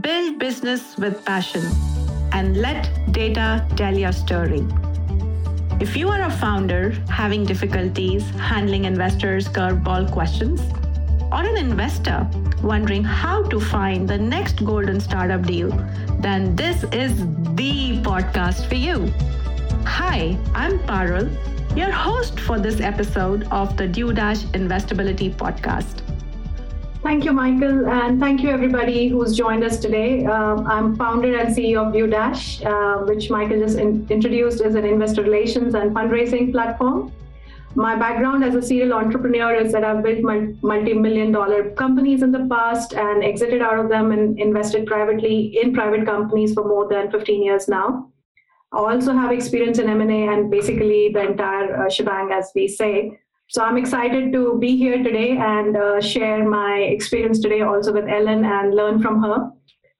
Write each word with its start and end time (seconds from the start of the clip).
Build 0.00 0.38
business 0.38 0.96
with 0.98 1.24
passion 1.24 1.64
and 2.32 2.58
let 2.58 2.90
data 3.10 3.66
tell 3.74 3.96
your 3.96 4.12
story. 4.12 4.64
If 5.80 5.96
you 5.96 6.10
are 6.10 6.22
a 6.22 6.30
founder 6.30 6.90
having 7.08 7.44
difficulties 7.44 8.28
handling 8.30 8.84
investors' 8.84 9.48
curveball 9.48 10.12
questions, 10.12 10.60
or 11.32 11.40
an 11.40 11.56
investor 11.56 12.28
wondering 12.62 13.02
how 13.02 13.42
to 13.44 13.58
find 13.58 14.06
the 14.06 14.18
next 14.18 14.64
golden 14.64 15.00
startup 15.00 15.42
deal, 15.46 15.70
then 16.20 16.54
this 16.54 16.84
is 16.92 17.16
the 17.56 17.98
podcast 18.02 18.68
for 18.68 18.74
you. 18.74 19.10
Hi, 19.86 20.38
I'm 20.54 20.78
Parul, 20.80 21.28
your 21.74 21.90
host 21.90 22.38
for 22.38 22.58
this 22.58 22.80
episode 22.80 23.48
of 23.50 23.76
the 23.78 23.88
Dash 23.88 24.44
Investability 24.52 25.34
Podcast. 25.34 26.02
Thank 27.08 27.24
you, 27.24 27.32
Michael, 27.32 27.88
and 27.88 28.20
thank 28.20 28.42
you 28.42 28.50
everybody 28.50 29.08
who's 29.08 29.34
joined 29.34 29.64
us 29.64 29.78
today. 29.78 30.26
Uh, 30.26 30.56
I'm 30.74 30.94
founder 30.94 31.38
and 31.38 31.56
CEO 31.56 31.86
of 31.86 31.94
ViewDash, 31.94 32.42
uh, 32.70 33.06
which 33.06 33.30
Michael 33.30 33.60
just 33.60 33.78
in- 33.78 34.06
introduced 34.10 34.60
as 34.60 34.74
an 34.74 34.84
investor 34.84 35.22
relations 35.22 35.74
and 35.74 35.96
fundraising 35.96 36.52
platform. 36.52 37.10
My 37.74 37.96
background 37.96 38.44
as 38.44 38.54
a 38.56 38.60
serial 38.60 38.92
entrepreneur 38.92 39.54
is 39.54 39.72
that 39.72 39.84
I've 39.84 40.02
built 40.02 40.20
multi-million 40.62 41.32
dollar 41.32 41.70
companies 41.70 42.22
in 42.22 42.30
the 42.30 42.46
past 42.50 42.92
and 42.92 43.24
exited 43.24 43.62
out 43.62 43.78
of 43.78 43.88
them 43.88 44.12
and 44.12 44.38
invested 44.38 44.84
privately 44.86 45.58
in 45.62 45.72
private 45.72 46.04
companies 46.04 46.52
for 46.52 46.68
more 46.68 46.90
than 46.90 47.10
15 47.10 47.42
years 47.42 47.68
now. 47.68 48.12
I 48.72 48.80
also 48.80 49.14
have 49.14 49.32
experience 49.32 49.78
in 49.78 49.88
M&A 49.88 50.28
and 50.28 50.50
basically 50.50 51.08
the 51.08 51.22
entire 51.22 51.86
uh, 51.86 51.88
shebang, 51.88 52.32
as 52.32 52.52
we 52.54 52.68
say. 52.68 53.18
So 53.50 53.62
I'm 53.62 53.78
excited 53.78 54.30
to 54.32 54.58
be 54.58 54.76
here 54.76 55.02
today 55.02 55.38
and 55.38 55.74
uh, 55.74 56.02
share 56.02 56.46
my 56.46 56.80
experience 56.80 57.40
today 57.40 57.62
also 57.62 57.94
with 57.94 58.06
Ellen 58.06 58.44
and 58.44 58.74
learn 58.74 59.00
from 59.00 59.22
her. 59.22 59.50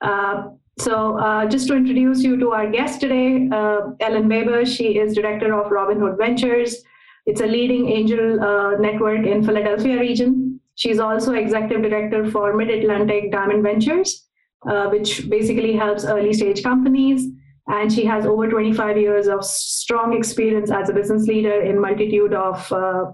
Uh, 0.03 0.51
so 0.79 1.19
uh, 1.19 1.47
just 1.47 1.67
to 1.69 1.75
introduce 1.75 2.23
you 2.23 2.37
to 2.39 2.51
our 2.51 2.71
guest 2.71 3.01
today, 3.01 3.49
uh, 3.51 3.93
Ellen 4.01 4.29
Weber, 4.29 4.67
she 4.67 4.99
is 4.99 5.15
director 5.15 5.59
of 5.59 5.73
Robin 5.73 5.99
Hood 5.99 6.19
Ventures. 6.19 6.77
It's 7.25 7.41
a 7.41 7.47
leading 7.47 7.89
angel 7.89 8.39
uh, 8.39 8.77
network 8.77 9.27
in 9.27 9.43
Philadelphia 9.43 9.99
region. 9.99 10.61
She's 10.75 10.99
also 10.99 11.33
executive 11.33 11.83
director 11.83 12.31
for 12.31 12.55
Mid-Atlantic 12.55 13.33
Diamond 13.33 13.63
Ventures, 13.63 14.29
uh, 14.69 14.89
which 14.89 15.29
basically 15.31 15.75
helps 15.75 16.05
early 16.05 16.35
stage 16.35 16.63
companies. 16.63 17.27
And 17.67 17.91
she 17.91 18.05
has 18.05 18.27
over 18.27 18.47
25 18.47 18.99
years 18.99 19.27
of 19.27 19.43
strong 19.43 20.15
experience 20.15 20.71
as 20.71 20.91
a 20.91 20.93
business 20.93 21.27
leader 21.27 21.63
in 21.63 21.81
multitude 21.81 22.35
of 22.35 22.71
uh, 22.73 23.07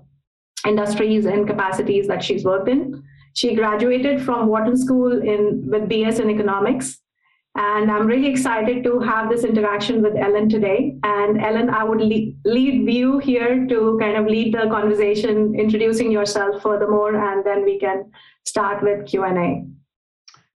industries 0.66 1.26
and 1.26 1.46
capacities 1.46 2.06
that 2.08 2.22
she's 2.22 2.44
worked 2.44 2.68
in. 2.68 3.02
She 3.34 3.54
graduated 3.54 4.22
from 4.22 4.46
Wharton 4.46 4.76
School 4.76 5.22
in 5.22 5.68
with 5.68 5.88
BS 5.88 6.20
in 6.20 6.30
economics 6.30 7.00
and 7.56 7.88
I'm 7.88 8.06
really 8.08 8.26
excited 8.26 8.82
to 8.82 8.98
have 8.98 9.30
this 9.30 9.44
interaction 9.44 10.02
with 10.02 10.16
Ellen 10.16 10.48
today. 10.48 10.96
And 11.04 11.40
Ellen, 11.40 11.70
I 11.70 11.84
would 11.84 12.00
lead, 12.00 12.36
you 12.44 13.18
here 13.18 13.64
to 13.68 13.96
kind 14.00 14.16
of 14.16 14.26
lead 14.26 14.54
the 14.54 14.68
conversation, 14.68 15.54
introducing 15.54 16.10
yourself 16.10 16.62
furthermore, 16.62 17.14
and 17.14 17.46
then 17.46 17.64
we 17.64 17.78
can 17.78 18.10
start 18.44 18.82
with 18.82 19.06
Q&A. 19.06 19.64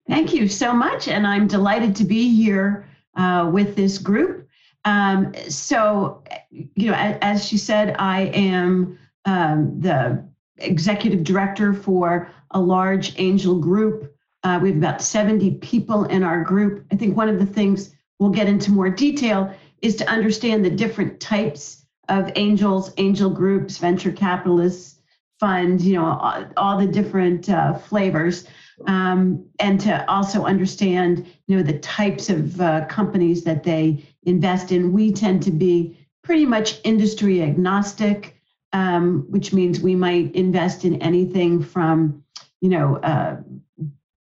Thank 0.06 0.32
you 0.32 0.46
so 0.46 0.72
much. 0.72 1.08
And 1.08 1.26
I'm 1.26 1.48
delighted 1.48 1.96
to 1.96 2.04
be 2.04 2.32
here 2.32 2.88
uh, 3.16 3.50
with 3.52 3.74
this 3.74 3.98
group. 3.98 4.46
Um, 4.84 5.32
so, 5.48 6.22
you 6.50 6.90
know, 6.90 6.94
as, 6.94 7.18
as, 7.22 7.48
she 7.48 7.56
said, 7.56 7.96
I 7.98 8.26
am 8.34 8.98
um, 9.24 9.80
the 9.80 10.24
executive 10.58 11.24
director 11.24 11.72
for 11.72 12.30
a 12.52 12.60
large 12.60 13.18
angel 13.18 13.58
group 13.58 14.14
uh, 14.44 14.58
we 14.60 14.68
have 14.68 14.78
about 14.78 15.02
70 15.02 15.52
people 15.56 16.04
in 16.04 16.22
our 16.22 16.44
group. 16.44 16.84
I 16.92 16.96
think 16.96 17.16
one 17.16 17.30
of 17.30 17.38
the 17.38 17.46
things 17.46 17.94
we'll 18.18 18.30
get 18.30 18.46
into 18.46 18.70
more 18.70 18.90
detail 18.90 19.52
is 19.80 19.96
to 19.96 20.08
understand 20.08 20.64
the 20.64 20.70
different 20.70 21.18
types 21.18 21.86
of 22.10 22.30
angels, 22.36 22.92
angel 22.98 23.30
groups, 23.30 23.78
venture 23.78 24.12
capitalists, 24.12 25.00
funds, 25.40 25.86
you 25.86 25.94
know, 25.94 26.04
all, 26.04 26.44
all 26.58 26.78
the 26.78 26.86
different 26.86 27.48
uh, 27.48 27.72
flavors. 27.74 28.46
Um, 28.86 29.46
and 29.60 29.80
to 29.80 30.08
also 30.10 30.44
understand, 30.44 31.26
you 31.46 31.56
know, 31.56 31.62
the 31.62 31.78
types 31.78 32.28
of 32.28 32.60
uh, 32.60 32.84
companies 32.86 33.44
that 33.44 33.62
they 33.62 34.04
invest 34.24 34.72
in. 34.72 34.92
We 34.92 35.12
tend 35.12 35.42
to 35.44 35.50
be 35.50 35.96
pretty 36.22 36.44
much 36.44 36.80
industry 36.84 37.40
agnostic, 37.40 38.33
um, 38.74 39.24
which 39.30 39.52
means 39.52 39.80
we 39.80 39.94
might 39.94 40.34
invest 40.34 40.84
in 40.84 41.00
anything 41.00 41.62
from, 41.62 42.22
you 42.60 42.68
know, 42.68 42.96
uh, 42.96 43.36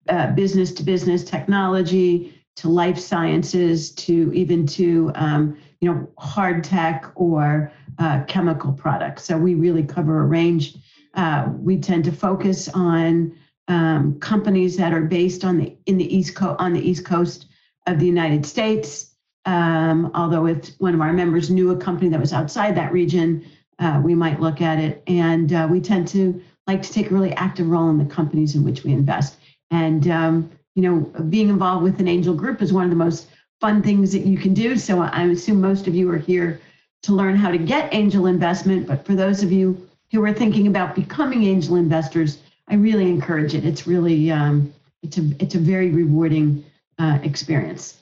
uh, 0.09 0.31
business 0.33 0.73
to 0.73 0.83
business 0.83 1.23
technology 1.23 2.37
to 2.57 2.67
life 2.67 2.99
sciences 2.99 3.91
to 3.91 4.31
even 4.33 4.67
to 4.67 5.11
um, 5.15 5.57
you 5.79 5.91
know 5.91 6.07
hard 6.17 6.63
tech 6.63 7.11
or 7.15 7.71
uh, 7.97 8.23
chemical 8.25 8.73
products. 8.73 9.23
So 9.23 9.37
we 9.37 9.55
really 9.55 9.83
cover 9.83 10.21
a 10.21 10.25
range. 10.25 10.75
Uh, 11.13 11.49
we 11.57 11.77
tend 11.77 12.03
to 12.05 12.11
focus 12.11 12.67
on 12.69 13.33
um, 13.67 14.19
companies 14.19 14.75
that 14.77 14.91
are 14.91 15.01
based 15.01 15.45
on 15.45 15.57
the 15.57 15.77
in 15.85 15.97
the 15.97 16.15
east 16.15 16.35
coast 16.35 16.59
on 16.59 16.73
the 16.73 16.81
east 16.81 17.05
coast 17.05 17.47
of 17.87 17.99
the 17.99 18.05
United 18.05 18.45
States. 18.45 19.15
Um, 19.45 20.11
although 20.13 20.45
if 20.45 20.69
one 20.79 20.93
of 20.93 21.01
our 21.01 21.13
members 21.13 21.49
knew 21.49 21.71
a 21.71 21.77
company 21.77 22.09
that 22.09 22.19
was 22.19 22.33
outside 22.33 22.75
that 22.75 22.91
region, 22.91 23.45
uh, 23.81 23.99
we 24.03 24.15
might 24.15 24.39
look 24.39 24.61
at 24.61 24.79
it. 24.79 25.03
And 25.07 25.51
uh, 25.51 25.67
we 25.69 25.81
tend 25.81 26.07
to 26.09 26.41
like 26.67 26.81
to 26.83 26.93
take 26.93 27.11
a 27.11 27.13
really 27.13 27.33
active 27.33 27.67
role 27.67 27.89
in 27.89 27.97
the 27.97 28.05
companies 28.05 28.55
in 28.55 28.63
which 28.63 28.83
we 28.83 28.93
invest. 28.93 29.37
And, 29.71 30.07
um, 30.07 30.51
you 30.75 30.83
know, 30.83 30.99
being 31.23 31.49
involved 31.49 31.83
with 31.83 31.99
an 31.99 32.07
angel 32.07 32.33
group 32.33 32.61
is 32.61 32.71
one 32.71 32.85
of 32.85 32.89
the 32.89 32.95
most 32.95 33.27
fun 33.59 33.81
things 33.81 34.11
that 34.13 34.25
you 34.25 34.37
can 34.37 34.53
do. 34.53 34.77
So 34.77 35.01
I 35.01 35.23
assume 35.23 35.59
most 35.59 35.87
of 35.87 35.95
you 35.95 36.09
are 36.11 36.17
here 36.17 36.61
to 37.03 37.13
learn 37.13 37.35
how 37.35 37.51
to 37.51 37.57
get 37.57 37.93
angel 37.93 38.27
investment. 38.27 38.87
But 38.87 39.05
for 39.05 39.15
those 39.15 39.43
of 39.43 39.51
you 39.51 39.89
who 40.11 40.23
are 40.23 40.33
thinking 40.33 40.67
about 40.67 40.95
becoming 40.95 41.43
angel 41.43 41.75
investors, 41.75 42.39
I 42.67 42.75
really 42.75 43.09
encourage 43.09 43.55
it. 43.55 43.65
It's 43.65 43.87
really, 43.87 44.31
um, 44.31 44.73
it's 45.01 45.17
a, 45.17 45.29
it's 45.39 45.55
a 45.55 45.59
very 45.59 45.89
rewarding 45.89 46.63
uh, 46.99 47.19
experience. 47.23 48.00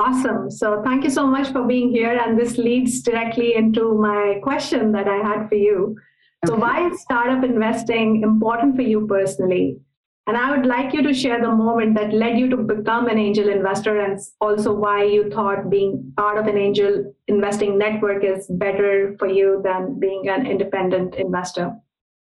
Awesome. 0.00 0.50
So 0.50 0.82
thank 0.82 1.04
you 1.04 1.10
so 1.10 1.26
much 1.26 1.52
for 1.52 1.66
being 1.66 1.90
here. 1.90 2.18
And 2.18 2.38
this 2.38 2.56
leads 2.56 3.02
directly 3.02 3.54
into 3.54 3.94
my 3.94 4.40
question 4.42 4.92
that 4.92 5.06
I 5.06 5.16
had 5.16 5.48
for 5.48 5.56
you. 5.56 5.96
Okay. 6.42 6.46
So 6.46 6.54
why 6.56 6.88
is 6.88 7.02
startup 7.02 7.44
investing 7.44 8.22
important 8.22 8.76
for 8.76 8.82
you 8.82 9.06
personally? 9.06 9.78
And 10.26 10.38
I 10.38 10.56
would 10.56 10.64
like 10.64 10.94
you 10.94 11.02
to 11.02 11.12
share 11.12 11.42
the 11.42 11.50
moment 11.50 11.96
that 11.96 12.14
led 12.14 12.38
you 12.38 12.48
to 12.48 12.56
become 12.56 13.08
an 13.08 13.18
angel 13.18 13.48
investor 13.50 14.00
and 14.00 14.18
also 14.40 14.72
why 14.72 15.04
you 15.04 15.28
thought 15.28 15.68
being 15.68 16.12
part 16.16 16.38
of 16.38 16.46
an 16.46 16.56
angel 16.56 17.14
investing 17.28 17.76
network 17.76 18.24
is 18.24 18.46
better 18.48 19.16
for 19.18 19.28
you 19.28 19.60
than 19.64 19.98
being 20.00 20.28
an 20.28 20.46
independent 20.46 21.16
investor. 21.16 21.76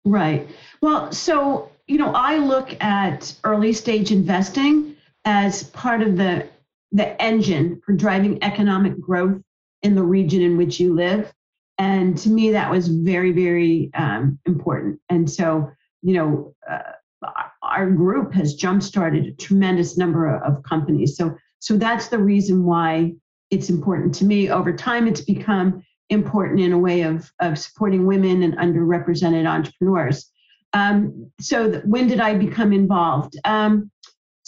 Right. 0.03 0.47
Well, 0.81 1.11
so, 1.11 1.69
you 1.85 1.97
know, 1.97 2.11
I 2.15 2.37
look 2.37 2.81
at 2.81 3.35
early 3.43 3.73
stage 3.73 4.11
investing 4.11 4.95
as 5.25 5.63
part 5.63 6.01
of 6.01 6.17
the 6.17 6.47
the 6.91 7.21
engine 7.21 7.81
for 7.85 7.93
driving 7.93 8.43
economic 8.43 8.99
growth 8.99 9.41
in 9.83 9.95
the 9.95 10.03
region 10.03 10.41
in 10.41 10.57
which 10.57 10.79
you 10.79 10.93
live. 10.93 11.33
And 11.77 12.17
to 12.19 12.29
me, 12.29 12.51
that 12.51 12.71
was 12.71 12.87
very, 12.87 13.31
very 13.31 13.91
um, 13.93 14.39
important. 14.45 14.99
And 15.09 15.29
so, 15.29 15.69
you 16.01 16.13
know, 16.13 16.55
uh, 16.69 17.27
our 17.61 17.89
group 17.89 18.33
has 18.33 18.55
jump 18.55 18.81
started 18.81 19.25
a 19.25 19.31
tremendous 19.33 19.97
number 19.97 20.35
of 20.37 20.63
companies. 20.63 21.15
So, 21.17 21.35
so 21.59 21.77
that's 21.77 22.07
the 22.07 22.17
reason 22.17 22.63
why 22.63 23.13
it's 23.51 23.69
important 23.69 24.13
to 24.15 24.25
me. 24.25 24.49
Over 24.49 24.75
time, 24.75 25.07
it's 25.07 25.21
become 25.21 25.83
important 26.09 26.61
in 26.61 26.71
a 26.71 26.79
way 26.79 27.01
of, 27.01 27.31
of 27.41 27.59
supporting 27.59 28.05
women 28.05 28.43
and 28.43 28.57
underrepresented 28.57 29.47
entrepreneurs. 29.47 30.29
Um, 30.73 31.31
so, 31.39 31.71
th- 31.71 31.83
when 31.85 32.07
did 32.07 32.19
I 32.19 32.35
become 32.35 32.73
involved? 32.73 33.35
Um, 33.45 33.91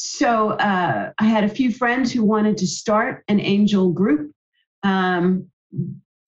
so, 0.02 0.52
uh, 0.52 1.12
I 1.20 1.26
had 1.26 1.44
a 1.44 1.50
few 1.50 1.74
friends 1.74 2.10
who 2.10 2.24
wanted 2.24 2.56
to 2.60 2.68
start 2.68 3.26
an 3.28 3.42
angel 3.42 3.92
group. 3.92 4.32
Um, 4.82 5.48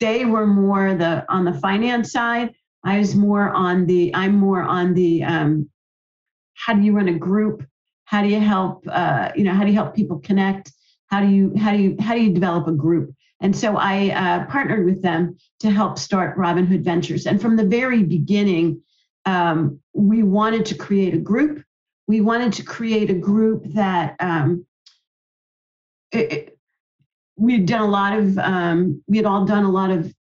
they 0.01 0.25
were 0.25 0.45
more 0.45 0.94
the 0.94 1.25
on 1.30 1.45
the 1.45 1.54
finance 1.54 2.12
side. 2.12 2.54
I 2.84 3.00
was 3.00 3.16
more 3.16 3.50
on 3.50 3.86
the 3.86 4.13
I'm 4.13 4.36
more 4.36 4.62
on 4.62 4.94
the 4.94 5.24
um, 5.24 5.69
how 6.54 6.74
do 6.74 6.81
you 6.81 6.92
run 6.92 7.07
a 7.07 7.13
group? 7.13 7.66
How 8.04 8.22
do 8.22 8.28
you 8.28 8.42
help 8.42 8.84
uh, 8.92 9.31
you 9.38 9.45
know 9.45 9.54
how 9.54 9.62
do 9.62 9.69
you 9.69 9.75
help 9.75 9.95
people 9.95 10.19
connect? 10.19 10.74
How 11.07 11.22
do 11.22 11.28
you 11.28 11.54
how 11.57 11.72
do 11.72 11.81
you 11.81 11.95
how 11.98 12.13
do 12.13 12.22
you 12.22 12.34
develop 12.34 12.68
a 12.68 12.74
group? 12.74 13.16
And 13.40 13.56
so 13.56 13.78
i 13.78 14.10
uh, 14.10 14.48
partnered 14.48 14.86
with 14.86 15.01
them 15.01 15.38
to 15.62 15.72
help 15.72 15.98
start 15.98 16.38
Robin 16.38 16.66
Hood 16.66 16.84
Ventures. 16.84 17.25
And 17.25 17.42
from 17.42 17.56
the 17.56 17.66
very 17.66 18.04
beginning 18.04 18.81
um, 19.25 19.80
we 19.94 20.24
wanted 20.24 20.66
to 20.66 20.75
create 20.75 21.13
a 21.13 21.19
group 21.19 21.63
we 22.07 22.21
wanted 22.21 22.53
to 22.53 22.63
create 22.63 23.09
a 23.09 23.15
group 23.15 23.63
that 23.74 24.15
um, 24.19 24.65
it, 26.12 26.31
it, 26.31 26.57
we 27.38 27.53
had 27.53 27.65
done 27.65 27.81
a 27.81 27.89
lot 27.89 28.18
of 28.18 28.38
um, 28.38 29.03
we 29.07 29.18
had 29.18 29.25
all 29.25 29.45
done 29.45 29.63
a 29.63 29.71
lot 29.71 29.89
of 29.89 30.13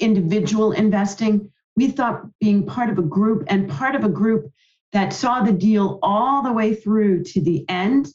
individual 0.00 0.72
investing 0.72 1.50
we 1.76 1.88
thought 1.88 2.26
being 2.40 2.66
part 2.66 2.90
of 2.90 2.98
a 2.98 3.02
group 3.02 3.44
and 3.48 3.68
part 3.68 3.94
of 3.94 4.04
a 4.04 4.08
group 4.08 4.50
that 4.92 5.12
saw 5.12 5.42
the 5.42 5.52
deal 5.52 5.98
all 6.02 6.42
the 6.42 6.52
way 6.52 6.74
through 6.74 7.24
to 7.24 7.40
the 7.40 7.64
end 7.68 8.08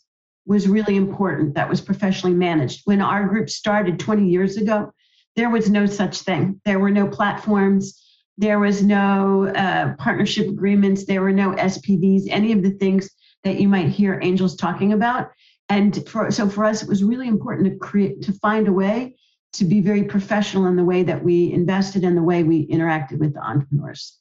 was 0.46 0.68
really 0.68 0.96
important 0.96 1.54
that 1.54 1.70
was 1.70 1.82
professionally 1.82 2.36
managed. 2.36 2.82
When 2.86 3.02
our 3.02 3.28
group 3.28 3.50
started 3.50 4.00
20 4.00 4.28
years 4.28 4.58
ago, 4.58 4.92
there 5.36 5.50
was 5.50 5.70
no 5.70 5.86
such 5.86 6.22
thing. 6.22 6.60
There 6.66 6.80
were 6.80 6.90
no 6.90 7.08
platforms, 7.08 8.02
there 8.40 8.60
was 8.60 8.82
no 8.82 9.48
uh, 9.48 9.94
partnership 9.96 10.48
agreements, 10.48 11.04
there 11.04 11.22
were 11.22 11.34
no 11.34 11.52
SPVs, 11.52 12.24
any 12.30 12.54
of 12.54 12.64
the 12.64 12.72
things 12.72 13.10
that 13.44 13.60
you 13.60 13.68
might 13.68 13.90
hear 13.90 14.18
angels 14.24 14.56
talking 14.56 14.94
about. 14.94 15.30
And 15.68 16.08
for, 16.08 16.32
so 16.32 16.48
for 16.48 16.64
us, 16.64 16.82
it 16.82 16.88
was 16.88 17.04
really 17.04 17.28
important 17.28 17.68
to 17.70 17.78
create 17.78 18.22
to 18.24 18.32
find 18.32 18.70
a 18.70 18.72
way 18.72 19.18
to 19.54 19.66
be 19.66 19.82
very 19.82 20.04
professional 20.04 20.68
in 20.68 20.78
the 20.78 20.86
way 20.86 21.04
that 21.04 21.22
we 21.22 21.52
invested 21.52 22.06
and 22.06 22.16
the 22.16 22.24
way 22.24 22.44
we 22.44 22.66
interacted 22.68 23.20
with 23.20 23.34
the 23.34 23.42
entrepreneurs. 23.42 24.18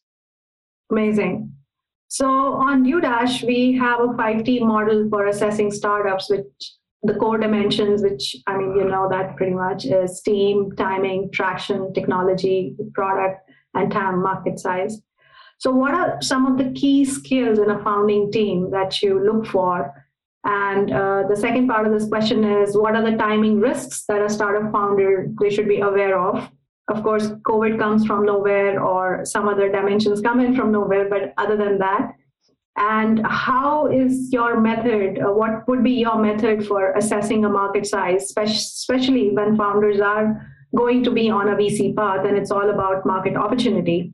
Amazing. 0.90 1.52
So 2.08 2.26
on 2.26 2.84
Udash, 2.84 3.46
we 3.46 3.76
have 3.76 4.00
a 4.00 4.08
5T 4.08 4.62
model 4.62 5.08
for 5.10 5.26
assessing 5.26 5.70
startups, 5.70 6.28
which 6.28 6.72
the 7.04 7.14
core 7.14 7.38
dimensions, 7.38 8.02
which 8.02 8.34
I 8.48 8.56
mean, 8.56 8.74
you 8.74 8.84
know 8.84 9.08
that 9.10 9.36
pretty 9.36 9.54
much 9.54 9.84
is 9.84 10.20
team, 10.22 10.72
timing, 10.72 11.30
traction, 11.30 11.92
technology, 11.92 12.74
product, 12.94 13.47
and 13.78 14.22
market 14.22 14.58
size. 14.58 15.00
So, 15.58 15.72
what 15.72 15.94
are 15.94 16.20
some 16.22 16.46
of 16.46 16.58
the 16.58 16.72
key 16.72 17.04
skills 17.04 17.58
in 17.58 17.70
a 17.70 17.82
founding 17.82 18.30
team 18.30 18.70
that 18.70 19.02
you 19.02 19.20
look 19.24 19.46
for? 19.46 20.04
And 20.44 20.92
uh, 20.92 21.24
the 21.28 21.36
second 21.36 21.68
part 21.68 21.86
of 21.86 21.92
this 21.92 22.08
question 22.08 22.44
is 22.44 22.76
what 22.76 22.94
are 22.94 23.10
the 23.10 23.16
timing 23.16 23.60
risks 23.60 24.04
that 24.08 24.22
a 24.22 24.30
startup 24.30 24.70
founder 24.72 25.28
they 25.40 25.50
should 25.50 25.68
be 25.68 25.80
aware 25.80 26.18
of? 26.18 26.48
Of 26.88 27.02
course, 27.02 27.28
COVID 27.28 27.78
comes 27.78 28.06
from 28.06 28.24
nowhere, 28.24 28.82
or 28.82 29.24
some 29.24 29.48
other 29.48 29.70
dimensions 29.70 30.20
come 30.20 30.40
in 30.40 30.54
from 30.54 30.72
nowhere. 30.72 31.08
But 31.08 31.34
other 31.36 31.56
than 31.56 31.78
that, 31.78 32.12
and 32.78 33.26
how 33.26 33.88
is 33.88 34.32
your 34.32 34.60
method 34.60 35.18
uh, 35.18 35.32
what 35.32 35.66
would 35.66 35.82
be 35.82 35.90
your 35.90 36.18
method 36.22 36.64
for 36.66 36.92
assessing 36.92 37.44
a 37.44 37.48
market 37.48 37.84
size 37.84 38.32
especially 38.36 39.30
when 39.30 39.56
founders 39.56 40.00
are 40.00 40.46
going 40.76 41.02
to 41.04 41.10
be 41.10 41.30
on 41.30 41.48
a 41.48 41.56
vc 41.56 41.94
path 41.96 42.24
and 42.24 42.36
it's 42.36 42.50
all 42.50 42.70
about 42.70 43.04
market 43.06 43.36
opportunity 43.36 44.12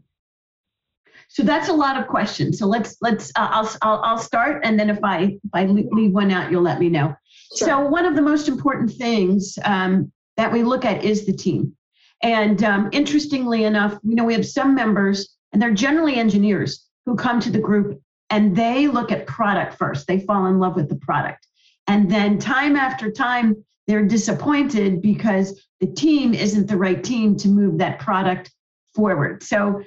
so 1.29 1.43
that's 1.43 1.69
a 1.69 1.73
lot 1.73 2.01
of 2.01 2.07
questions 2.07 2.59
so 2.59 2.67
let's 2.67 2.97
let's 3.01 3.31
uh, 3.37 3.49
I'll, 3.51 3.71
I'll 3.83 4.01
i'll 4.05 4.19
start 4.19 4.65
and 4.65 4.79
then 4.79 4.91
if 4.91 5.03
i 5.03 5.37
if 5.43 5.51
i 5.53 5.65
leave 5.67 6.13
one 6.13 6.31
out 6.31 6.51
you'll 6.51 6.63
let 6.63 6.79
me 6.79 6.89
know 6.89 7.15
sure. 7.57 7.69
so 7.69 7.81
one 7.81 8.05
of 8.05 8.15
the 8.15 8.23
most 8.23 8.49
important 8.49 8.93
things 8.93 9.59
um, 9.65 10.13
that 10.37 10.53
we 10.53 10.63
look 10.63 10.85
at 10.85 11.05
is 11.05 11.27
the 11.27 11.33
team 11.33 11.77
and 12.23 12.63
um, 12.63 12.89
interestingly 12.93 13.65
enough 13.65 13.99
you 14.05 14.15
know 14.15 14.25
we 14.25 14.35
have 14.35 14.47
some 14.47 14.75
members 14.75 15.37
and 15.53 15.63
they're 15.63 15.73
generally 15.73 16.17
engineers 16.17 16.87
who 17.07 17.17
come 17.17 17.41
to 17.41 17.51
the 17.51 17.59
group 17.59 18.01
and 18.31 18.57
they 18.57 18.89
look 18.89 19.13
at 19.13 19.27
product 19.27 19.79
first. 19.79 20.07
They 20.07 20.21
fall 20.21 20.47
in 20.47 20.59
love 20.59 20.75
with 20.75 20.89
the 20.89 20.97
product. 20.97 21.47
And 21.87 22.11
then 22.11 22.39
time 22.39 22.77
after 22.77 23.11
time, 23.11 23.65
they're 23.87 24.07
disappointed 24.07 25.03
because 25.03 25.63
the 25.81 25.87
team 25.87 26.35
isn't 26.35 26.69
the 26.69 26.77
right 26.77 27.03
team 27.03 27.37
to 27.37 27.49
move 27.49 27.79
that 27.79 27.99
product 27.99 28.51
forward. 28.95 29.43
So 29.43 29.83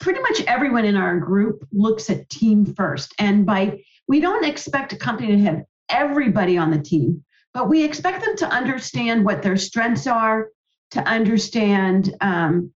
pretty 0.00 0.20
much 0.20 0.42
everyone 0.42 0.84
in 0.84 0.96
our 0.96 1.18
group 1.18 1.66
looks 1.72 2.10
at 2.10 2.28
team 2.28 2.74
first. 2.74 3.14
And 3.18 3.46
by 3.46 3.82
we 4.06 4.20
don't 4.20 4.44
expect 4.44 4.92
a 4.92 4.96
company 4.96 5.28
to 5.28 5.38
have 5.38 5.62
everybody 5.88 6.58
on 6.58 6.70
the 6.70 6.78
team, 6.78 7.24
but 7.54 7.68
we 7.68 7.84
expect 7.84 8.24
them 8.24 8.36
to 8.36 8.48
understand 8.48 9.24
what 9.24 9.42
their 9.42 9.56
strengths 9.56 10.06
are, 10.06 10.48
to 10.90 11.00
understand 11.00 12.14
um, 12.20 12.70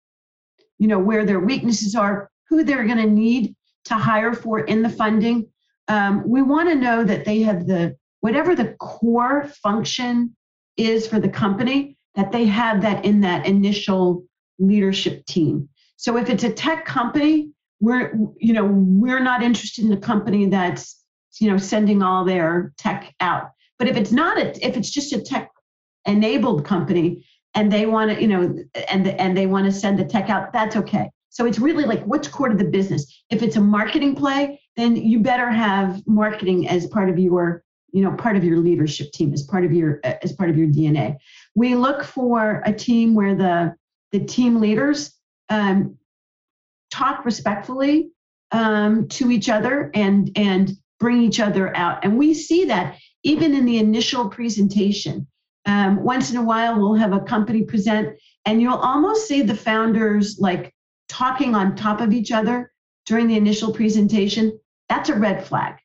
you 0.80 0.88
know 0.88 1.00
where 1.00 1.26
their 1.26 1.40
weaknesses 1.40 1.96
are, 1.96 2.30
who 2.50 2.64
they're 2.64 2.86
going 2.86 2.98
to 2.98 3.10
need 3.10 3.56
to 3.86 3.96
hire 3.96 4.34
for 4.34 4.62
in 4.62 4.82
the 4.82 4.90
funding. 4.90 5.50
Um, 5.88 6.24
we 6.26 6.42
want 6.42 6.70
to 6.70 6.76
know 6.76 7.04
that 7.04 7.26
they 7.26 7.42
have 7.42 7.68
the 7.68 7.98
whatever 8.22 8.56
the 8.56 8.76
core 8.80 9.50
function 9.62 10.36
is 10.78 11.08
for 11.08 11.20
the 11.20 11.30
company, 11.30 11.98
that 12.16 12.32
they 12.32 12.46
have 12.46 12.82
that 12.82 13.06
in 13.06 13.22
that 13.22 13.46
initial 13.46 14.24
leadership 14.60 15.26
team. 15.26 15.70
So 15.98 16.18
if 16.18 16.30
it's 16.30 16.44
a 16.44 16.52
tech 16.52 16.86
company, 16.86 17.52
we're 17.80 18.18
you 18.38 18.54
know 18.54 18.66
we're 18.66 19.20
not 19.20 19.44
interested 19.44 19.86
in 19.86 19.92
a 19.94 19.98
company 19.98 20.48
that's 20.48 21.04
you 21.40 21.50
know 21.50 21.58
sending 21.58 22.02
all 22.02 22.26
their 22.26 22.74
tech 22.78 23.14
out. 23.20 23.52
But 23.78 23.88
if 23.88 23.98
it's 23.98 24.12
not 24.12 24.38
a, 24.40 24.66
if 24.66 24.78
it's 24.78 24.90
just 24.90 25.14
a 25.14 25.22
tech 25.22 25.52
enabled 26.06 26.66
company 26.66 27.26
and 27.54 27.72
they 27.72 27.86
want 27.86 28.12
to 28.12 28.22
you 28.22 28.28
know 28.28 28.56
and 28.90 29.08
and 29.08 29.38
they 29.38 29.46
want 29.46 29.66
to 29.66 29.72
send 29.72 30.00
the 30.00 30.06
tech 30.06 30.30
out, 30.30 30.54
that's 30.54 30.76
okay. 30.76 31.10
So 31.38 31.46
it's 31.46 31.60
really 31.60 31.84
like 31.84 32.04
what's 32.06 32.28
core 32.28 32.50
to 32.50 32.56
the 32.56 32.64
business. 32.64 33.24
If 33.30 33.44
it's 33.44 33.58
a 33.58 33.62
marketing 33.62 34.16
play, 34.16 34.60
then 34.76 34.96
you 34.96 35.20
better 35.20 35.52
have 35.52 36.02
marketing 36.08 36.68
as 36.68 36.88
part 36.88 37.10
of 37.10 37.20
your, 37.20 37.64
you 37.92 38.02
know, 38.02 38.12
part 38.12 38.36
of 38.36 38.44
your 38.44 38.58
leadership 38.58 39.12
team, 39.12 39.34
as 39.34 39.44
part 39.44 39.66
of 39.66 39.74
your 39.74 40.00
as 40.04 40.34
part 40.34 40.50
of 40.50 40.58
your 40.58 40.68
DNA. 40.68 41.18
We 41.56 41.76
look 41.76 42.04
for 42.04 42.62
a 42.66 42.74
team 42.74 43.14
where 43.14 43.36
the 43.36 43.76
the 44.12 44.20
team 44.20 44.60
leaders 44.60 45.14
um, 45.50 45.98
talk 46.92 47.26
respectfully 47.26 48.10
um, 48.52 49.08
to 49.10 49.32
each 49.32 49.50
other 49.50 49.92
and 49.94 50.32
and 50.36 50.72
bring 51.00 51.22
each 51.22 51.40
other 51.40 51.76
out. 51.76 52.04
And 52.04 52.18
we 52.18 52.34
see 52.34 52.66
that 52.66 52.98
even 53.24 53.54
in 53.54 53.66
the 53.66 53.78
initial 53.78 54.30
presentation. 54.30 55.28
Um, 55.66 56.02
once 56.02 56.32
in 56.32 56.38
a 56.38 56.44
while, 56.44 56.80
we'll 56.80 56.94
have 56.94 57.12
a 57.12 57.20
company 57.20 57.64
present, 57.64 58.18
and 58.46 58.62
you'll 58.62 58.76
almost 58.76 59.28
see 59.28 59.42
the 59.42 59.56
founders 59.56 60.40
like 60.40 60.74
talking 61.10 61.56
on 61.56 61.76
top 61.76 62.00
of 62.00 62.14
each 62.14 62.32
other 62.32 62.72
during 63.08 63.28
the 63.28 63.38
initial 63.38 63.74
presentation, 63.74 64.60
that's 64.90 65.10
a 65.10 65.16
red 65.16 65.46
flag. 65.46 65.76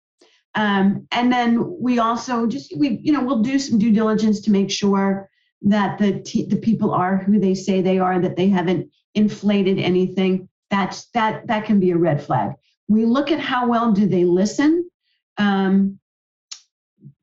Um, 0.54 1.06
and 1.12 1.32
then 1.32 1.78
we 1.80 1.98
also 1.98 2.46
just 2.46 2.76
we 2.76 3.00
you 3.02 3.12
know 3.12 3.22
we'll 3.22 3.42
do 3.42 3.58
some 3.58 3.78
due 3.78 3.92
diligence 3.92 4.40
to 4.42 4.50
make 4.50 4.70
sure 4.70 5.30
that 5.62 5.98
the 5.98 6.20
t- 6.20 6.46
the 6.46 6.56
people 6.56 6.92
are 6.92 7.16
who 7.16 7.38
they 7.38 7.54
say 7.54 7.80
they 7.80 7.98
are, 7.98 8.20
that 8.20 8.36
they 8.36 8.48
haven't 8.48 8.90
inflated 9.14 9.78
anything. 9.78 10.48
That's 10.70 11.06
that 11.10 11.46
that 11.46 11.64
can 11.64 11.80
be 11.80 11.90
a 11.90 11.96
red 11.96 12.22
flag. 12.22 12.52
We 12.88 13.06
look 13.06 13.30
at 13.30 13.40
how 13.40 13.68
well 13.68 13.92
do 13.92 14.06
they 14.06 14.24
listen. 14.24 14.88
Um, 15.38 15.98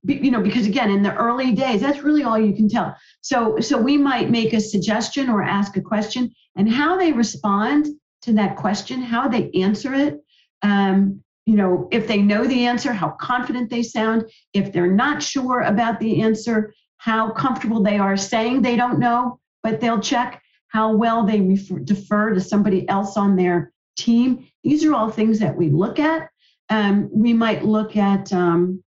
you 0.03 0.31
know 0.31 0.41
because 0.41 0.65
again 0.65 0.89
in 0.89 1.03
the 1.03 1.13
early 1.15 1.51
days 1.51 1.81
that's 1.81 2.03
really 2.03 2.23
all 2.23 2.39
you 2.39 2.53
can 2.53 2.69
tell 2.69 2.95
so 3.21 3.59
so 3.59 3.77
we 3.77 3.97
might 3.97 4.29
make 4.29 4.53
a 4.53 4.61
suggestion 4.61 5.29
or 5.29 5.43
ask 5.43 5.75
a 5.75 5.81
question 5.81 6.33
and 6.55 6.71
how 6.71 6.97
they 6.97 7.11
respond 7.11 7.85
to 8.21 8.33
that 8.33 8.55
question 8.55 9.01
how 9.01 9.27
they 9.27 9.51
answer 9.51 9.93
it 9.93 10.23
um, 10.61 11.21
you 11.49 11.55
know 11.55 11.87
if 11.89 12.07
they 12.07 12.21
know 12.21 12.45
the 12.45 12.67
answer 12.67 12.93
how 12.93 13.09
confident 13.09 13.71
they 13.71 13.81
sound. 13.81 14.29
If 14.53 14.71
they're 14.71 14.95
not 15.05 15.23
sure 15.23 15.61
about 15.61 15.99
the 15.99 16.21
answer 16.21 16.73
how 16.97 17.31
comfortable 17.31 17.81
they 17.81 17.97
are 17.97 18.15
saying 18.15 18.61
they 18.61 18.75
don't 18.75 18.99
know 18.99 19.39
but 19.63 19.81
they'll 19.81 19.99
check. 19.99 20.44
How 20.68 20.94
well 20.95 21.25
they 21.25 21.41
refer, 21.41 21.79
defer 21.79 22.33
to 22.35 22.39
somebody 22.39 22.87
else 22.87 23.18
on 23.18 23.35
their 23.35 23.73
team. 23.97 24.47
These 24.63 24.85
are 24.85 24.94
all 24.94 25.09
things 25.09 25.39
that 25.39 25.56
we 25.57 25.69
look 25.69 25.97
at. 25.97 26.29
Um, 26.69 27.09
we 27.11 27.33
might 27.33 27.65
look 27.65 27.97
at 27.97 28.31
um, 28.31 28.83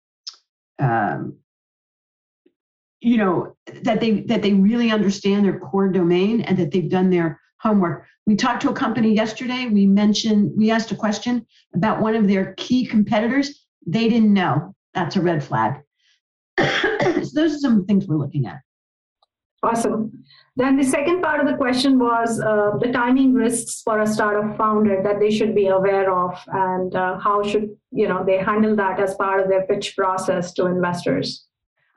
um, 0.78 1.38
you 3.00 3.16
know 3.16 3.56
that 3.84 4.00
they 4.00 4.20
that 4.20 4.42
they 4.42 4.52
really 4.52 4.90
understand 4.90 5.46
their 5.46 5.58
core 5.58 5.88
domain 5.88 6.42
and 6.42 6.58
that 6.58 6.70
they've 6.70 6.90
done 6.90 7.08
their 7.08 7.39
homework. 7.60 8.06
We 8.26 8.36
talked 8.36 8.62
to 8.62 8.70
a 8.70 8.74
company 8.74 9.14
yesterday. 9.14 9.66
We 9.66 9.86
mentioned 9.86 10.52
we 10.56 10.70
asked 10.70 10.92
a 10.92 10.96
question 10.96 11.46
about 11.74 12.00
one 12.00 12.14
of 12.14 12.26
their 12.28 12.54
key 12.54 12.86
competitors. 12.86 13.66
They 13.86 14.08
didn't 14.08 14.32
know. 14.32 14.74
That's 14.94 15.16
a 15.16 15.20
red 15.20 15.42
flag. 15.44 15.80
So 17.22 17.42
those 17.42 17.54
are 17.54 17.58
some 17.58 17.84
things 17.84 18.06
we're 18.06 18.16
looking 18.16 18.46
at. 18.46 18.60
Awesome. 19.62 20.24
Then 20.56 20.76
the 20.76 20.84
second 20.84 21.22
part 21.22 21.40
of 21.40 21.46
the 21.46 21.56
question 21.56 21.98
was 21.98 22.40
uh, 22.40 22.72
the 22.80 22.90
timing 22.92 23.34
risks 23.34 23.82
for 23.84 24.00
a 24.00 24.06
startup 24.06 24.56
founder 24.56 25.02
that 25.02 25.20
they 25.20 25.30
should 25.30 25.54
be 25.54 25.66
aware 25.68 26.12
of, 26.12 26.34
and 26.48 26.94
uh, 26.94 27.18
how 27.18 27.42
should 27.42 27.68
you 27.92 28.08
know 28.08 28.24
they 28.24 28.38
handle 28.38 28.74
that 28.76 28.98
as 28.98 29.14
part 29.14 29.40
of 29.40 29.48
their 29.48 29.66
pitch 29.66 29.96
process 29.96 30.52
to 30.54 30.66
investors. 30.66 31.46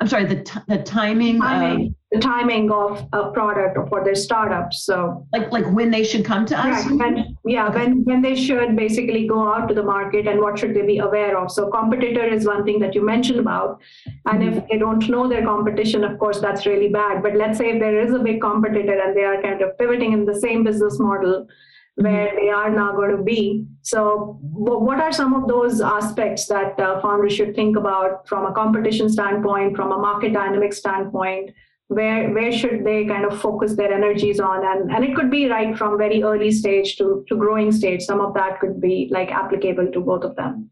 I'm 0.04 0.10
sorry, 0.10 0.26
the 0.26 0.44
t- 0.44 0.60
the 0.68 0.80
timing. 0.84 1.40
timing 1.40 1.96
the 2.12 2.20
timing 2.20 2.70
of 2.70 3.08
a 3.12 3.32
product 3.32 3.76
or 3.76 3.88
for 3.88 4.04
their 4.04 4.14
startups. 4.14 4.86
So 4.86 5.26
like 5.34 5.52
like 5.52 5.66
when 5.74 5.90
they 5.90 6.04
should 6.04 6.24
come 6.24 6.46
to 6.46 6.56
us. 6.56 6.86
When, 6.86 7.38
yeah, 7.46 7.70
okay. 7.70 7.78
when 7.80 8.04
when 8.04 8.22
they 8.22 8.36
should 8.36 8.76
basically 8.76 9.26
go 9.28 9.48
out 9.52 9.68
to 9.70 9.74
the 9.74 9.82
market 9.82 10.28
and 10.28 10.40
what 10.40 10.60
should 10.60 10.76
they 10.76 10.84
be 10.84 11.00
aware 11.00 11.38
of. 11.38 11.52
So 11.52 11.72
competitor 11.72 12.26
is 12.26 12.46
one 12.46 12.66
thing 12.66 12.80
that 12.80 12.94
you 12.94 13.04
mentioned 13.04 13.40
about, 13.40 13.82
and 14.28 14.44
mm-hmm. 14.44 14.58
if 14.58 14.68
they 14.70 14.78
don't 14.78 15.08
know 15.10 15.28
their 15.28 15.44
competition, 15.44 16.04
of 16.04 16.20
course 16.20 16.40
that's 16.40 16.68
really 16.68 16.90
bad. 16.90 17.24
But 17.24 17.36
let's 17.36 17.58
say 17.58 17.72
if 17.72 17.80
there 17.80 18.00
is 18.00 18.14
a 18.14 18.20
big 18.20 18.42
competitor 18.42 19.00
and 19.00 19.18
they 19.18 19.24
are 19.24 19.42
kind 19.42 19.62
of 19.62 19.76
pivoting 19.80 20.14
in 20.14 20.26
the 20.26 20.40
same 20.40 20.64
business 20.64 21.00
model 21.00 21.48
where 21.96 22.28
mm-hmm. 22.28 22.38
they 22.38 22.50
are 22.50 22.70
now 22.70 22.92
going 22.94 23.16
to 23.16 23.24
be. 23.24 23.66
So, 23.82 24.38
what 24.42 25.00
are 25.00 25.12
some 25.12 25.34
of 25.34 25.48
those 25.48 25.82
aspects 25.82 26.48
that 26.48 26.80
uh, 26.80 27.02
founders 27.02 27.34
should 27.34 27.56
think 27.56 27.78
about 27.78 28.28
from 28.28 28.46
a 28.46 28.54
competition 28.54 29.10
standpoint, 29.10 29.76
from 29.76 29.92
a 29.92 29.98
market 29.98 30.34
dynamic 30.34 30.74
standpoint? 30.74 31.52
where 31.88 32.32
where 32.32 32.52
should 32.52 32.84
they 32.86 33.06
kind 33.06 33.26
of 33.26 33.40
focus 33.40 33.76
their 33.76 33.94
energies 33.94 34.40
on 34.40 34.66
and 34.66 34.90
and 34.90 35.04
it 35.04 35.16
could 35.16 35.30
be 35.30 35.48
right 35.50 35.78
from 35.78 35.98
very 35.98 36.24
early 36.24 36.50
stage 36.50 36.96
to 36.96 37.26
to 37.28 37.36
growing 37.36 37.72
stage 37.72 38.02
some 38.02 38.22
of 38.22 38.34
that 38.34 38.60
could 38.60 38.80
be 38.80 39.10
like 39.12 39.30
applicable 39.32 39.92
to 39.92 40.00
both 40.00 40.24
of 40.24 40.36
them 40.38 40.72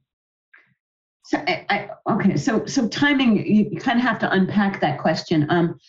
So 1.32 1.38
I, 1.48 1.66
I, 1.70 2.14
okay, 2.14 2.36
so 2.36 2.66
so 2.66 2.88
timing, 2.90 3.38
you, 3.38 3.70
you 3.72 3.80
kind 3.80 3.98
of 3.98 4.04
have 4.04 4.20
to 4.20 4.32
unpack 4.32 4.82
that 4.82 5.00
question. 5.00 5.48
Um, 5.50 5.80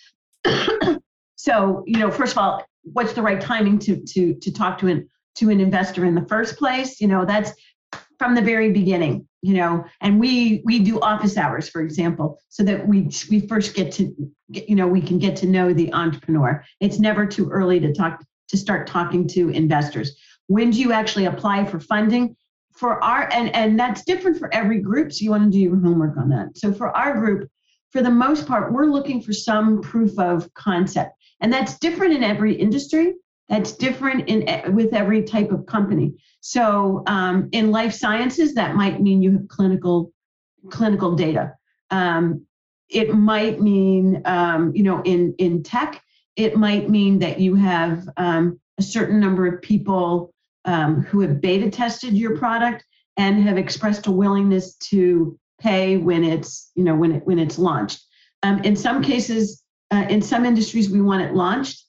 so 1.37 1.83
you 1.87 1.99
know, 1.99 2.11
first 2.11 2.33
of 2.33 2.39
all, 2.39 2.65
what's 2.83 3.13
the 3.13 3.23
right 3.23 3.41
timing 3.41 3.79
to 3.81 3.97
to 4.13 4.35
to 4.35 4.53
talk 4.53 4.79
to 4.79 4.87
an 4.87 5.09
to 5.37 5.51
an 5.51 5.61
investor 5.61 6.05
in 6.05 6.15
the 6.15 6.27
first 6.27 6.57
place? 6.57 7.01
You 7.01 7.09
know, 7.09 7.25
that's 7.25 7.53
from 8.19 8.35
the 8.35 8.43
very 8.43 8.71
beginning. 8.71 9.27
You 9.45 9.55
know, 9.55 9.85
and 10.01 10.21
we 10.21 10.63
we 10.65 10.79
do 10.79 11.01
office 11.01 11.37
hours, 11.37 11.69
for 11.69 11.81
example, 11.81 12.39
so 12.49 12.63
that 12.63 12.87
we 12.87 13.11
we 13.29 13.41
first 13.41 13.75
get 13.75 13.91
to 13.93 14.15
get, 14.53 14.69
you 14.69 14.77
know 14.77 14.87
we 14.87 15.01
can 15.01 15.19
get 15.19 15.35
to 15.37 15.47
know 15.47 15.73
the 15.73 15.93
entrepreneur. 15.93 16.65
It's 16.81 17.01
never 17.01 17.27
too 17.27 17.51
early 17.51 17.81
to 17.81 17.93
talk 17.93 18.25
to 18.49 18.57
start 18.57 18.87
talking 18.87 19.27
to 19.29 19.49
investors. 19.49 20.17
When 20.47 20.71
do 20.71 20.79
you 20.79 20.93
actually 20.93 21.25
apply 21.25 21.65
for 21.65 21.81
funding? 21.81 22.37
for 22.73 23.03
our 23.05 23.29
and 23.33 23.55
and 23.55 23.79
that's 23.79 24.05
different 24.05 24.39
for 24.39 24.53
every 24.53 24.81
group 24.81 25.13
so 25.13 25.23
you 25.23 25.31
want 25.31 25.45
to 25.45 25.51
do 25.51 25.59
your 25.59 25.77
homework 25.77 26.17
on 26.17 26.29
that 26.29 26.57
so 26.57 26.73
for 26.73 26.95
our 26.97 27.15
group 27.15 27.49
for 27.91 28.03
the 28.03 28.11
most 28.11 28.47
part 28.47 28.73
we're 28.73 28.87
looking 28.87 29.21
for 29.21 29.33
some 29.33 29.81
proof 29.83 30.19
of 30.19 30.53
concept 30.55 31.13
and 31.41 31.53
that's 31.53 31.79
different 31.79 32.15
in 32.15 32.25
every 32.25 32.55
industry 32.55 33.15
that's 33.53 33.73
different 33.73 34.29
in 34.29 34.75
with 34.75 34.95
every 34.95 35.23
type 35.23 35.53
of 35.53 35.67
company 35.67 36.15
so 36.41 37.05
um, 37.07 37.49
in 37.53 37.71
life 37.71 37.93
sciences 37.93 38.55
that 38.55 38.75
might 38.75 39.01
mean 39.01 39.23
you 39.23 39.33
have 39.33 39.47
clinical 39.47 40.13
clinical 40.71 41.15
data 41.15 41.53
um, 41.91 42.45
it 42.89 43.15
might 43.15 43.61
mean 43.61 44.21
um, 44.25 44.73
you 44.75 44.83
know 44.83 45.01
in 45.03 45.35
in 45.39 45.63
tech 45.63 46.03
it 46.35 46.57
might 46.57 46.89
mean 46.89 47.19
that 47.19 47.39
you 47.39 47.55
have 47.55 48.09
um, 48.17 48.59
a 48.79 48.83
certain 48.83 49.21
number 49.21 49.47
of 49.47 49.63
people 49.63 50.33
um, 50.65 51.03
who 51.03 51.21
have 51.21 51.41
beta 51.41 51.71
tested 51.71 52.17
your 52.17 52.37
product 52.39 52.85
and 53.17 53.43
have 53.43 53.59
expressed 53.59 54.07
a 54.07 54.11
willingness 54.11 54.75
to 54.77 55.39
pay 55.61 55.97
when 55.97 56.25
it's 56.25 56.71
you 56.75 56.85
know 56.85 56.95
when 56.95 57.13
it 57.13 57.27
when 57.27 57.39
it's 57.39 57.59
launched. 57.59 58.03
Um, 58.43 58.59
in 58.65 58.75
some 58.75 59.03
cases, 59.03 59.63
uh, 59.93 60.07
in 60.09 60.21
some 60.21 60.45
industries, 60.45 60.91
we 60.91 61.01
want 61.01 61.23
it 61.23 61.35
launched. 61.35 61.85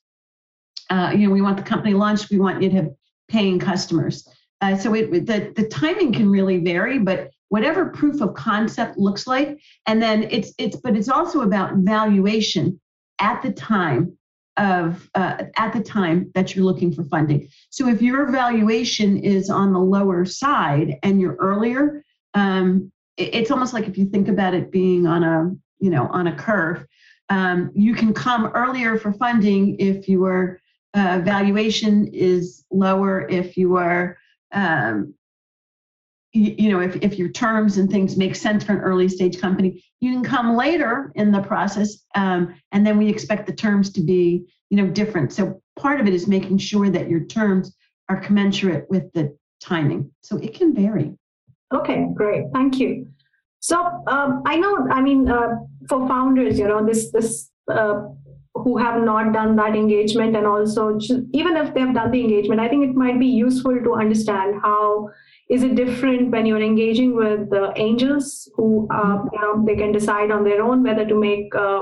Uh, 0.94 1.10
you 1.12 1.26
know, 1.26 1.34
we 1.34 1.42
want 1.42 1.58
the 1.58 1.64
company 1.64 1.96
launched. 1.96 2.30
We 2.30 2.38
want 2.38 2.62
you 2.62 2.70
to 2.70 2.76
have 2.76 2.90
paying 3.28 3.58
customers. 3.58 4.28
Uh, 4.62 4.78
so 4.78 4.94
it, 4.94 5.26
the 5.26 5.52
the 5.56 5.68
timing 5.68 6.14
can 6.14 6.30
really 6.30 6.60
vary, 6.60 7.00
but 7.00 7.32
whatever 7.50 7.88
proof 7.88 8.22
of 8.22 8.36
concept 8.36 8.96
looks 9.00 9.26
like, 9.26 9.60
and 9.88 10.00
then 10.00 10.28
it's 10.30 10.54
it's 10.60 10.76
but 10.76 10.96
it's 10.96 11.10
also 11.10 11.42
about 11.42 11.78
valuation 11.78 12.80
at 13.18 13.42
the 13.42 13.52
time 13.52 14.16
of 14.58 15.10
uh, 15.16 15.46
at 15.58 15.74
the 15.74 15.82
time 15.82 16.32
that 16.36 16.56
you're 16.56 16.64
looking 16.64 16.94
for 16.94 17.04
funding. 17.06 17.50
So 17.72 17.88
if 17.88 18.00
your 18.00 18.32
valuation 18.32 19.18
is 19.18 19.50
on 19.50 19.74
the 19.74 19.80
lower 19.80 20.26
side 20.26 20.98
and 21.02 21.20
you're 21.20 21.38
earlier, 21.38 22.06
um, 22.36 22.92
it, 23.18 23.34
it's 23.34 23.50
almost 23.50 23.74
like 23.74 23.88
if 23.88 23.98
you 23.98 24.06
think 24.06 24.28
about 24.28 24.54
it 24.54 24.72
being 24.72 25.08
on 25.08 25.24
a 25.24 25.52
you 25.80 25.90
know 25.90 26.08
on 26.12 26.28
a 26.28 26.36
curve. 26.36 26.86
Um, 27.30 27.72
you 27.74 27.96
can 27.96 28.14
come 28.14 28.46
earlier 28.54 29.00
for 29.00 29.12
funding 29.14 29.80
if 29.80 30.08
your 30.08 30.62
uh, 30.94 31.22
valuation 31.24 32.08
is 32.08 32.66
lower, 32.72 33.28
if 33.30 33.58
your 33.58 34.18
um, 34.52 35.14
you, 36.34 36.56
you 36.58 36.72
know 36.72 36.80
if, 36.80 36.96
if 36.98 37.18
your 37.18 37.30
terms 37.30 37.78
and 37.78 37.90
things 37.90 38.18
make 38.18 38.36
sense 38.36 38.64
for 38.64 38.74
an 38.74 38.80
early 38.80 39.08
stage 39.08 39.40
company 39.40 39.84
you 40.00 40.12
can 40.12 40.24
come 40.24 40.56
later 40.56 41.12
in 41.16 41.32
the 41.32 41.42
process 41.42 41.98
um, 42.16 42.56
and 42.72 42.86
then 42.86 42.98
we 42.98 43.08
expect 43.08 43.46
the 43.46 43.54
terms 43.54 43.92
to 43.92 44.02
be 44.02 44.46
you 44.74 44.78
know 44.78 44.88
different. 44.88 45.32
So 45.32 45.62
part 45.78 46.02
of 46.02 46.08
it 46.08 46.16
is 46.16 46.28
making 46.28 46.58
sure 46.58 46.90
that 46.90 47.08
your 47.08 47.26
terms 47.26 47.76
are 48.10 48.20
commensurate 48.20 48.88
with 48.90 49.12
the 49.14 49.38
timing. 49.62 50.12
So 50.24 50.38
it 50.38 50.56
can 50.56 50.74
vary. 50.74 51.14
Okay 51.74 52.08
great. 52.16 52.46
Thank 52.54 52.80
you. 52.80 53.08
So 53.60 53.78
um, 54.08 54.42
i 54.46 54.58
know 54.58 54.88
i 54.92 55.00
mean 55.02 55.30
uh, 55.30 55.56
for 55.88 56.08
founders 56.08 56.60
you 56.60 56.68
know 56.68 56.86
this 56.86 57.12
this 57.12 57.50
uh, 57.72 58.08
who 58.64 58.78
have 58.78 59.02
not 59.02 59.34
done 59.34 59.56
that 59.56 59.76
engagement 59.76 60.36
and 60.36 60.48
also 60.48 60.98
even 61.34 61.58
if 61.58 61.74
they've 61.74 61.94
done 61.94 62.12
the 62.12 62.22
engagement 62.22 62.62
i 62.62 62.68
think 62.68 62.86
it 62.90 62.96
might 62.96 63.20
be 63.20 63.28
useful 63.28 63.78
to 63.84 63.94
understand 63.94 64.56
how 64.64 65.10
is 65.50 65.64
it 65.64 65.76
different 65.76 66.32
when 66.32 66.46
you're 66.46 66.62
engaging 66.62 67.16
with 67.16 67.50
the 67.50 67.72
angels 67.76 68.50
who 68.56 68.88
uh, 68.92 69.18
you 69.32 69.42
know 69.42 69.64
they 69.66 69.76
can 69.76 69.92
decide 69.92 70.32
on 70.32 70.44
their 70.44 70.62
own 70.62 70.84
whether 70.84 71.06
to 71.06 71.16
make 71.20 71.54
uh, 71.56 71.82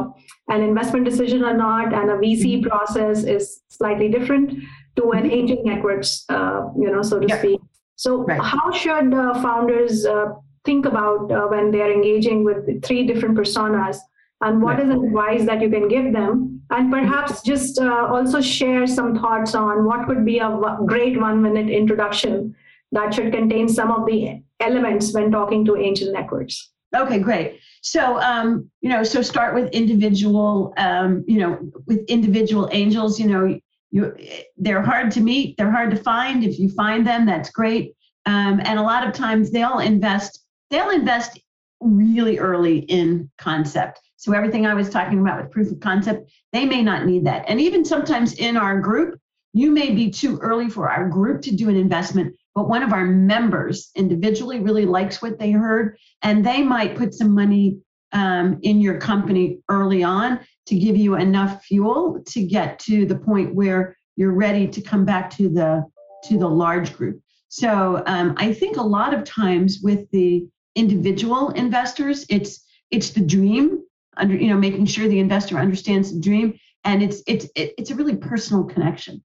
an 0.50 0.62
investment 0.62 1.06
decision 1.06 1.44
or 1.44 1.56
not 1.56 1.94
and 1.94 2.10
a 2.10 2.18
vc 2.18 2.44
mm-hmm. 2.44 2.70
process 2.70 3.24
is 3.24 3.62
slightly 3.70 4.10
different 4.10 4.52
to 4.96 5.12
an 5.12 5.24
mm-hmm. 5.24 5.32
angel 5.32 5.62
networks 5.64 6.26
uh, 6.30 6.62
you 6.78 6.92
know 6.92 7.02
so 7.02 7.20
to 7.20 7.28
yeah. 7.28 7.40
speak 7.40 7.60
so 7.96 8.24
right. 8.24 8.42
how 8.42 8.72
should 8.72 9.12
founders 9.48 10.06
uh, 10.06 10.26
think 10.66 10.86
about 10.86 11.32
uh, 11.32 11.48
when 11.48 11.72
they 11.72 11.82
are 11.82 11.92
engaging 11.92 12.44
with 12.44 12.84
three 12.84 13.06
different 13.06 13.38
personas 13.38 13.98
and 14.42 14.62
what 14.62 14.80
is 14.80 14.90
advice 14.90 15.46
that 15.46 15.62
you 15.62 15.70
can 15.70 15.88
give 15.88 16.12
them 16.14 16.62
and 16.72 16.90
perhaps 16.92 17.42
just 17.42 17.80
uh, 17.80 18.08
also 18.08 18.40
share 18.40 18.88
some 18.88 19.20
thoughts 19.20 19.56
on 19.56 19.86
what 19.86 20.08
could 20.08 20.26
be 20.26 20.40
a 20.40 20.78
great 20.86 21.20
one 21.20 21.42
minute 21.42 21.70
introduction 21.70 22.56
that 22.94 23.14
should 23.14 23.32
contain 23.32 23.68
some 23.68 23.92
of 23.92 24.06
the 24.06 24.42
elements 24.60 25.14
when 25.14 25.32
talking 25.32 25.66
to 25.66 25.76
angel 25.76 26.12
networks. 26.12 26.72
Okay, 26.96 27.20
great. 27.20 27.60
So, 27.82 28.20
um, 28.22 28.70
you 28.82 28.90
know, 28.90 29.04
so 29.04 29.22
start 29.22 29.56
with 29.56 29.72
individual, 29.72 30.74
um, 30.78 31.24
you 31.28 31.40
know, 31.40 31.72
with 31.88 32.06
individual 32.08 32.70
angels. 32.72 33.20
You 33.20 33.28
know, 33.28 33.60
you 33.92 34.16
they're 34.58 34.82
hard 34.82 35.12
to 35.12 35.22
meet, 35.22 35.58
they're 35.58 35.72
hard 35.72 35.92
to 35.92 35.98
find. 35.98 36.44
If 36.44 36.60
you 36.60 36.70
find 36.70 37.06
them, 37.06 37.26
that's 37.26 37.50
great. 37.50 37.96
Um, 38.26 38.62
and 38.64 38.78
a 38.78 38.84
lot 38.84 39.08
of 39.08 39.14
times 39.14 39.52
they'll 39.52 39.80
invest, 39.80 40.46
they'll 40.70 40.92
invest 40.92 41.40
really 41.82 42.40
early 42.40 42.80
in 42.80 43.30
concept. 43.38 44.00
So 44.18 44.34
everything 44.34 44.66
I 44.66 44.74
was 44.74 44.90
talking 44.90 45.20
about 45.20 45.42
with 45.42 45.52
proof 45.52 45.72
of 45.72 45.80
concept, 45.80 46.32
they 46.54 46.66
may 46.66 46.82
not 46.84 47.06
need 47.06 47.26
that. 47.26 47.46
And 47.48 47.60
even 47.60 47.84
sometimes 47.84 48.34
in 48.34 48.56
our 48.56 48.80
group, 48.80 49.20
you 49.54 49.72
may 49.72 49.92
be 49.94 50.10
too 50.10 50.38
early 50.40 50.70
for 50.70 50.90
our 50.90 51.10
group 51.10 51.42
to 51.42 51.56
do 51.56 51.70
an 51.70 51.76
investment 51.76 52.36
but 52.54 52.68
one 52.68 52.84
of 52.84 52.92
our 52.92 53.06
members 53.06 53.92
individually 53.96 54.60
really 54.60 54.86
likes 54.86 55.22
what 55.22 55.40
they 55.40 55.52
heard, 55.52 55.98
and 56.22 56.46
they 56.46 56.62
might 56.62 56.98
put 56.98 57.14
some 57.14 57.34
money 57.34 57.78
um, 58.12 58.60
in 58.62 58.82
your 58.82 58.98
company 59.00 59.60
early 59.70 60.04
on 60.04 60.40
to 60.68 60.78
give 60.78 60.98
you 60.98 61.16
enough 61.16 61.64
fuel 61.64 62.22
to 62.28 62.46
get 62.46 62.78
to 62.80 63.06
the 63.06 63.16
point 63.16 63.56
where 63.56 63.96
you're 64.18 64.34
ready 64.34 64.68
to 64.68 64.82
come 64.82 65.06
back 65.06 65.30
to 65.32 65.48
the 65.48 65.86
to 66.26 66.38
the 66.38 66.48
large 66.48 66.96
group. 66.96 67.20
So 67.48 68.04
um, 68.06 68.36
I 68.38 68.54
think 68.54 68.78
a 68.78 68.84
lot 68.84 69.14
of 69.14 69.24
times 69.24 69.80
with 69.82 70.10
the 70.12 70.46
individual 70.76 71.50
investors, 71.50 72.26
it's 72.30 72.66
it's 72.90 73.12
the 73.12 73.22
dream 73.22 73.84
under 74.18 74.36
you 74.36 74.50
know 74.50 74.58
making 74.58 74.86
sure 74.86 75.08
the 75.08 75.20
investor 75.20 75.58
understands 75.58 76.14
the 76.14 76.20
dream, 76.20 76.60
and 76.84 77.02
it's 77.04 77.22
it's 77.28 77.48
it's 77.56 77.92
a 77.92 77.96
really 77.96 78.16
personal 78.16 78.64
connection. 78.64 79.24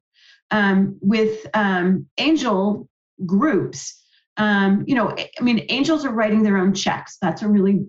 Um, 0.53 0.97
with 1.01 1.45
um, 1.55 2.07
angel 2.19 2.89
groups 3.25 4.01
um, 4.37 4.85
you 4.87 4.95
know 4.95 5.11
i 5.11 5.43
mean 5.43 5.65
angels 5.71 6.05
are 6.05 6.13
writing 6.13 6.43
their 6.43 6.59
own 6.59 6.75
checks. 6.75 7.19
That's 7.21 7.43
a 7.43 7.49
really 7.49 7.87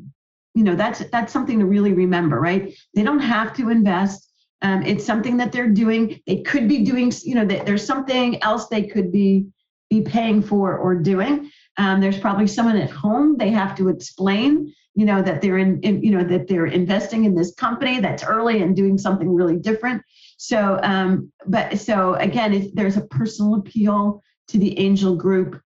you 0.53 0.63
know 0.63 0.75
that's 0.75 1.03
that's 1.11 1.33
something 1.33 1.59
to 1.59 1.65
really 1.65 1.93
remember 1.93 2.39
right? 2.39 2.73
They 2.95 3.03
don't 3.03 3.19
have 3.19 3.55
to 3.57 3.69
invest. 3.69 4.29
Um, 4.61 4.81
it's 4.83 5.05
something 5.05 5.37
that 5.37 5.51
they're 5.51 5.69
doing. 5.69 6.19
They 6.25 6.41
could 6.41 6.67
be 6.67 6.83
doing 6.83 7.11
you 7.23 7.35
know 7.35 7.45
there's 7.45 7.85
something 7.85 8.41
else 8.43 8.67
they 8.67 8.83
could 8.83 9.11
be 9.11 9.47
be 9.89 10.01
paying 10.01 10.41
for 10.41 10.77
or 10.77 10.95
doing 10.95 11.49
um, 11.77 12.01
there's 12.01 12.19
probably 12.19 12.47
someone 12.47 12.77
at 12.77 12.89
home 12.89 13.37
they 13.37 13.49
have 13.49 13.75
to 13.75 13.89
explain 13.89 14.73
you 14.95 15.05
know 15.05 15.21
that 15.21 15.41
they're 15.41 15.59
in, 15.59 15.79
in, 15.81 16.03
you 16.03 16.11
know 16.11 16.23
that 16.23 16.47
they're 16.47 16.65
investing 16.65 17.25
in 17.25 17.35
this 17.35 17.53
company 17.53 17.99
that's 17.99 18.23
early 18.23 18.61
and 18.61 18.75
doing 18.75 18.97
something 18.97 19.33
really 19.33 19.57
different 19.57 20.01
so 20.37 20.79
um, 20.83 21.31
but 21.47 21.77
so 21.79 22.15
again 22.15 22.53
if 22.53 22.73
there's 22.73 22.97
a 22.97 23.05
personal 23.07 23.55
appeal 23.55 24.21
to 24.47 24.57
the 24.57 24.77
angel 24.79 25.15
group. 25.15 25.61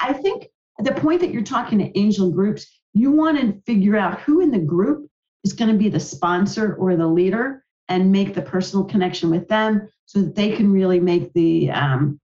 I 0.00 0.12
think 0.12 0.46
the 0.78 0.92
point 0.92 1.20
that 1.20 1.30
you're 1.30 1.42
talking 1.42 1.78
to 1.78 1.98
angel 1.98 2.30
groups, 2.30 2.66
you 2.94 3.10
want 3.10 3.38
to 3.38 3.60
figure 3.66 3.96
out 3.96 4.20
who 4.20 4.40
in 4.40 4.50
the 4.50 4.58
group 4.58 5.08
is 5.44 5.52
going 5.52 5.70
to 5.70 5.76
be 5.76 5.88
the 5.88 6.00
sponsor 6.00 6.74
or 6.74 6.96
the 6.96 7.06
leader 7.06 7.64
and 7.88 8.12
make 8.12 8.34
the 8.34 8.42
personal 8.42 8.84
connection 8.84 9.30
with 9.30 9.48
them 9.48 9.88
so 10.06 10.20
that 10.20 10.34
they 10.34 10.52
can 10.52 10.72
really 10.72 11.00
make 11.00 11.32
the 11.32 11.70
um, 11.70 12.20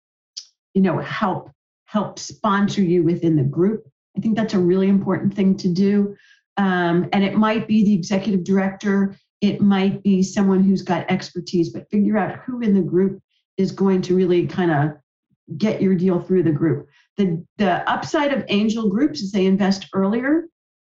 you 0.74 0.82
know 0.82 1.00
help 1.00 1.52
help 1.94 2.20
sponsor 2.20 2.82
you 2.82 3.04
within 3.04 3.36
the 3.36 3.44
group 3.44 3.88
i 4.18 4.20
think 4.20 4.36
that's 4.36 4.54
a 4.54 4.60
really 4.60 4.90
important 4.90 5.34
thing 5.34 5.56
to 5.56 5.68
do 5.68 6.16
um, 6.58 7.10
and 7.14 7.24
it 7.24 7.36
might 7.36 7.68
be 7.68 7.84
the 7.84 7.94
executive 7.94 8.44
director 8.44 9.16
it 9.42 9.62
might 9.62 10.04
be 10.04 10.22
someone 10.22 10.64
who's 10.64 10.82
got 10.82 11.10
expertise 11.10 11.70
but 11.70 11.90
figure 11.90 12.18
out 12.18 12.40
who 12.40 12.62
in 12.62 12.74
the 12.74 12.82
group 12.82 13.22
is 13.58 13.72
going 13.72 14.02
to 14.02 14.16
really 14.16 14.48
kind 14.48 14.72
of 14.72 14.98
get 15.58 15.82
your 15.82 15.96
deal 15.96 16.20
through 16.20 16.44
the 16.44 16.52
group. 16.52 16.88
The, 17.18 17.46
the 17.58 17.90
upside 17.90 18.34
of 18.34 18.46
angel 18.48 18.90
groups 18.90 19.22
is 19.22 19.32
they 19.32 19.46
invest 19.46 19.88
earlier 19.94 20.48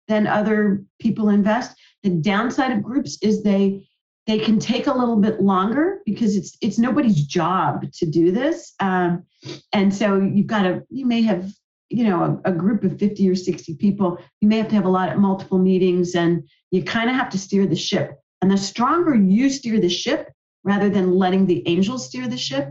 than 0.09 0.27
other 0.27 0.85
people 1.01 1.29
invest. 1.29 1.77
The 2.03 2.11
downside 2.11 2.73
of 2.73 2.83
groups 2.83 3.19
is 3.23 3.43
they 3.43 3.87
they 4.27 4.39
can 4.41 4.59
take 4.59 4.87
a 4.89 4.93
little 4.93 5.17
bit 5.17 5.41
longer 5.41 6.01
because 6.05 6.37
it's 6.37 6.57
it's 6.61 6.79
nobody's 6.79 7.25
job 7.25 7.91
to 7.93 8.07
do 8.07 8.33
this. 8.33 8.75
Um, 8.81 9.25
and 9.73 9.95
so 9.95 10.21
you've 10.21 10.49
got 10.49 10.63
to 10.63 10.83
you 10.91 11.07
may 11.07 11.23
have 11.23 11.53
you 11.89 12.05
know 12.05 12.41
a, 12.45 12.51
a, 12.51 12.53
group 12.53 12.83
of 12.83 12.99
50 12.99 13.29
or 13.29 13.37
60 13.37 13.77
people. 13.77 14.19
You 14.41 14.49
may 14.49 14.59
have 14.59 14.69
to 14.69 14.75
have 14.75 14.85
a 14.85 14.91
lot 14.91 15.13
of 15.13 15.19
multiple 15.19 15.59
meetings 15.59 16.15
and 16.15 16.49
you 16.73 16.83
kind 16.83 17.09
of 17.09 17.15
have 17.15 17.31
to 17.31 17.39
steer 17.39 17.67
the 17.67 17.77
ship. 17.77 18.19
And 18.43 18.51
the 18.51 18.59
stronger 18.59 19.15
you 19.15 19.49
steer 19.49 19.81
the 19.81 19.89
ship 19.89 20.33
rather 20.65 20.91
than 20.91 21.15
letting 21.15 21.47
the 21.47 21.67
angels 21.69 22.07
steer 22.07 22.27
the 22.27 22.37
ship 22.37 22.69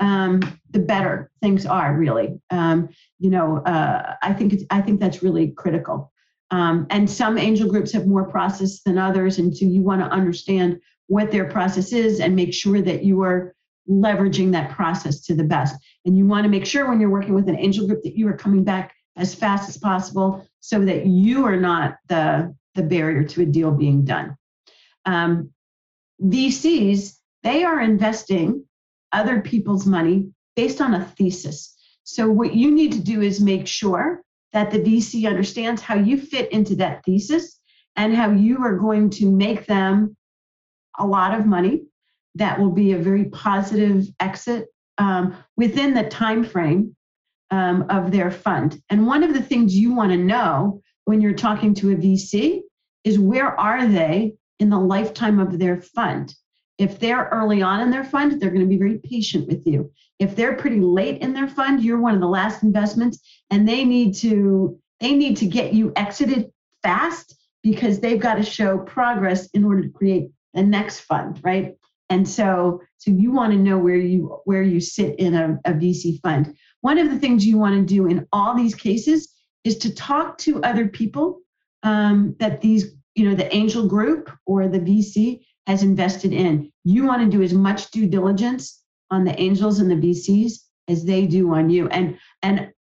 um, 0.00 0.40
the 0.70 0.78
better 0.78 1.30
things 1.40 1.64
are 1.64 1.96
really. 1.96 2.38
Um, 2.50 2.90
you 3.18 3.30
know 3.30 3.58
uh, 3.58 4.14
i 4.22 4.32
think 4.32 4.52
it's 4.52 4.64
i 4.70 4.82
think 4.82 5.00
that's 5.00 5.22
really 5.22 5.48
critical. 5.52 6.12
Um, 6.50 6.86
and 6.90 7.10
some 7.10 7.36
angel 7.36 7.68
groups 7.68 7.92
have 7.92 8.06
more 8.06 8.24
process 8.24 8.80
than 8.80 8.96
others. 8.96 9.38
And 9.38 9.54
so 9.54 9.66
you 9.66 9.82
want 9.82 10.00
to 10.00 10.06
understand 10.06 10.80
what 11.08 11.32
their 11.32 11.46
process 11.46 11.92
is 11.92 12.20
and 12.20 12.36
make 12.36 12.54
sure 12.54 12.80
that 12.80 13.02
you 13.02 13.22
are 13.22 13.54
leveraging 13.88 14.52
that 14.52 14.70
process 14.70 15.20
to 15.22 15.34
the 15.34 15.44
best. 15.44 15.74
And 16.04 16.16
you 16.16 16.26
want 16.26 16.44
to 16.44 16.50
make 16.50 16.66
sure 16.66 16.88
when 16.88 17.00
you're 17.00 17.10
working 17.10 17.34
with 17.34 17.48
an 17.48 17.58
angel 17.58 17.86
group 17.86 18.02
that 18.02 18.16
you 18.16 18.28
are 18.28 18.36
coming 18.36 18.62
back 18.62 18.94
as 19.16 19.34
fast 19.34 19.68
as 19.68 19.76
possible 19.76 20.46
so 20.60 20.84
that 20.84 21.06
you 21.06 21.44
are 21.44 21.56
not 21.56 21.96
the, 22.08 22.54
the 22.74 22.82
barrier 22.82 23.24
to 23.24 23.42
a 23.42 23.46
deal 23.46 23.72
being 23.72 24.04
done. 24.04 24.36
Um, 25.04 25.50
VCs, 26.22 27.16
they 27.42 27.64
are 27.64 27.80
investing 27.80 28.64
other 29.12 29.40
people's 29.40 29.86
money 29.86 30.30
based 30.54 30.80
on 30.80 30.94
a 30.94 31.04
thesis. 31.16 31.74
So, 32.04 32.28
what 32.28 32.54
you 32.54 32.70
need 32.70 32.92
to 32.92 33.00
do 33.00 33.22
is 33.22 33.40
make 33.40 33.66
sure 33.66 34.22
that 34.52 34.70
the 34.70 34.80
VC 34.80 35.26
understands 35.26 35.80
how 35.80 35.94
you 35.94 36.18
fit 36.18 36.50
into 36.52 36.74
that 36.76 37.04
thesis 37.04 37.60
and 37.96 38.14
how 38.14 38.30
you 38.30 38.64
are 38.64 38.76
going 38.76 39.10
to 39.10 39.30
make 39.30 39.66
them 39.66 40.16
a 40.98 41.06
lot 41.06 41.38
of 41.38 41.46
money 41.46 41.82
that 42.34 42.58
will 42.58 42.70
be 42.70 42.92
a 42.92 42.98
very 42.98 43.26
positive 43.26 44.06
exit 44.20 44.68
um, 44.98 45.36
within 45.56 45.94
the 45.94 46.08
time 46.08 46.44
frame 46.44 46.94
um, 47.50 47.86
of 47.88 48.10
their 48.10 48.30
fund. 48.30 48.80
And 48.90 49.06
one 49.06 49.22
of 49.22 49.34
the 49.34 49.42
things 49.42 49.76
you 49.76 49.94
want 49.94 50.12
to 50.12 50.18
know 50.18 50.82
when 51.04 51.20
you're 51.20 51.32
talking 51.32 51.74
to 51.74 51.92
a 51.92 51.96
VC 51.96 52.60
is 53.04 53.18
where 53.18 53.58
are 53.58 53.86
they 53.86 54.34
in 54.58 54.70
the 54.70 54.78
lifetime 54.78 55.38
of 55.38 55.58
their 55.58 55.80
fund? 55.80 56.34
If 56.76 57.00
they're 57.00 57.28
early 57.32 57.62
on 57.62 57.80
in 57.80 57.90
their 57.90 58.04
fund, 58.04 58.40
they're 58.40 58.50
going 58.50 58.62
to 58.62 58.68
be 58.68 58.76
very 58.76 58.98
patient 58.98 59.48
with 59.48 59.66
you. 59.66 59.90
If 60.18 60.36
they're 60.36 60.56
pretty 60.56 60.80
late 60.80 61.22
in 61.22 61.32
their 61.32 61.48
fund, 61.48 61.82
you're 61.82 62.00
one 62.00 62.14
of 62.14 62.20
the 62.20 62.28
last 62.28 62.62
investments 62.62 63.20
and 63.50 63.68
they 63.68 63.84
need 63.84 64.14
to 64.16 64.78
they 65.00 65.14
need 65.14 65.36
to 65.36 65.46
get 65.46 65.72
you 65.74 65.92
exited 65.94 66.50
fast 66.82 67.36
because 67.62 68.00
they've 68.00 68.20
got 68.20 68.34
to 68.34 68.42
show 68.42 68.78
progress 68.78 69.46
in 69.54 69.64
order 69.64 69.82
to 69.82 69.88
create 69.90 70.28
the 70.58 70.62
next 70.64 71.00
fund, 71.00 71.40
right? 71.42 71.76
And 72.10 72.28
so, 72.28 72.82
so 72.96 73.10
you 73.10 73.30
want 73.30 73.52
to 73.52 73.58
know 73.58 73.78
where 73.78 73.96
you 73.96 74.40
where 74.44 74.62
you 74.62 74.80
sit 74.80 75.18
in 75.18 75.34
a, 75.34 75.58
a 75.64 75.72
VC 75.72 76.20
fund. 76.20 76.56
One 76.80 76.98
of 76.98 77.10
the 77.10 77.18
things 77.18 77.46
you 77.46 77.58
want 77.58 77.76
to 77.76 77.94
do 77.94 78.06
in 78.06 78.26
all 78.32 78.56
these 78.56 78.74
cases 78.74 79.34
is 79.64 79.78
to 79.78 79.94
talk 79.94 80.38
to 80.38 80.62
other 80.62 80.88
people 80.88 81.40
um, 81.82 82.34
that 82.40 82.60
these, 82.60 82.94
you 83.14 83.28
know, 83.28 83.36
the 83.36 83.54
angel 83.54 83.86
group 83.86 84.30
or 84.46 84.68
the 84.68 84.80
VC 84.80 85.40
has 85.66 85.82
invested 85.82 86.32
in. 86.32 86.72
You 86.84 87.04
want 87.04 87.22
to 87.22 87.36
do 87.36 87.42
as 87.42 87.52
much 87.52 87.90
due 87.90 88.06
diligence 88.06 88.82
on 89.10 89.24
the 89.24 89.38
angels 89.40 89.80
and 89.80 89.90
the 89.90 89.94
VCs 89.94 90.52
as 90.88 91.04
they 91.04 91.26
do 91.26 91.52
on 91.54 91.68
you. 91.70 91.88
And 91.88 92.18
and 92.42 92.72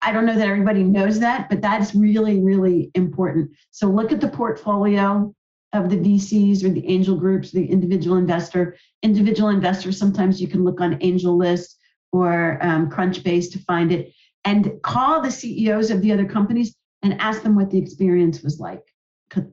I 0.00 0.12
don't 0.12 0.26
know 0.26 0.36
that 0.36 0.46
everybody 0.46 0.84
knows 0.84 1.18
that, 1.18 1.48
but 1.50 1.60
that's 1.60 1.94
really, 1.94 2.38
really 2.38 2.90
important. 2.94 3.50
So 3.72 3.88
look 3.88 4.12
at 4.12 4.20
the 4.20 4.28
portfolio, 4.28 5.34
of 5.72 5.90
the 5.90 5.96
VCs 5.96 6.64
or 6.64 6.70
the 6.70 6.86
angel 6.88 7.16
groups, 7.16 7.50
the 7.50 7.66
individual 7.66 8.16
investor. 8.16 8.76
Individual 9.02 9.50
investors, 9.50 9.98
sometimes 9.98 10.40
you 10.40 10.48
can 10.48 10.64
look 10.64 10.80
on 10.80 10.98
AngelList 10.98 11.74
or 12.12 12.58
um, 12.62 12.90
Crunchbase 12.90 13.52
to 13.52 13.58
find 13.60 13.92
it 13.92 14.12
and 14.44 14.80
call 14.82 15.20
the 15.20 15.30
CEOs 15.30 15.90
of 15.90 16.00
the 16.00 16.12
other 16.12 16.24
companies 16.24 16.74
and 17.02 17.20
ask 17.20 17.42
them 17.42 17.54
what 17.54 17.70
the 17.70 17.78
experience 17.78 18.42
was 18.42 18.58
like. 18.58 18.82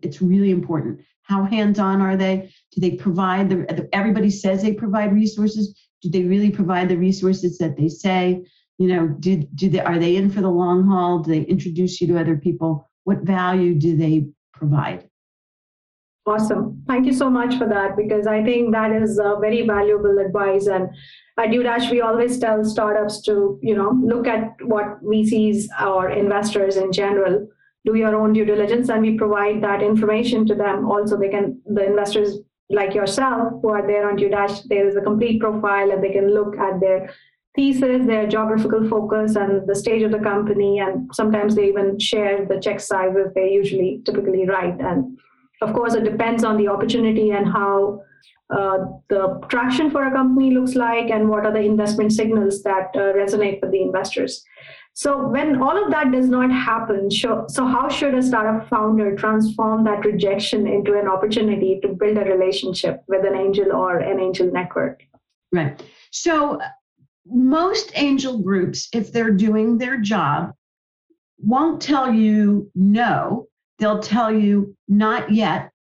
It's 0.01 0.21
really 0.21 0.51
important. 0.51 1.01
How 1.23 1.43
hands 1.43 1.79
on 1.79 2.01
are 2.01 2.15
they? 2.15 2.49
Do 2.71 2.81
they 2.81 2.91
provide 2.91 3.49
the, 3.49 3.89
everybody 3.91 4.29
says 4.29 4.61
they 4.61 4.73
provide 4.73 5.13
resources. 5.13 5.77
Do 6.01 6.09
they 6.09 6.23
really 6.23 6.51
provide 6.51 6.87
the 6.87 6.97
resources 6.97 7.57
that 7.57 7.75
they 7.75 7.89
say? 7.89 8.45
You 8.77 8.87
know, 8.87 9.07
do, 9.07 9.37
do 9.55 9.69
they, 9.69 9.79
are 9.79 9.99
they 9.99 10.15
in 10.15 10.29
for 10.29 10.41
the 10.41 10.49
long 10.49 10.87
haul? 10.87 11.19
Do 11.19 11.31
they 11.31 11.41
introduce 11.41 11.99
you 11.99 12.07
to 12.07 12.19
other 12.19 12.37
people? 12.37 12.89
What 13.03 13.21
value 13.21 13.75
do 13.75 13.97
they 13.97 14.27
provide? 14.53 15.09
Awesome. 16.27 16.83
Thank 16.87 17.05
you 17.05 17.13
so 17.13 17.29
much 17.29 17.55
for 17.57 17.67
that 17.67 17.95
because 17.95 18.25
I 18.25 18.43
think 18.43 18.71
that 18.71 18.91
is 18.91 19.19
uh, 19.19 19.35
very 19.35 19.61
valuable 19.61 20.17
advice. 20.17 20.65
And 20.65 20.89
at 21.37 21.49
UDash, 21.49 21.91
we 21.91 22.01
always 22.01 22.39
tell 22.39 22.63
startups 22.63 23.21
to, 23.23 23.59
you 23.61 23.75
know, 23.75 23.91
look 24.03 24.25
at 24.25 24.55
what 24.63 25.03
VCs 25.03 25.65
or 25.85 26.09
investors 26.09 26.77
in 26.77 26.91
general 26.91 27.47
do 27.85 27.93
your 27.93 28.15
own 28.15 28.33
due 28.33 28.45
diligence, 28.45 28.89
and 28.89 29.03
we 29.03 29.15
provide 29.15 29.61
that 29.61 29.83
information 29.83 30.47
to 30.47 30.55
them. 30.55 30.89
Also, 30.89 31.15
they 31.15 31.29
can 31.29 31.61
the 31.67 31.85
investors 31.85 32.39
like 32.71 32.95
yourself 32.95 33.53
who 33.61 33.69
are 33.69 33.85
there 33.85 34.09
on 34.09 34.17
UDash, 34.17 34.63
there 34.69 34.87
is 34.87 34.95
a 34.95 35.01
complete 35.01 35.39
profile, 35.39 35.91
and 35.91 36.03
they 36.03 36.11
can 36.11 36.33
look 36.33 36.57
at 36.57 36.79
their 36.79 37.13
thesis, 37.55 38.07
their 38.07 38.25
geographical 38.25 38.89
focus, 38.89 39.35
and 39.35 39.67
the 39.67 39.75
stage 39.75 40.01
of 40.01 40.11
the 40.11 40.17
company. 40.17 40.79
And 40.79 41.13
sometimes 41.13 41.53
they 41.53 41.67
even 41.67 41.99
share 41.99 42.47
the 42.47 42.59
check 42.59 42.79
sizes 42.79 43.31
they 43.35 43.51
usually 43.51 44.01
typically 44.03 44.47
write 44.47 44.79
and 44.79 45.19
of 45.61 45.73
course, 45.73 45.93
it 45.93 46.03
depends 46.03 46.43
on 46.43 46.57
the 46.57 46.67
opportunity 46.67 47.31
and 47.31 47.47
how 47.47 48.01
uh, 48.49 48.77
the 49.09 49.41
traction 49.49 49.89
for 49.89 50.05
a 50.05 50.11
company 50.11 50.53
looks 50.53 50.75
like 50.75 51.09
and 51.09 51.29
what 51.29 51.45
are 51.45 51.51
the 51.51 51.61
investment 51.61 52.11
signals 52.11 52.61
that 52.63 52.89
uh, 52.95 53.13
resonate 53.13 53.61
with 53.61 53.71
the 53.71 53.81
investors. 53.81 54.43
So 54.93 55.27
when 55.27 55.61
all 55.61 55.83
of 55.83 55.91
that 55.91 56.11
does 56.11 56.29
not 56.29 56.49
happen, 56.51 57.11
so, 57.11 57.45
so 57.49 57.65
how 57.65 57.89
should 57.89 58.13
a 58.13 58.21
startup 58.21 58.69
founder 58.69 59.15
transform 59.15 59.83
that 59.83 60.05
rejection 60.05 60.67
into 60.67 60.97
an 60.97 61.07
opportunity 61.07 61.79
to 61.81 61.89
build 61.89 62.17
a 62.17 62.23
relationship 62.23 63.03
with 63.07 63.25
an 63.25 63.35
angel 63.35 63.73
or 63.73 63.97
an 63.97 64.21
angel 64.21 64.49
network? 64.51 65.03
Right. 65.51 65.83
So 66.11 66.59
most 67.25 67.91
angel 67.95 68.39
groups, 68.39 68.87
if 68.93 69.11
they're 69.11 69.31
doing 69.31 69.77
their 69.77 69.97
job, 69.97 70.53
won't 71.39 71.81
tell 71.81 72.13
you 72.13 72.71
no 72.73 73.47
they'll 73.79 73.99
tell 73.99 74.33
you 74.33 74.75
not 74.87 75.31
yet. 75.31 75.71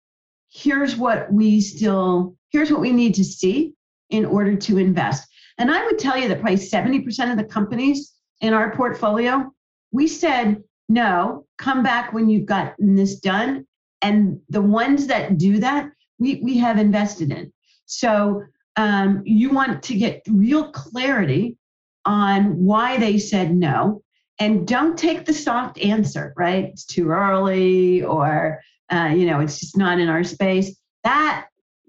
Here's 0.51 0.97
what 0.97 1.33
we 1.33 1.61
still 1.61 2.37
here's 2.51 2.71
what 2.71 2.81
we 2.81 2.93
need 2.93 3.15
to 3.15 3.25
see 3.25 3.75
in 4.11 4.25
order 4.25 4.55
to 4.57 4.79
invest. 4.79 5.29
And 5.59 5.71
i 5.71 5.85
would 5.85 5.99
tell 5.99 6.17
you 6.17 6.29
that 6.29 6.41
probably 6.41 6.59
70% 6.59 7.31
of 7.31 7.39
the 7.39 7.45
companies 7.45 8.13
in 8.41 8.53
our 8.53 8.75
portfolio 8.77 9.53
we 9.93 10.09
said 10.09 10.63
no 10.89 11.47
come 11.57 11.83
back 11.83 12.13
when 12.13 12.29
you've 12.29 12.47
gotten 12.47 12.95
this 12.95 13.21
done. 13.21 13.67
And 14.03 14.41
the 14.51 14.61
ones 14.61 15.07
that 15.07 15.39
do 15.39 15.59
that 15.59 15.91
we, 16.19 16.41
we 16.43 16.59
have 16.59 16.79
invested 16.79 17.33
in. 17.33 17.53
So 17.87 18.43
um, 18.77 19.23
you 19.25 19.51
want 19.51 19.83
to 19.85 19.95
get 19.95 20.23
real 20.29 20.71
clarity 20.73 21.57
on 22.05 22.57
why 22.57 22.99
they 22.99 23.19
said 23.19 23.55
no 23.55 24.03
and 24.39 24.67
don't 24.67 24.99
take 24.99 25.25
the 25.25 25.35
soft 25.35 25.79
answer 25.79 26.33
right? 26.37 26.65
It's 26.65 26.85
too 26.85 27.11
early 27.11 28.03
or 28.03 28.61
uh, 28.91 29.13
you 29.17 29.27
know 29.27 29.41
it's 29.41 29.61
just 29.61 29.77
not 29.77 29.99
in 29.99 30.09
our 30.09 30.25
space. 30.25 30.77
That 31.05 31.47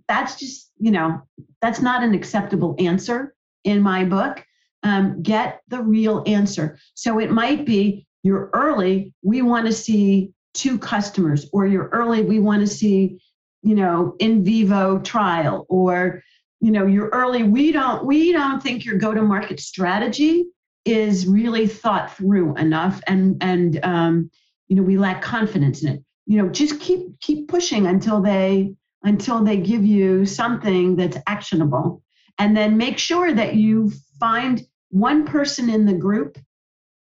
that's 0.07 0.35
just 0.37 0.71
you 0.77 0.91
know 0.91 1.21
that's 1.61 1.81
not 1.81 2.03
an 2.03 2.13
acceptable 2.13 2.75
answer 2.79 3.33
in 3.63 3.81
my 3.81 4.05
book. 4.05 4.45
Um, 4.83 5.23
get 5.23 5.61
the 5.67 5.81
real 5.81 6.23
answer. 6.27 6.77
So 6.93 7.19
it 7.19 7.31
might 7.31 7.65
be 7.65 8.05
you're 8.25 8.49
early 8.53 9.13
we 9.21 9.43
want 9.43 9.67
to 9.67 9.71
see 9.71 10.31
two 10.55 10.79
customers 10.79 11.47
or 11.53 11.67
you're 11.67 11.89
early 11.89 12.23
we 12.23 12.39
want 12.39 12.59
to 12.61 12.67
see 12.67 13.19
you 13.61 13.75
know 13.75 14.15
in 14.19 14.43
vivo 14.43 14.97
trial 14.99 15.65
or 15.69 16.23
you 16.59 16.71
know 16.71 16.87
you're 16.87 17.09
early 17.09 17.43
we 17.43 17.71
don't 17.71 18.03
we 18.03 18.31
don't 18.31 18.63
think 18.63 18.83
your 18.83 18.97
go 18.97 19.13
to 19.13 19.21
market 19.21 19.59
strategy 19.59 20.47
is 20.85 21.25
really 21.27 21.67
thought 21.67 22.15
through 22.15 22.55
enough 22.55 23.01
and 23.07 23.41
and 23.41 23.83
um, 23.83 24.29
you 24.67 24.75
know 24.75 24.83
we 24.83 24.97
lack 24.97 25.21
confidence 25.21 25.83
in 25.83 25.93
it. 25.93 26.03
You 26.25 26.41
know 26.41 26.49
just 26.49 26.79
keep 26.79 27.19
keep 27.19 27.47
pushing 27.47 27.87
until 27.87 28.21
they 28.21 28.73
until 29.03 29.43
they 29.43 29.57
give 29.57 29.85
you 29.85 30.25
something 30.25 30.95
that's 30.95 31.17
actionable. 31.27 32.01
And 32.37 32.55
then 32.55 32.77
make 32.77 32.97
sure 32.97 33.33
that 33.33 33.55
you 33.55 33.91
find 34.19 34.65
one 34.89 35.25
person 35.25 35.69
in 35.69 35.85
the 35.85 35.93
group. 35.93 36.37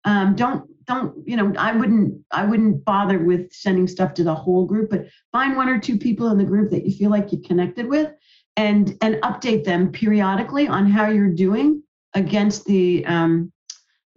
Um, 0.05 0.35
don't 0.35 0.69
don't 0.89 1.15
you 1.27 1.37
know 1.37 1.53
i 1.57 1.71
wouldn't 1.71 2.19
i 2.31 2.43
wouldn't 2.43 2.83
bother 2.83 3.19
with 3.19 3.53
sending 3.53 3.87
stuff 3.87 4.11
to 4.15 4.23
the 4.23 4.33
whole 4.33 4.65
group 4.65 4.89
but 4.89 5.05
find 5.31 5.55
one 5.55 5.69
or 5.69 5.79
two 5.79 5.97
people 5.97 6.29
in 6.29 6.37
the 6.39 6.43
group 6.43 6.71
that 6.71 6.83
you 6.83 6.91
feel 6.91 7.11
like 7.11 7.31
you 7.31 7.37
connected 7.37 7.85
with 7.85 8.11
and 8.57 8.97
and 9.01 9.15
update 9.21 9.63
them 9.63 9.91
periodically 9.91 10.67
on 10.67 10.89
how 10.89 11.07
you're 11.07 11.29
doing 11.29 11.81
against 12.15 12.65
the 12.65 13.05
um, 13.05 13.51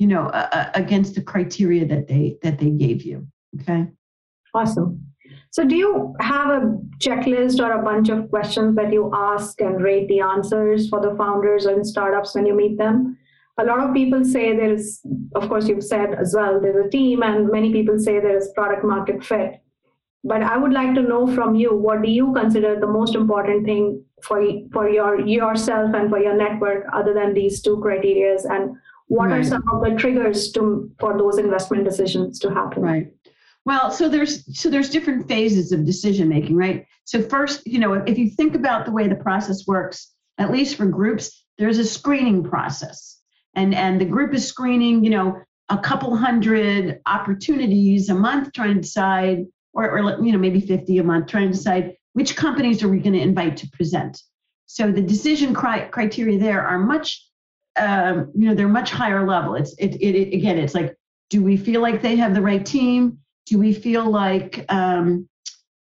you 0.03 0.09
know, 0.09 0.31
against 0.75 1.15
the 1.15 1.23
criteria 1.23 1.87
that 1.87 2.09
they 2.09 2.37
that 2.43 2.59
they 2.59 2.71
gave 2.71 3.03
you. 3.03 3.27
Okay. 3.61 3.87
Awesome. 4.55 4.91
So, 5.51 5.65
do 5.65 5.77
you 5.77 6.15
have 6.21 6.49
a 6.51 6.61
checklist 6.99 7.61
or 7.65 7.73
a 7.73 7.83
bunch 7.91 8.09
of 8.09 8.29
questions 8.31 8.75
that 8.77 8.93
you 8.93 9.11
ask 9.15 9.61
and 9.61 9.83
rate 9.83 10.09
the 10.09 10.21
answers 10.21 10.89
for 10.89 11.01
the 11.01 11.15
founders 11.17 11.67
and 11.67 11.87
startups 11.87 12.35
when 12.35 12.47
you 12.47 12.55
meet 12.55 12.79
them? 12.79 13.17
a 13.59 13.65
lot 13.65 13.81
of 13.81 13.95
people 13.95 14.25
say 14.25 14.57
there 14.57 14.73
is, 14.73 15.01
of 15.35 15.49
course, 15.49 15.69
you've 15.69 15.85
said 15.85 16.15
as 16.15 16.35
well, 16.35 16.61
there's 16.61 16.87
a 16.87 16.89
team, 16.89 17.23
and 17.23 17.51
many 17.51 17.71
people 17.71 17.99
say 17.99 18.19
there 18.19 18.37
is 18.37 18.51
product 18.55 18.85
market 18.85 19.23
fit. 19.23 19.61
But 20.25 20.43
I 20.43 20.57
would 20.57 20.73
like 20.73 20.95
to 20.95 21.03
know 21.03 21.27
from 21.35 21.55
you, 21.55 21.75
what 21.75 22.03
do 22.03 22.11
you 22.11 22.33
consider 22.33 22.79
the 22.79 22.87
most 22.87 23.15
important 23.15 23.65
thing 23.65 24.05
for 24.23 24.41
for 24.73 24.89
your 24.89 25.21
yourself 25.21 25.95
and 25.95 26.09
for 26.09 26.21
your 26.21 26.37
network, 26.37 26.87
other 26.93 27.13
than 27.13 27.35
these 27.35 27.61
two 27.61 27.77
criterias, 27.79 28.45
and 28.49 28.77
what 29.13 29.29
right. 29.29 29.41
are 29.41 29.45
some 29.45 29.63
of 29.73 29.83
the 29.85 29.95
triggers 29.97 30.53
to 30.53 30.91
for 30.99 31.17
those 31.19 31.39
investment 31.39 31.85
decisions 31.85 32.39
to 32.41 32.51
happen? 32.51 32.83
Right. 32.83 33.13
Well, 33.65 33.91
so 33.91 34.09
there's 34.09 34.35
so 34.59 34.71
there's 34.71 34.91
different 34.91 35.29
phases 35.29 35.73
of 35.73 35.85
decision 35.85 36.29
making, 36.29 36.57
right? 36.57 36.87
So 37.05 37.23
first, 37.23 37.67
you 37.67 37.79
know, 37.79 37.95
if 37.95 38.19
you 38.19 38.31
think 38.31 38.55
about 38.55 38.87
the 38.87 38.93
way 38.93 39.09
the 39.09 39.15
process 39.15 39.67
works, 39.67 40.13
at 40.39 40.51
least 40.51 40.77
for 40.77 40.87
groups, 40.87 41.45
there's 41.59 41.79
a 41.79 41.85
screening 41.85 42.43
process 42.43 43.21
and 43.55 43.75
and 43.75 44.01
the 44.01 44.05
group 44.05 44.35
is 44.35 44.47
screening 44.47 45.05
you 45.05 45.11
know 45.11 45.41
a 45.69 45.79
couple 45.79 46.15
hundred 46.17 47.01
opportunities 47.07 48.09
a 48.09 48.15
month 48.15 48.53
trying 48.53 48.75
to 48.75 48.81
decide 48.81 49.45
or, 49.73 49.99
or 49.99 50.25
you 50.25 50.33
know 50.33 50.39
maybe 50.39 50.61
50 50.61 50.99
a 50.99 51.05
month 51.05 51.27
trying 51.27 51.49
to 51.49 51.57
decide 51.57 51.95
which 52.15 52.37
companies 52.37 52.83
are 52.83 52.89
we 52.89 52.99
going 52.99 53.15
to 53.15 53.21
invite 53.21 53.57
to 53.59 53.69
present 53.71 54.21
so 54.67 54.91
the 54.91 55.03
decision 55.03 55.55
cri- 55.55 55.89
criteria 55.91 56.39
there 56.39 56.67
are 56.67 56.79
much 56.79 57.27
um, 57.77 58.31
you 58.35 58.49
know 58.49 58.55
they're 58.55 58.69
much 58.69 58.91
higher 58.91 59.27
level 59.27 59.55
it's 59.55 59.75
it, 59.75 59.95
it, 59.97 60.15
it, 60.15 60.35
again 60.35 60.59
it's 60.59 60.75
like 60.75 60.95
do 61.31 61.43
we 61.43 61.57
feel 61.57 61.81
like 61.81 62.03
they 62.03 62.17
have 62.17 62.35
the 62.35 62.43
right 62.43 62.67
team 62.67 63.19
do 63.47 63.59
we 63.59 63.73
feel 63.73 64.09
like 64.09 64.65
um, 64.69 65.29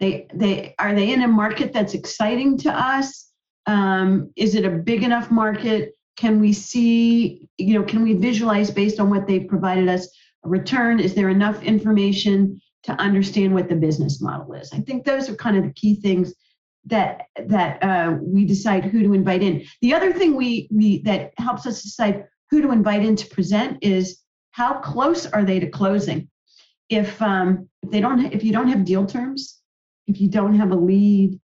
they 0.01 0.27
they 0.35 0.75
are 0.79 0.95
they 0.95 1.13
in 1.13 1.23
a 1.23 1.29
market 1.29 1.73
that's 1.73 1.95
exciting 1.95 2.59
to 2.59 2.71
us 2.71 3.31
um, 3.67 4.31
is 4.37 4.55
it 4.55 4.65
a 4.65 4.71
big 4.71 5.03
enough 5.03 5.31
market 5.31 5.97
can 6.17 6.41
we 6.41 6.53
see, 6.53 7.49
you 7.59 7.79
know, 7.79 7.85
can 7.85 8.03
we 8.03 8.15
visualize 8.15 8.71
based 8.71 8.99
on 8.99 9.11
what 9.11 9.27
they've 9.27 9.47
provided 9.47 9.89
us 9.89 10.09
a 10.45 10.49
return? 10.49 10.99
Is 10.99 11.15
there 11.15 11.29
enough 11.29 11.63
information 11.63 12.61
to 12.85 12.93
understand 12.93 13.55
what 13.55 13.69
the 13.69 13.77
business 13.77 14.21
model 14.21 14.55
is? 14.55 14.73
I 14.73 14.79
think 14.79 15.05
those 15.05 15.29
are 15.29 15.37
kind 15.37 15.57
of 15.57 15.65
the 15.65 15.73
key 15.73 15.97
things 15.97 16.35
that 16.87 17.27
that 17.47 17.83
uh, 17.83 18.17
we 18.21 18.45
decide 18.45 18.85
who 18.85 19.03
to 19.03 19.13
invite 19.13 19.43
in. 19.43 19.65
The 19.83 19.95
other 19.95 20.13
thing 20.13 20.35
we 20.35 20.69
we 20.71 21.03
that 21.03 21.33
helps 21.39 21.67
us 21.67 21.83
decide 21.83 22.25
who 22.51 22.63
to 22.63 22.71
invite 22.71 23.05
in 23.05 23.17
to 23.17 23.27
present 23.29 23.79
is 23.83 24.21
how 24.53 24.75
close 24.75 25.27
are 25.27 25.45
they 25.45 25.61
to 25.61 25.69
closing? 25.69 26.29
If 26.89 27.21
um, 27.21 27.69
if 27.83 27.91
they 27.91 28.01
don't 28.01 28.33
if 28.33 28.45
you 28.45 28.53
don't 28.53 28.69
have 28.69 28.85
deal 28.85 29.05
terms, 29.05 29.61
if 30.07 30.21
you 30.21 30.29
don't 30.29 30.55
have 30.55 30.71
a 30.71 30.77
lead, 30.77 31.39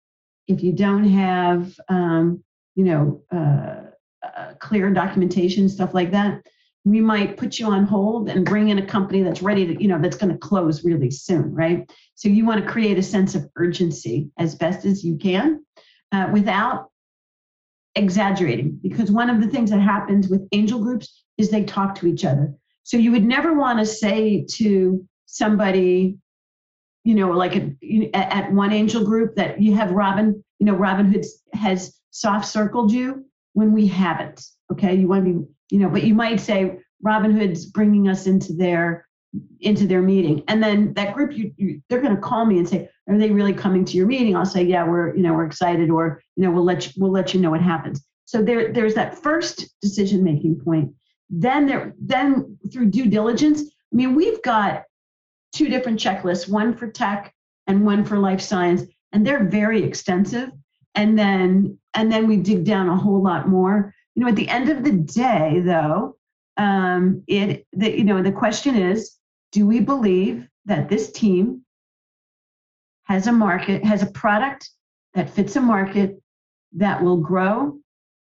if 0.47 0.61
you 0.61 0.73
don't 0.73 1.05
have 1.05 1.79
um, 1.87 2.43
you 2.75 2.83
know 2.83 3.23
uh, 3.31 3.89
uh, 4.23 4.53
clear 4.59 4.91
documentation, 4.91 5.69
stuff 5.69 5.93
like 5.93 6.11
that, 6.11 6.41
we 6.85 7.01
might 7.01 7.37
put 7.37 7.59
you 7.59 7.67
on 7.67 7.85
hold 7.85 8.29
and 8.29 8.45
bring 8.45 8.69
in 8.69 8.79
a 8.79 8.85
company 8.85 9.21
that's 9.21 9.41
ready 9.41 9.67
to, 9.67 9.81
you 9.81 9.87
know, 9.87 9.99
that's 10.01 10.17
going 10.17 10.31
to 10.31 10.37
close 10.37 10.83
really 10.83 11.11
soon, 11.11 11.53
right? 11.53 11.91
So 12.15 12.29
you 12.29 12.45
want 12.45 12.63
to 12.63 12.71
create 12.71 12.97
a 12.97 13.03
sense 13.03 13.35
of 13.35 13.49
urgency 13.57 14.29
as 14.37 14.55
best 14.55 14.85
as 14.85 15.03
you 15.03 15.17
can 15.17 15.65
uh, 16.11 16.29
without 16.31 16.89
exaggerating, 17.95 18.79
because 18.81 19.11
one 19.11 19.29
of 19.29 19.41
the 19.41 19.47
things 19.47 19.71
that 19.71 19.81
happens 19.81 20.29
with 20.29 20.47
angel 20.51 20.79
groups 20.79 21.23
is 21.37 21.49
they 21.49 21.63
talk 21.63 21.95
to 21.95 22.07
each 22.07 22.23
other. 22.23 22.53
So 22.83 22.97
you 22.97 23.11
would 23.11 23.25
never 23.25 23.53
want 23.53 23.79
to 23.79 23.85
say 23.85 24.45
to 24.51 25.05
somebody, 25.25 26.17
you 27.03 27.15
know, 27.15 27.31
like 27.31 27.55
at 28.13 28.51
one 28.53 28.71
angel 28.71 29.03
group 29.03 29.35
that 29.35 29.61
you 29.61 29.75
have 29.75 29.91
Robin, 29.91 30.43
you 30.59 30.65
know, 30.65 30.75
Robin 30.75 31.11
Hood 31.11 31.25
has 31.53 31.99
soft 32.11 32.47
circled 32.47 32.91
you 32.91 33.25
when 33.53 33.73
we 33.73 33.87
haven't. 33.87 34.43
Okay, 34.71 34.95
you 34.95 35.07
want 35.07 35.25
to 35.25 35.33
be, 35.33 35.45
you 35.69 35.79
know, 35.79 35.89
but 35.89 36.03
you 36.03 36.13
might 36.13 36.39
say 36.39 36.77
Robin 37.01 37.31
Hood's 37.31 37.65
bringing 37.65 38.07
us 38.07 38.27
into 38.27 38.53
their 38.53 39.07
into 39.61 39.85
their 39.85 40.01
meeting, 40.01 40.37
mm-hmm. 40.37 40.45
and 40.47 40.63
then 40.63 40.93
that 40.95 41.13
group, 41.13 41.37
you, 41.37 41.51
you 41.57 41.81
they're 41.89 42.01
going 42.01 42.15
to 42.15 42.21
call 42.21 42.45
me 42.45 42.57
and 42.57 42.67
say, 42.67 42.89
are 43.07 43.17
they 43.17 43.31
really 43.31 43.53
coming 43.53 43.85
to 43.85 43.97
your 43.97 44.07
meeting? 44.07 44.35
I'll 44.35 44.45
say, 44.45 44.63
yeah, 44.63 44.87
we're 44.87 45.15
you 45.15 45.23
know 45.23 45.33
we're 45.33 45.45
excited, 45.45 45.89
or 45.89 46.21
you 46.35 46.43
know 46.43 46.51
we'll 46.51 46.63
let 46.63 46.87
you, 46.87 46.93
we'll 46.97 47.11
let 47.11 47.33
you 47.33 47.39
know 47.39 47.51
what 47.51 47.61
happens. 47.61 48.03
So 48.25 48.41
there 48.41 48.71
there's 48.73 48.95
that 48.95 49.21
first 49.21 49.69
decision 49.81 50.23
making 50.23 50.59
point. 50.59 50.93
Then 51.29 51.65
there 51.65 51.93
then 51.99 52.57
through 52.71 52.87
due 52.87 53.05
diligence. 53.05 53.61
I 53.61 53.95
mean, 53.95 54.15
we've 54.15 54.41
got 54.43 54.83
two 55.53 55.67
different 55.67 55.99
checklists, 55.99 56.47
one 56.47 56.75
for 56.75 56.87
tech 56.87 57.33
and 57.65 57.85
one 57.85 58.05
for 58.05 58.19
life 58.19 58.41
science, 58.41 58.83
and 59.13 59.25
they're 59.25 59.45
very 59.45 59.83
extensive 59.83 60.51
and 60.95 61.17
then 61.17 61.77
and 61.93 62.11
then 62.11 62.27
we 62.27 62.37
dig 62.37 62.65
down 62.65 62.89
a 62.89 62.95
whole 62.95 63.21
lot 63.21 63.47
more 63.47 63.93
you 64.15 64.23
know 64.23 64.29
at 64.29 64.35
the 64.35 64.49
end 64.49 64.69
of 64.69 64.83
the 64.83 64.91
day 64.91 65.61
though 65.63 66.15
um, 66.57 67.23
it 67.27 67.65
that 67.73 67.97
you 67.97 68.03
know 68.03 68.21
the 68.21 68.31
question 68.31 68.75
is 68.75 69.17
do 69.51 69.65
we 69.65 69.79
believe 69.79 70.47
that 70.65 70.89
this 70.89 71.11
team 71.11 71.61
has 73.03 73.27
a 73.27 73.31
market 73.31 73.83
has 73.83 74.03
a 74.03 74.11
product 74.11 74.69
that 75.13 75.29
fits 75.29 75.55
a 75.55 75.61
market 75.61 76.21
that 76.73 77.01
will 77.01 77.17
grow 77.17 77.77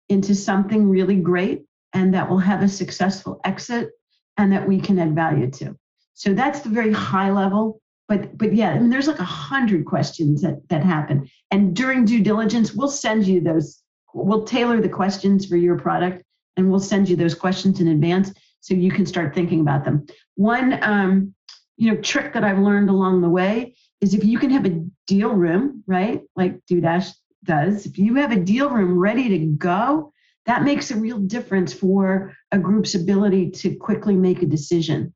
into 0.09 0.35
something 0.35 0.88
really 0.88 1.16
great 1.16 1.62
and 1.93 2.14
that 2.14 2.29
will 2.29 2.38
have 2.38 2.62
a 2.62 2.69
successful 2.69 3.40
exit 3.45 3.90
and 4.38 4.53
that 4.53 4.66
we 4.66 4.81
can 4.81 4.99
add 4.99 5.14
value 5.14 5.51
to 5.51 5.77
so 6.14 6.33
that's 6.33 6.61
the 6.61 6.69
very 6.69 6.93
high 6.93 7.31
level 7.31 7.81
but 8.11 8.37
but 8.37 8.53
yeah, 8.53 8.71
I 8.71 8.79
mean, 8.81 8.90
there's 8.90 9.07
like 9.07 9.21
a 9.21 9.25
hundred 9.25 9.87
questions 9.87 10.43
that 10.43 10.69
that 10.69 10.83
happen. 10.83 11.31
And 11.53 11.77
during 11.77 12.05
due 12.05 12.21
diligence, 12.21 12.75
we'll 12.75 12.90
send 12.90 13.25
you 13.25 13.40
those. 13.40 13.80
We'll 14.14 14.44
tailor 14.44 14.81
the 14.81 14.88
questions 14.88 15.46
for 15.46 15.57
your 15.57 15.79
product, 15.79 16.25
and 16.57 16.70
we'll 16.70 16.81
send 16.81 17.09
you 17.09 17.16
those 17.16 17.35
questions 17.35 17.81
in 17.81 17.88
advance 17.88 18.33
so 18.61 18.75
you 18.75 18.90
can 18.90 19.07
start 19.07 19.35
thinking 19.35 19.61
about 19.61 19.85
them. 19.85 20.07
One, 20.35 20.83
um, 20.83 21.35
you 21.77 21.90
know, 21.90 22.01
trick 22.01 22.35
that 22.35 22.44
I've 22.44 22.59
learned 22.59 22.90
along 22.90 23.23
the 23.23 23.29
way 23.29 23.75
is 24.01 24.14
if 24.14 24.25
you 24.25 24.38
can 24.38 24.51
have 24.51 24.66
a 24.66 24.85
deal 25.07 25.31
room, 25.31 25.83
right, 25.87 26.23
like 26.37 26.61
Dudash 26.70 27.11
does. 27.44 27.87
If 27.87 27.99
you 27.99 28.14
have 28.16 28.33
a 28.33 28.37
deal 28.37 28.70
room 28.70 28.99
ready 28.99 29.29
to 29.31 29.38
go, 29.38 30.12
that 30.46 30.62
makes 30.62 30.90
a 30.90 30.96
real 30.96 31.18
difference 31.18 31.73
for 31.73 32.35
a 32.53 32.59
group's 32.59 32.94
ability 32.94 33.51
to 33.51 33.77
quickly 33.77 34.14
make 34.14 34.42
a 34.42 34.46
decision. 34.46 35.14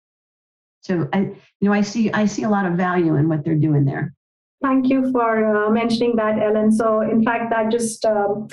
So 0.83 1.09
I, 1.13 1.19
you 1.19 1.69
know, 1.69 1.73
I 1.73 1.81
see 1.81 2.13
I 2.13 2.27
see 2.27 2.43
a 2.43 2.51
lot 2.51 2.67
of 2.67 2.75
value 2.75 3.17
in 3.17 3.29
what 3.29 3.45
they're 3.45 3.55
doing 3.55 3.85
there. 3.85 4.15
Thank 4.63 4.89
you 4.89 5.11
for 5.13 5.67
uh, 5.67 5.71
mentioning 5.71 6.17
that, 6.17 6.39
Ellen. 6.39 6.71
So 6.73 7.01
in 7.01 7.23
fact, 7.23 7.51
that 7.51 7.71
just 7.71 8.05
um, 8.05 8.49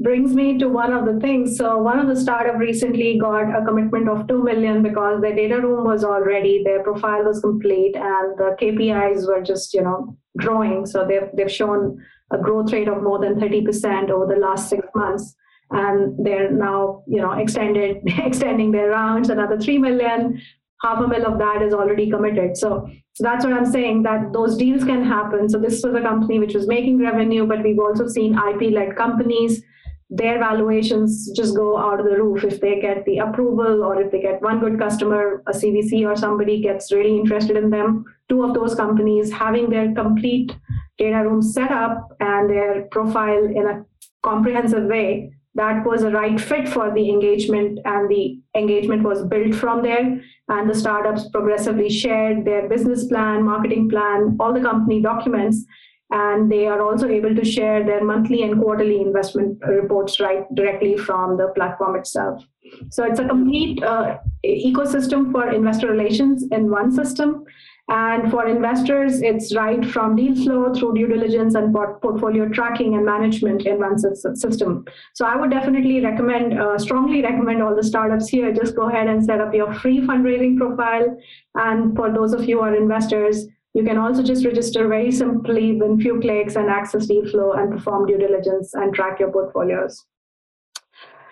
brings 0.00 0.34
me 0.34 0.58
to 0.58 0.68
one 0.68 0.92
of 0.92 1.04
the 1.06 1.20
things. 1.20 1.56
So 1.56 1.78
one 1.78 1.98
of 1.98 2.08
the 2.08 2.20
startup 2.20 2.56
recently 2.58 3.18
got 3.18 3.54
a 3.54 3.64
commitment 3.64 4.08
of 4.08 4.26
two 4.26 4.42
million 4.42 4.82
because 4.82 5.20
their 5.20 5.34
data 5.34 5.60
room 5.60 5.84
was 5.84 6.04
already, 6.04 6.62
their 6.64 6.82
profile 6.82 7.24
was 7.24 7.40
complete, 7.40 7.96
and 7.96 8.38
the 8.38 8.56
KPIs 8.60 9.26
were 9.26 9.42
just 9.42 9.74
you 9.74 9.82
know 9.82 10.16
growing. 10.38 10.86
So 10.86 11.06
they've 11.06 11.28
they've 11.34 11.52
shown 11.52 12.02
a 12.32 12.38
growth 12.38 12.72
rate 12.72 12.88
of 12.88 13.02
more 13.02 13.18
than 13.18 13.40
30% 13.40 14.10
over 14.10 14.32
the 14.32 14.38
last 14.40 14.70
six 14.70 14.86
months 14.94 15.34
and 15.72 16.24
they're 16.24 16.48
now 16.48 17.02
you 17.08 17.20
know 17.20 17.32
extended 17.32 17.96
extending 18.06 18.70
their 18.70 18.90
rounds 18.90 19.30
another 19.30 19.58
3 19.58 19.78
million 19.78 20.40
half 20.82 20.98
a 20.98 21.06
mil 21.06 21.26
of 21.26 21.38
that 21.38 21.62
is 21.62 21.74
already 21.74 22.10
committed. 22.10 22.56
So, 22.56 22.88
so 23.12 23.24
that's 23.24 23.44
what 23.44 23.52
I'm 23.52 23.70
saying 23.70 24.02
that 24.04 24.32
those 24.32 24.56
deals 24.56 24.84
can 24.84 25.04
happen. 25.04 25.48
So 25.48 25.58
this 25.58 25.82
was 25.82 25.94
a 25.94 26.00
company 26.00 26.38
which 26.38 26.54
was 26.54 26.66
making 26.66 26.98
revenue, 26.98 27.46
but 27.46 27.62
we've 27.62 27.78
also 27.78 28.08
seen 28.08 28.38
IP-led 28.38 28.96
companies. 28.96 29.62
Their 30.10 30.38
valuations 30.38 31.30
just 31.36 31.54
go 31.54 31.78
out 31.78 32.00
of 32.00 32.06
the 32.06 32.20
roof 32.20 32.42
if 32.44 32.60
they 32.60 32.80
get 32.80 33.04
the 33.04 33.18
approval 33.18 33.84
or 33.84 34.02
if 34.02 34.10
they 34.10 34.20
get 34.20 34.42
one 34.42 34.58
good 34.58 34.78
customer, 34.78 35.42
a 35.46 35.52
CVC 35.52 36.04
or 36.04 36.16
somebody 36.16 36.60
gets 36.60 36.90
really 36.92 37.16
interested 37.16 37.56
in 37.56 37.70
them. 37.70 38.04
Two 38.28 38.42
of 38.42 38.52
those 38.54 38.74
companies 38.74 39.30
having 39.30 39.70
their 39.70 39.94
complete 39.94 40.52
data 40.98 41.22
room 41.28 41.40
set 41.40 41.70
up 41.70 42.16
and 42.18 42.50
their 42.50 42.82
profile 42.90 43.44
in 43.44 43.66
a 43.66 43.84
comprehensive 44.22 44.84
way 44.84 45.32
that 45.54 45.84
was 45.84 46.02
a 46.02 46.10
right 46.10 46.40
fit 46.40 46.68
for 46.68 46.92
the 46.94 47.08
engagement 47.10 47.78
and 47.84 48.08
the 48.08 48.38
engagement 48.56 49.02
was 49.02 49.24
built 49.26 49.54
from 49.54 49.82
there 49.82 50.20
and 50.48 50.70
the 50.70 50.74
startups 50.74 51.28
progressively 51.30 51.90
shared 51.90 52.44
their 52.44 52.68
business 52.68 53.06
plan 53.06 53.42
marketing 53.42 53.88
plan 53.88 54.36
all 54.38 54.52
the 54.52 54.60
company 54.60 55.00
documents 55.02 55.64
and 56.10 56.50
they 56.50 56.66
are 56.66 56.80
also 56.82 57.08
able 57.08 57.34
to 57.34 57.44
share 57.44 57.84
their 57.84 58.02
monthly 58.04 58.42
and 58.42 58.60
quarterly 58.60 59.00
investment 59.00 59.58
reports 59.66 60.18
right 60.20 60.52
directly 60.54 60.96
from 60.96 61.36
the 61.36 61.48
platform 61.54 61.96
itself 61.96 62.42
so 62.90 63.04
it's 63.04 63.20
a 63.20 63.26
complete 63.26 63.82
uh, 63.82 64.18
ecosystem 64.44 65.30
for 65.32 65.50
investor 65.50 65.88
relations 65.88 66.44
in 66.50 66.70
one 66.70 66.90
system 66.90 67.44
and 67.90 68.30
for 68.30 68.46
investors, 68.46 69.20
it's 69.20 69.52
right 69.56 69.84
from 69.84 70.14
deal 70.14 70.36
flow 70.36 70.72
through 70.72 70.94
due 70.94 71.08
diligence 71.08 71.56
and 71.56 71.74
portfolio 71.74 72.48
tracking 72.48 72.94
and 72.94 73.04
management 73.04 73.66
in 73.66 73.80
one 73.80 73.98
system. 73.98 74.84
So 75.14 75.26
I 75.26 75.34
would 75.34 75.50
definitely 75.50 76.00
recommend, 76.00 76.56
uh, 76.56 76.78
strongly 76.78 77.20
recommend 77.20 77.60
all 77.64 77.74
the 77.74 77.82
startups 77.82 78.28
here, 78.28 78.52
just 78.52 78.76
go 78.76 78.88
ahead 78.88 79.08
and 79.08 79.24
set 79.24 79.40
up 79.40 79.52
your 79.52 79.74
free 79.74 80.02
fundraising 80.02 80.56
profile. 80.56 81.18
And 81.56 81.96
for 81.96 82.12
those 82.12 82.32
of 82.32 82.48
you 82.48 82.58
who 82.58 82.62
are 82.62 82.76
investors, 82.76 83.48
you 83.74 83.84
can 83.84 83.98
also 83.98 84.22
just 84.22 84.44
register 84.44 84.88
very 84.88 85.12
simply 85.12 85.80
with 85.80 86.00
few 86.00 86.20
clicks 86.20 86.56
and 86.56 86.68
access 86.68 87.06
deal 87.06 87.26
flow 87.30 87.52
and 87.52 87.70
perform 87.70 88.06
due 88.06 88.18
diligence 88.18 88.74
and 88.74 88.94
track 88.94 89.20
your 89.20 89.30
portfolios. 89.30 90.04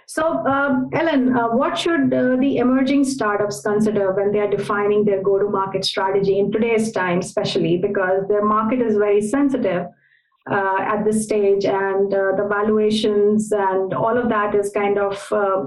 So, 0.07 0.25
um, 0.47 0.89
Ellen, 0.95 1.37
uh, 1.37 1.49
what 1.49 1.77
should 1.77 2.15
uh, 2.15 2.37
the 2.37 2.57
emerging 2.59 3.05
startups 3.05 3.61
consider 3.61 4.13
when 4.13 4.33
they 4.33 4.39
are 4.39 4.49
defining 4.49 5.05
their 5.05 5.23
go 5.23 5.39
to 5.39 5.51
market 5.51 5.85
strategy 5.85 6.39
in 6.39 6.51
today's 6.51 6.93
time, 6.93 7.19
especially 7.19 7.77
because 7.77 8.27
their 8.27 8.43
market 8.43 8.81
is 8.81 8.97
very 8.97 9.21
sensitive? 9.21 9.87
Uh, 10.51 10.79
at 10.81 11.05
this 11.05 11.25
stage, 11.25 11.65
and 11.65 12.13
uh, 12.13 12.33
the 12.37 12.47
valuations 12.49 13.53
and 13.53 13.93
all 13.93 14.17
of 14.17 14.29
that 14.29 14.55
is 14.55 14.71
kind 14.71 14.99
of 14.99 15.31
uh, 15.33 15.65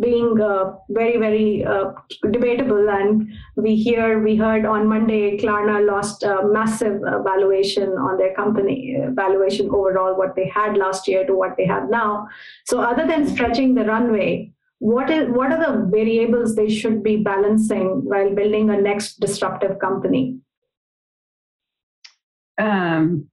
being 0.00 0.40
uh, 0.40 0.72
very, 0.88 1.16
very 1.16 1.64
uh, 1.64 1.92
debatable. 2.30 2.88
And 2.88 3.32
we 3.56 3.76
hear, 3.76 4.22
we 4.22 4.36
heard 4.36 4.64
on 4.64 4.88
Monday, 4.88 5.38
Klarna 5.38 5.86
lost 5.86 6.22
a 6.22 6.42
massive 6.44 7.02
uh, 7.02 7.22
valuation 7.22 7.90
on 7.90 8.18
their 8.18 8.34
company, 8.34 8.96
valuation 9.10 9.68
overall, 9.70 10.16
what 10.16 10.36
they 10.36 10.48
had 10.48 10.76
last 10.76 11.08
year 11.08 11.26
to 11.26 11.34
what 11.34 11.56
they 11.56 11.66
have 11.66 11.90
now. 11.90 12.28
So, 12.66 12.80
other 12.80 13.06
than 13.06 13.26
stretching 13.26 13.74
the 13.74 13.84
runway, 13.84 14.52
what 14.78 15.10
is 15.10 15.28
what 15.28 15.52
are 15.52 15.58
the 15.58 15.86
variables 15.90 16.56
they 16.56 16.70
should 16.70 17.02
be 17.02 17.16
balancing 17.16 18.02
while 18.04 18.34
building 18.34 18.70
a 18.70 18.80
next 18.80 19.20
disruptive 19.20 19.78
company? 19.78 20.38
Um, 22.58 23.29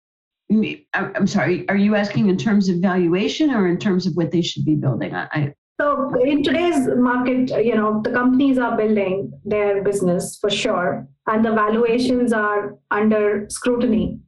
I'm 0.93 1.27
sorry, 1.27 1.67
are 1.69 1.75
you 1.75 1.95
asking 1.95 2.29
in 2.29 2.37
terms 2.37 2.69
of 2.69 2.77
valuation 2.77 3.51
or 3.51 3.67
in 3.67 3.77
terms 3.77 4.07
of 4.07 4.13
what 4.15 4.31
they 4.31 4.41
should 4.41 4.65
be 4.65 4.75
building? 4.75 5.13
I, 5.13 5.53
so 5.79 6.13
in 6.23 6.41
today's 6.41 6.87
market, 6.95 7.49
you 7.63 7.75
know, 7.75 8.01
the 8.01 8.11
companies 8.11 8.57
are 8.57 8.75
building 8.75 9.31
their 9.45 9.83
business 9.83 10.37
for 10.39 10.49
sure, 10.49 11.07
and 11.27 11.45
the 11.45 11.51
valuations 11.51 12.33
are 12.33 12.75
under 12.91 13.45
scrutiny. 13.49 14.19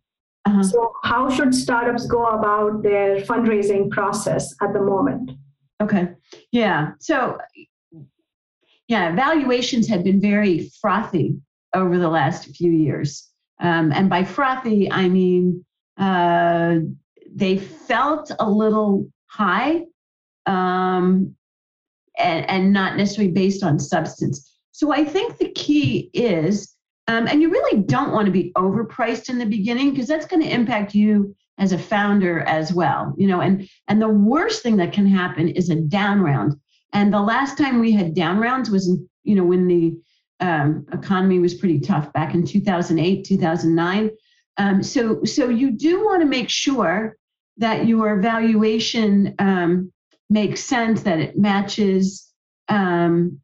Uh-huh. 0.45 0.63
So 0.63 0.93
how 1.03 1.29
should 1.29 1.55
startups 1.55 2.05
go 2.05 2.25
about 2.25 2.84
their 2.84 3.21
fundraising 3.21 3.89
process 3.89 4.53
at 4.62 4.73
the 4.73 4.82
moment? 4.82 5.32
Okay. 5.82 6.10
Yeah. 6.51 6.91
So 6.99 7.39
yeah, 8.88 9.15
valuations 9.15 9.88
have 9.88 10.03
been 10.03 10.19
very 10.19 10.71
frothy 10.82 11.38
over 11.73 11.97
the 11.97 12.10
last 12.10 12.55
few 12.55 12.71
years. 12.71 13.27
Um, 13.62 13.91
and 13.91 14.10
by 14.10 14.23
frothy, 14.23 14.91
I 14.91 15.08
mean 15.10 15.65
uh, 15.99 16.77
they 17.31 17.57
felt 17.57 18.31
a 18.39 18.49
little 18.49 19.07
high 19.27 19.83
um, 20.45 21.35
and, 22.17 22.49
and 22.49 22.73
not 22.73 22.97
necessarily 22.97 23.31
based 23.31 23.63
on 23.63 23.79
substance. 23.79 24.57
So 24.71 24.91
I 24.91 25.03
think 25.03 25.38
the 25.38 25.51
key 25.51 26.09
is, 26.13 26.75
um, 27.07 27.27
and 27.27 27.41
you 27.41 27.49
really 27.49 27.81
don't 27.83 28.13
want 28.13 28.25
to 28.25 28.31
be 28.31 28.51
overpriced 28.55 29.29
in 29.29 29.38
the 29.38 29.45
beginning 29.45 29.91
because 29.91 30.07
that's 30.07 30.25
going 30.25 30.41
to 30.41 30.49
impact 30.49 30.95
you 30.95 31.35
as 31.57 31.73
a 31.73 31.77
founder 31.77 32.39
as 32.41 32.73
well. 32.73 33.13
You 33.17 33.27
know, 33.27 33.41
and 33.41 33.69
and 33.88 34.01
the 34.01 34.09
worst 34.09 34.63
thing 34.63 34.77
that 34.77 34.93
can 34.93 35.05
happen 35.05 35.49
is 35.49 35.69
a 35.69 35.75
down 35.75 36.21
round. 36.21 36.55
And 36.93 37.13
the 37.13 37.21
last 37.21 37.57
time 37.57 37.79
we 37.79 37.91
had 37.91 38.15
down 38.15 38.39
rounds 38.39 38.69
was 38.69 38.99
you 39.29 39.35
know, 39.35 39.43
when 39.43 39.67
the 39.67 39.95
um, 40.39 40.85
economy 40.91 41.39
was 41.39 41.53
pretty 41.53 41.79
tough 41.79 42.12
back 42.13 42.33
in 42.33 42.45
2008, 42.45 43.25
2009. 43.25 44.09
Um, 44.60 44.84
so, 44.84 45.24
so 45.24 45.50
you 45.50 45.72
do 45.72 46.06
want 46.06 46.22
to 46.22 46.28
make 46.28 46.50
sure 46.50 47.17
that 47.58 47.88
your 47.88 48.19
valuation 48.19 49.34
um, 49.39 49.91
makes 50.30 50.63
sense, 50.63 51.02
that 51.04 51.19
it 51.19 51.38
matches, 51.38 52.32
um, 52.67 53.39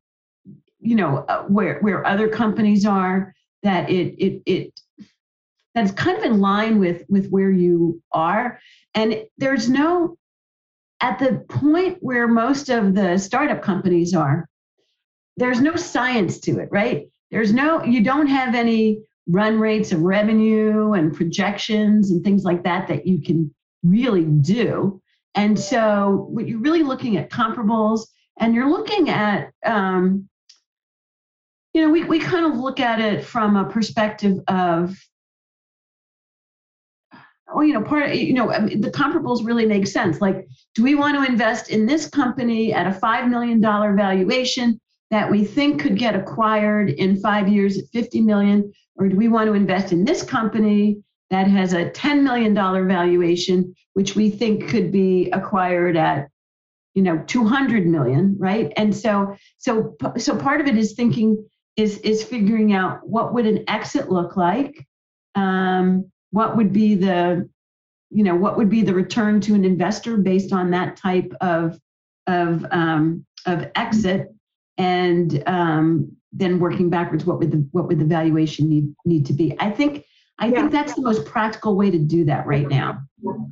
you 0.79 0.95
know, 0.95 1.25
uh, 1.27 1.43
where 1.43 1.79
where 1.79 2.05
other 2.05 2.27
companies 2.27 2.85
are, 2.85 3.33
that 3.63 3.89
it 3.89 4.15
it 4.23 4.41
it 4.45 4.79
that's 5.73 5.91
kind 5.91 6.17
of 6.17 6.23
in 6.23 6.39
line 6.39 6.79
with 6.79 7.03
with 7.09 7.29
where 7.29 7.49
you 7.49 8.01
are, 8.11 8.59
and 8.93 9.25
there's 9.37 9.67
no 9.69 10.17
at 11.01 11.19
the 11.19 11.45
point 11.49 11.97
where 12.01 12.27
most 12.27 12.69
of 12.69 12.93
the 12.93 13.17
startup 13.17 13.61
companies 13.61 14.13
are, 14.13 14.47
there's 15.37 15.61
no 15.61 15.75
science 15.75 16.39
to 16.39 16.59
it, 16.59 16.69
right? 16.71 17.07
There's 17.31 17.53
no, 17.53 17.83
you 17.83 18.03
don't 18.03 18.27
have 18.27 18.55
any 18.55 19.01
run 19.27 19.59
rates 19.59 19.91
of 19.91 20.01
revenue 20.01 20.93
and 20.93 21.15
projections 21.15 22.11
and 22.11 22.23
things 22.23 22.43
like 22.43 22.63
that 22.63 22.87
that 22.87 23.07
you 23.07 23.21
can 23.21 23.53
really 23.83 24.25
do. 24.25 25.01
And 25.33 25.59
so, 25.59 26.27
what 26.29 26.47
you're 26.47 26.59
really 26.59 26.83
looking 26.83 27.17
at 27.17 27.29
comparables, 27.29 28.07
and 28.39 28.53
you're 28.53 28.69
looking 28.69 29.09
at, 29.09 29.51
um, 29.65 30.29
you 31.73 31.81
know, 31.81 31.89
we, 31.89 32.03
we 32.03 32.19
kind 32.19 32.45
of 32.45 32.57
look 32.57 32.79
at 32.79 32.99
it 32.99 33.25
from 33.25 33.55
a 33.57 33.65
perspective 33.65 34.39
of, 34.47 34.95
well, 37.53 37.63
you 37.63 37.73
know, 37.73 37.81
part, 37.81 38.15
you 38.15 38.33
know, 38.33 38.51
I 38.51 38.59
mean, 38.59 38.81
the 38.81 38.91
comparables 38.91 39.45
really 39.45 39.65
make 39.65 39.87
sense. 39.87 40.21
Like, 40.21 40.47
do 40.73 40.83
we 40.83 40.95
want 40.95 41.15
to 41.17 41.29
invest 41.29 41.69
in 41.69 41.85
this 41.85 42.07
company 42.07 42.73
at 42.73 42.87
a 42.87 42.97
$5 42.97 43.29
million 43.29 43.61
valuation 43.61 44.79
that 45.11 45.29
we 45.29 45.43
think 45.43 45.81
could 45.81 45.97
get 45.97 46.15
acquired 46.15 46.89
in 46.89 47.17
five 47.17 47.47
years 47.47 47.77
at 47.77 47.85
50 47.93 48.21
million? 48.21 48.73
Or 48.97 49.07
do 49.07 49.15
we 49.15 49.27
want 49.27 49.47
to 49.47 49.53
invest 49.53 49.91
in 49.91 50.05
this 50.05 50.23
company 50.23 51.01
that 51.29 51.47
has 51.47 51.73
a 51.73 51.89
$10 51.89 52.21
million 52.21 52.53
valuation, 52.53 53.75
which 53.93 54.15
we 54.15 54.29
think 54.29 54.69
could 54.69 54.91
be 54.91 55.29
acquired 55.31 55.97
at 55.97 56.29
you 56.93 57.01
know 57.01 57.21
200 57.27 57.85
million 57.85 58.35
right? 58.39 58.71
And 58.77 58.95
so 58.95 59.35
so 59.57 59.95
so 60.17 60.37
part 60.37 60.61
of 60.61 60.67
it 60.67 60.77
is 60.77 60.93
thinking 60.93 61.45
is 61.75 61.97
is 61.99 62.23
figuring 62.23 62.73
out 62.73 63.07
what 63.07 63.33
would 63.33 63.45
an 63.45 63.63
exit 63.67 64.09
look 64.09 64.37
like? 64.37 64.87
Um, 65.35 66.09
what 66.31 66.55
would 66.55 66.71
be 66.71 66.95
the 66.95 67.49
you 68.09 68.23
know 68.23 68.35
what 68.35 68.57
would 68.57 68.69
be 68.69 68.81
the 68.81 68.93
return 68.93 69.41
to 69.41 69.55
an 69.55 69.65
investor 69.65 70.17
based 70.17 70.53
on 70.53 70.71
that 70.71 70.95
type 70.95 71.33
of 71.41 71.79
of 72.27 72.65
um, 72.71 73.25
of 73.45 73.69
exit? 73.75 74.27
And 74.77 75.43
um, 75.47 76.15
then 76.35 76.59
working 76.59 76.89
backwards 76.89 77.25
what 77.25 77.39
would 77.39 77.51
the 77.51 77.67
what 77.71 77.87
would 77.87 77.99
the 77.99 78.05
valuation 78.05 78.69
need 78.69 78.93
need 79.05 79.25
to 79.25 79.33
be? 79.33 79.55
I 79.59 79.71
think 79.71 80.05
i 80.37 80.47
yeah. 80.47 80.55
think 80.55 80.71
that's 80.71 80.95
the 80.95 81.01
most 81.01 81.25
practical 81.25 81.75
way 81.77 81.89
to 81.89 81.97
do 81.97 82.25
that 82.25 82.45
right 82.45 82.67
now. 82.67 83.01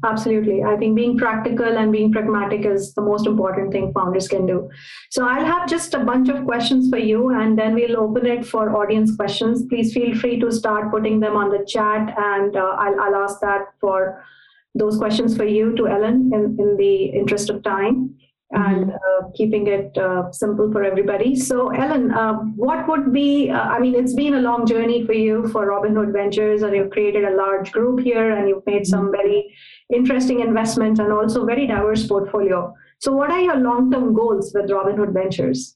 Absolutely. 0.05 0.63
I 0.63 0.75
think 0.75 0.95
being 0.95 1.17
practical 1.17 1.77
and 1.77 1.91
being 1.91 2.11
pragmatic 2.11 2.65
is 2.65 2.93
the 2.93 3.01
most 3.01 3.25
important 3.25 3.71
thing 3.71 3.93
founders 3.93 4.27
can 4.27 4.45
do. 4.45 4.69
So 5.09 5.25
i'll 5.25 5.45
have 5.45 5.67
just 5.67 5.93
a 5.93 5.99
bunch 5.99 6.29
of 6.29 6.43
questions 6.43 6.89
for 6.89 6.97
you 6.97 7.29
and 7.29 7.57
then 7.57 7.73
we'll 7.73 7.97
open 7.97 8.25
it 8.25 8.45
for 8.45 8.75
audience 8.75 9.15
questions. 9.15 9.65
Please 9.69 9.93
feel 9.93 10.13
free 10.15 10.39
to 10.41 10.51
start 10.51 10.91
putting 10.91 11.19
them 11.21 11.35
on 11.37 11.49
the 11.49 11.65
chat 11.65 12.13
and 12.17 12.57
uh, 12.57 12.75
I'll, 12.83 12.99
I'll 12.99 13.15
ask 13.23 13.39
that 13.39 13.73
for 13.79 14.23
those 14.75 14.97
questions 14.97 15.37
for 15.37 15.45
you 15.45 15.75
to 15.75 15.87
ellen 15.87 16.31
in, 16.33 16.57
in 16.59 16.75
the 16.77 17.05
interest 17.05 17.49
of 17.49 17.63
time 17.63 18.15
and 18.51 18.85
mm-hmm. 18.85 19.25
uh, 19.25 19.29
keeping 19.35 19.67
it 19.67 19.97
uh, 19.97 20.31
simple 20.31 20.71
for 20.71 20.83
everybody. 20.83 21.35
So, 21.35 21.69
Ellen, 21.69 22.11
uh, 22.11 22.33
what 22.55 22.87
would 22.87 23.11
be? 23.11 23.49
Uh, 23.49 23.61
I 23.61 23.79
mean, 23.79 23.95
it's 23.95 24.13
been 24.13 24.35
a 24.35 24.41
long 24.41 24.65
journey 24.65 25.05
for 25.05 25.13
you 25.13 25.47
for 25.49 25.65
Robin 25.65 25.95
Hood 25.95 26.13
Ventures, 26.13 26.61
and 26.61 26.75
you've 26.75 26.91
created 26.91 27.23
a 27.23 27.35
large 27.35 27.71
group 27.71 27.99
here, 27.99 28.31
and 28.37 28.47
you've 28.47 28.65
made 28.65 28.85
some 28.85 29.05
mm-hmm. 29.05 29.17
very 29.17 29.55
interesting 29.93 30.41
investments 30.41 30.99
and 30.99 31.11
also 31.11 31.45
very 31.45 31.67
diverse 31.67 32.05
portfolio. 32.05 32.73
So, 32.99 33.11
what 33.11 33.31
are 33.31 33.41
your 33.41 33.57
long-term 33.57 34.13
goals 34.13 34.53
with 34.53 34.69
Robin 34.69 34.97
Hood 34.97 35.13
Ventures? 35.13 35.75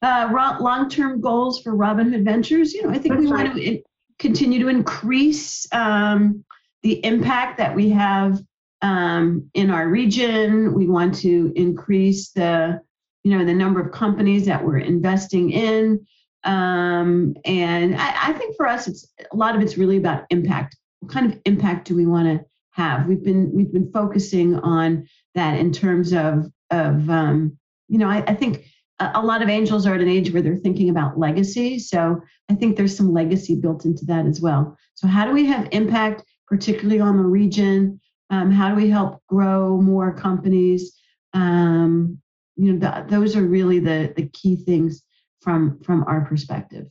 Uh, 0.00 0.28
long-term 0.60 1.20
goals 1.20 1.62
for 1.62 1.74
Robin 1.74 2.12
Hood 2.12 2.24
Ventures. 2.24 2.72
You 2.72 2.82
know, 2.82 2.90
I 2.90 2.98
think 2.98 3.14
That's 3.14 3.26
we 3.26 3.32
right. 3.32 3.48
want 3.48 3.58
to 3.58 3.82
continue 4.18 4.60
to 4.60 4.68
increase 4.68 5.66
um, 5.72 6.44
the 6.82 7.04
impact 7.04 7.58
that 7.58 7.74
we 7.74 7.90
have 7.90 8.38
um, 8.84 9.50
in 9.54 9.70
our 9.70 9.88
region. 9.88 10.74
We 10.74 10.86
want 10.86 11.14
to 11.16 11.52
increase 11.56 12.30
the, 12.32 12.82
you 13.24 13.36
know, 13.36 13.44
the 13.44 13.54
number 13.54 13.80
of 13.80 13.92
companies 13.92 14.44
that 14.44 14.62
we're 14.62 14.78
investing 14.78 15.50
in. 15.50 16.06
Um, 16.44 17.34
and 17.46 17.96
I, 17.96 18.28
I 18.28 18.32
think 18.34 18.56
for 18.56 18.66
us, 18.68 18.86
it's 18.86 19.08
a 19.32 19.34
lot 19.34 19.56
of 19.56 19.62
it's 19.62 19.78
really 19.78 19.96
about 19.96 20.26
impact. 20.28 20.76
What 21.00 21.10
kind 21.10 21.32
of 21.32 21.40
impact 21.46 21.88
do 21.88 21.96
we 21.96 22.04
want 22.04 22.26
to 22.26 22.44
have? 22.72 23.06
We've 23.06 23.24
been 23.24 23.50
we've 23.54 23.72
been 23.72 23.90
focusing 23.90 24.56
on 24.56 25.08
that 25.34 25.58
in 25.58 25.72
terms 25.72 26.12
of 26.12 26.44
of 26.70 27.08
um, 27.08 27.56
you 27.88 27.96
know, 27.96 28.08
I, 28.08 28.22
I 28.26 28.34
think 28.34 28.66
a 29.00 29.22
lot 29.22 29.42
of 29.42 29.48
angels 29.48 29.86
are 29.86 29.94
at 29.94 30.02
an 30.02 30.08
age 30.08 30.30
where 30.30 30.42
they're 30.42 30.56
thinking 30.56 30.90
about 30.90 31.18
legacy. 31.18 31.78
So 31.78 32.20
I 32.50 32.54
think 32.54 32.76
there's 32.76 32.96
some 32.96 33.14
legacy 33.14 33.54
built 33.54 33.86
into 33.86 34.04
that 34.06 34.26
as 34.26 34.42
well. 34.42 34.76
So 34.94 35.08
how 35.08 35.24
do 35.24 35.32
we 35.32 35.46
have 35.46 35.68
impact, 35.72 36.22
particularly 36.46 37.00
on 37.00 37.16
the 37.16 37.24
region? 37.24 38.00
Um, 38.34 38.50
how 38.50 38.70
do 38.70 38.74
we 38.74 38.90
help 38.90 39.22
grow 39.28 39.80
more 39.80 40.12
companies? 40.12 40.96
Um, 41.34 42.18
you 42.56 42.72
know, 42.72 43.06
those 43.08 43.36
are 43.36 43.42
really 43.42 43.78
the 43.78 44.12
the 44.16 44.28
key 44.28 44.56
things 44.56 45.02
from 45.40 45.80
from 45.82 46.04
our 46.04 46.22
perspective. 46.24 46.86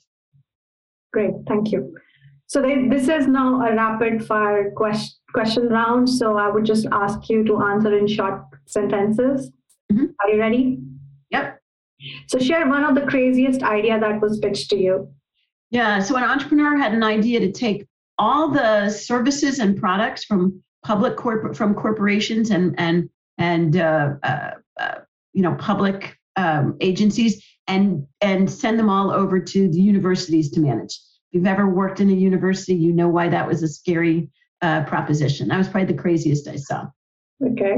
Great, 1.12 1.34
thank 1.48 1.72
you. 1.72 1.96
So 2.48 2.62
they, 2.62 2.88
this 2.88 3.08
is 3.08 3.28
now 3.28 3.66
a 3.66 3.76
rapid 3.76 4.26
fire 4.26 4.72
question 4.72 5.16
question 5.34 5.68
round. 5.70 6.10
So 6.10 6.38
I 6.38 6.50
would 6.50 6.66
just 6.66 6.86
ask 6.92 7.30
you 7.30 7.44
to 7.46 7.64
answer 7.64 7.98
in 7.98 8.08
short 8.08 8.42
sentences. 8.66 9.52
Mm-hmm. 9.92 10.06
Are 10.20 10.30
you 10.30 10.40
ready? 10.40 10.80
Yep. 11.32 11.60
So 12.28 12.40
share 12.40 12.68
one 12.68 12.84
of 12.84 12.96
the 12.96 13.08
craziest 13.08 13.64
idea 13.64 14.00
that 14.00 14.22
was 14.22 14.40
pitched 14.40 14.70
to 14.72 14.78
you. 14.78 15.12
Yeah. 15.72 16.00
So 16.00 16.16
an 16.16 16.24
entrepreneur 16.24 16.78
had 16.78 16.94
an 16.94 17.04
idea 17.04 17.40
to 17.40 17.52
take 17.52 17.88
all 18.20 18.50
the 18.50 18.90
services 18.90 19.60
and 19.60 19.76
products 19.76 20.24
from 20.26 20.64
public 20.84 21.16
corporate 21.16 21.56
from 21.56 21.74
corporations 21.74 22.52
and 22.52 22.76
and 22.78 23.10
and 23.38 23.78
uh, 23.78 24.14
uh, 24.24 24.52
uh, 24.80 24.96
you 25.34 25.42
know, 25.42 25.56
public 25.56 26.18
um, 26.36 26.78
agencies 26.82 27.44
and 27.68 28.06
and 28.22 28.50
send 28.50 28.78
them 28.78 28.90
all 28.90 29.12
over 29.12 29.40
to 29.40 29.70
the 29.70 29.82
universities 29.82 30.52
to 30.52 30.60
manage. 30.60 30.94
If 31.32 31.40
you've 31.40 31.48
ever 31.48 31.68
worked 31.68 32.00
in 32.00 32.10
a 32.10 32.14
university, 32.14 32.76
you 32.76 32.92
know 32.92 33.08
why 33.08 33.30
that 33.30 33.48
was 33.48 33.64
a 33.64 33.68
scary 33.68 34.30
uh, 34.62 34.84
proposition. 34.84 35.48
That 35.48 35.58
was 35.58 35.68
probably 35.68 35.94
the 35.94 36.02
craziest 36.02 36.48
I 36.48 36.58
saw. 36.58 36.88
Okay, 37.44 37.78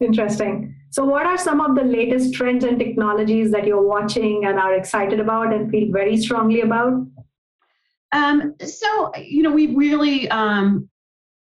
interesting. 0.00 0.74
So, 0.90 1.04
what 1.04 1.26
are 1.26 1.38
some 1.38 1.60
of 1.60 1.74
the 1.74 1.82
latest 1.82 2.34
trends 2.34 2.64
and 2.64 2.78
technologies 2.78 3.50
that 3.50 3.66
you're 3.66 3.86
watching 3.86 4.44
and 4.44 4.58
are 4.58 4.74
excited 4.74 5.20
about 5.20 5.52
and 5.52 5.70
feel 5.70 5.90
very 5.90 6.16
strongly 6.16 6.60
about? 6.60 7.06
Um, 8.12 8.54
so, 8.62 9.10
you 9.16 9.42
know, 9.42 9.52
we 9.52 9.74
really 9.74 10.28
um, 10.28 10.90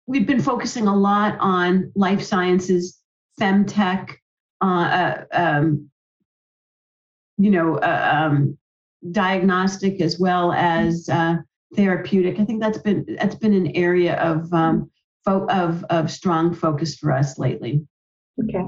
we've 0.09 0.25
been 0.25 0.41
focusing 0.41 0.87
a 0.87 0.95
lot 0.95 1.37
on 1.39 1.91
life 1.95 2.23
sciences, 2.23 2.99
femtech, 3.39 4.15
uh, 4.59 4.65
uh, 4.65 5.23
um, 5.31 5.89
you 7.37 7.51
know, 7.51 7.77
uh, 7.77 8.27
um, 8.27 8.57
diagnostic 9.11 10.01
as 10.01 10.19
well 10.19 10.51
as 10.51 11.07
uh, 11.09 11.35
therapeutic. 11.75 12.39
I 12.39 12.45
think 12.45 12.59
that's 12.59 12.79
been 12.79 13.05
that's 13.19 13.35
been 13.35 13.53
an 13.53 13.67
area 13.75 14.19
of 14.19 14.51
um, 14.51 14.89
fo- 15.23 15.47
of 15.47 15.85
of 15.91 16.11
strong 16.11 16.55
focus 16.55 16.97
for 16.97 17.13
us 17.13 17.37
lately. 17.37 17.85
Okay, 18.43 18.65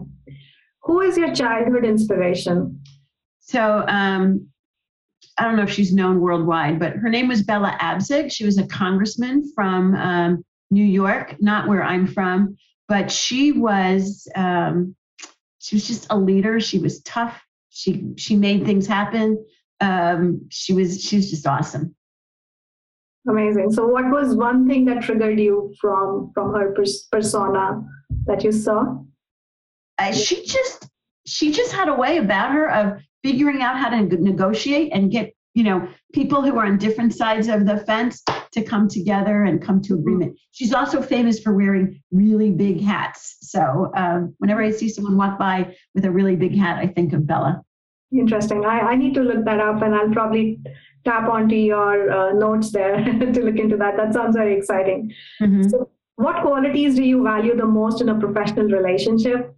who 0.83 1.01
is 1.01 1.17
your 1.17 1.33
childhood 1.33 1.85
inspiration? 1.85 2.81
So 3.39 3.83
um, 3.87 4.47
I 5.39 5.45
don't 5.45 5.55
know 5.55 5.63
if 5.63 5.71
she's 5.71 5.91
known 5.91 6.21
worldwide, 6.21 6.77
but 6.79 6.93
her 6.93 7.09
name 7.09 7.27
was 7.27 7.41
Bella 7.41 7.75
Abzug. 7.81 8.31
She 8.31 8.45
was 8.45 8.59
a 8.59 8.67
congressman 8.67 9.51
from 9.55 9.95
um, 9.95 10.45
New 10.71 10.85
York, 10.85 11.35
not 11.39 11.67
where 11.67 11.83
I'm 11.83 12.07
from, 12.07 12.57
but 12.87 13.11
she 13.11 13.51
was 13.51 14.27
um, 14.35 14.95
she 15.59 15.75
was 15.75 15.87
just 15.87 16.07
a 16.09 16.17
leader. 16.17 16.59
She 16.59 16.79
was 16.79 17.01
tough. 17.03 17.39
She 17.69 18.13
she 18.17 18.35
made 18.35 18.65
things 18.65 18.87
happen. 18.87 19.45
Um, 19.79 20.47
she 20.49 20.73
was 20.73 21.01
she 21.03 21.17
was 21.17 21.29
just 21.29 21.45
awesome. 21.45 21.95
Amazing. 23.29 23.71
So, 23.71 23.85
what 23.85 24.09
was 24.09 24.35
one 24.35 24.67
thing 24.67 24.85
that 24.85 25.03
triggered 25.03 25.39
you 25.39 25.73
from 25.79 26.31
from 26.33 26.53
her 26.53 26.73
pers- 26.73 27.07
persona 27.11 27.83
that 28.25 28.43
you 28.43 28.51
saw? 28.51 28.97
Uh, 29.99 30.11
she 30.11 30.43
just 30.45 30.87
she 31.27 31.51
just 31.51 31.71
had 31.71 31.87
a 31.87 31.93
way 31.93 32.17
about 32.17 32.51
her 32.51 32.71
of 32.71 33.01
figuring 33.23 33.61
out 33.61 33.77
how 33.77 33.89
to 33.89 34.01
negotiate 34.01 34.91
and 34.93 35.11
get 35.11 35.35
you 35.53 35.63
know 35.63 35.87
people 36.13 36.41
who 36.41 36.57
are 36.57 36.65
on 36.65 36.77
different 36.77 37.13
sides 37.13 37.47
of 37.47 37.65
the 37.65 37.77
fence 37.77 38.23
to 38.51 38.63
come 38.63 38.87
together 38.87 39.43
and 39.43 39.61
come 39.61 39.81
to 39.81 39.95
agreement. 39.95 40.37
She's 40.51 40.73
also 40.73 41.01
famous 41.01 41.39
for 41.39 41.53
wearing 41.53 42.01
really 42.11 42.51
big 42.51 42.81
hats. 42.81 43.37
So 43.41 43.91
um, 43.95 44.35
whenever 44.39 44.61
I 44.61 44.71
see 44.71 44.89
someone 44.89 45.17
walk 45.17 45.39
by 45.39 45.75
with 45.95 46.05
a 46.05 46.11
really 46.11 46.35
big 46.35 46.57
hat, 46.57 46.77
I 46.77 46.87
think 46.87 47.13
of 47.13 47.25
Bella. 47.25 47.61
Interesting. 48.11 48.65
I, 48.65 48.79
I 48.79 48.95
need 48.95 49.13
to 49.13 49.21
look 49.21 49.45
that 49.45 49.59
up 49.59 49.81
and 49.81 49.95
I'll 49.95 50.11
probably 50.11 50.59
tap 51.05 51.29
onto 51.29 51.55
your 51.55 52.11
uh, 52.11 52.33
notes 52.33 52.71
there 52.71 52.97
to 53.03 53.41
look 53.41 53.57
into 53.57 53.77
that. 53.77 53.95
That 53.97 54.13
sounds 54.13 54.35
very 54.35 54.57
exciting. 54.57 55.13
Mm-hmm. 55.41 55.69
So, 55.69 55.89
what 56.15 56.41
qualities 56.41 56.95
do 56.95 57.03
you 57.03 57.23
value 57.23 57.55
the 57.55 57.65
most 57.65 58.01
in 58.01 58.09
a 58.09 58.19
professional 58.19 58.65
relationship? 58.65 59.55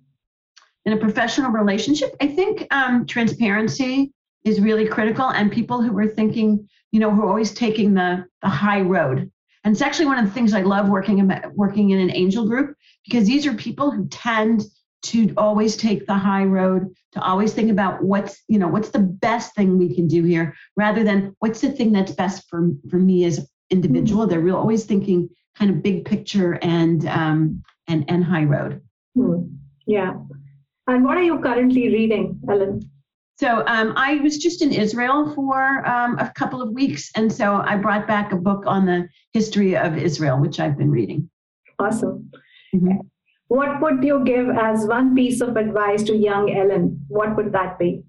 In 0.85 0.93
a 0.93 0.97
professional 0.97 1.51
relationship, 1.51 2.15
I 2.21 2.27
think 2.27 2.67
um, 2.71 3.05
transparency 3.05 4.13
is 4.43 4.59
really 4.59 4.87
critical, 4.87 5.29
and 5.29 5.51
people 5.51 5.81
who 5.81 5.97
are 5.97 6.07
thinking, 6.07 6.67
you 6.91 6.99
know, 6.99 7.11
who 7.11 7.23
are 7.23 7.29
always 7.29 7.53
taking 7.53 7.93
the 7.93 8.25
the 8.41 8.49
high 8.49 8.81
road. 8.81 9.31
And 9.63 9.71
it's 9.71 9.81
actually 9.81 10.07
one 10.07 10.19
of 10.19 10.25
the 10.25 10.31
things 10.31 10.53
I 10.53 10.61
love 10.61 10.89
working 10.89 11.19
in, 11.19 11.41
working 11.55 11.91
in 11.91 11.99
an 11.99 12.11
angel 12.11 12.45
group 12.45 12.75
because 13.05 13.25
these 13.25 13.47
are 13.47 13.53
people 13.53 13.91
who 13.91 14.07
tend 14.09 14.65
to 15.03 15.33
always 15.35 15.75
take 15.75 16.07
the 16.07 16.13
high 16.13 16.45
road 16.45 16.93
to 17.11 17.21
always 17.21 17.53
think 17.53 17.69
about 17.69 18.01
what's 18.03 18.41
you 18.47 18.57
know 18.57 18.67
what's 18.67 18.89
the 18.89 18.99
best 18.99 19.53
thing 19.53 19.77
we 19.77 19.93
can 19.93 20.07
do 20.07 20.23
here 20.23 20.55
rather 20.77 21.03
than 21.03 21.35
what's 21.39 21.61
the 21.61 21.71
thing 21.71 21.91
that's 21.91 22.13
best 22.13 22.47
for 22.49 22.69
for 22.89 22.97
me 22.97 23.25
as 23.25 23.47
individual 23.69 24.23
mm-hmm. 24.23 24.31
they're 24.31 24.39
real 24.39 24.55
always 24.55 24.85
thinking 24.85 25.29
kind 25.55 25.69
of 25.69 25.83
big 25.83 26.05
picture 26.05 26.53
and 26.61 27.05
um 27.07 27.61
and 27.87 28.05
and 28.07 28.23
high 28.23 28.45
road 28.45 28.81
hmm. 29.15 29.43
yeah 29.85 30.13
and 30.87 31.03
what 31.03 31.17
are 31.17 31.23
you 31.23 31.37
currently 31.39 31.89
reading 31.89 32.39
ellen 32.49 32.89
so 33.35 33.63
um, 33.65 33.93
I 33.95 34.15
was 34.17 34.37
just 34.37 34.61
in 34.61 34.71
Israel 34.71 35.33
for 35.33 35.87
um, 35.87 36.17
a 36.19 36.31
couple 36.35 36.61
of 36.61 36.71
weeks, 36.71 37.09
and 37.15 37.31
so 37.31 37.55
I 37.55 37.77
brought 37.77 38.07
back 38.07 38.31
a 38.31 38.35
book 38.35 38.63
on 38.67 38.85
the 38.85 39.07
history 39.33 39.75
of 39.75 39.97
Israel, 39.97 40.39
which 40.39 40.59
I've 40.59 40.77
been 40.77 40.91
reading. 40.91 41.29
Awesome. 41.79 42.31
Mm-hmm. 42.75 42.97
What 43.47 43.81
would 43.81 44.03
you 44.03 44.23
give 44.23 44.49
as 44.49 44.85
one 44.85 45.15
piece 45.15 45.41
of 45.41 45.57
advice 45.57 46.03
to 46.03 46.15
young 46.15 46.53
Ellen? 46.55 47.05
What 47.07 47.35
would 47.35 47.51
that 47.53 47.79
be? 47.79 48.03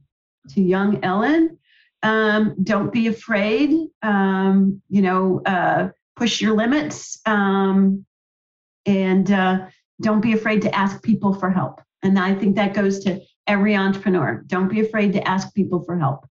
To 0.50 0.62
young 0.62 1.02
Ellen, 1.02 1.58
um, 2.02 2.54
don't 2.62 2.92
be 2.92 3.06
afraid. 3.06 3.88
Um, 4.02 4.82
you 4.90 5.00
know, 5.00 5.40
uh, 5.46 5.88
push 6.16 6.40
your 6.40 6.54
limits, 6.54 7.20
um, 7.24 8.04
and 8.84 9.30
uh, 9.30 9.66
don't 10.02 10.20
be 10.20 10.34
afraid 10.34 10.60
to 10.62 10.74
ask 10.74 11.02
people 11.02 11.34
for 11.34 11.50
help. 11.50 11.80
And 12.02 12.18
I 12.18 12.34
think 12.34 12.56
that 12.56 12.74
goes 12.74 13.02
to 13.04 13.20
every 13.46 13.76
entrepreneur. 13.76 14.44
Don't 14.46 14.68
be 14.68 14.80
afraid 14.80 15.12
to 15.12 15.28
ask 15.28 15.54
people 15.54 15.82
for 15.82 15.98
help. 15.98 16.26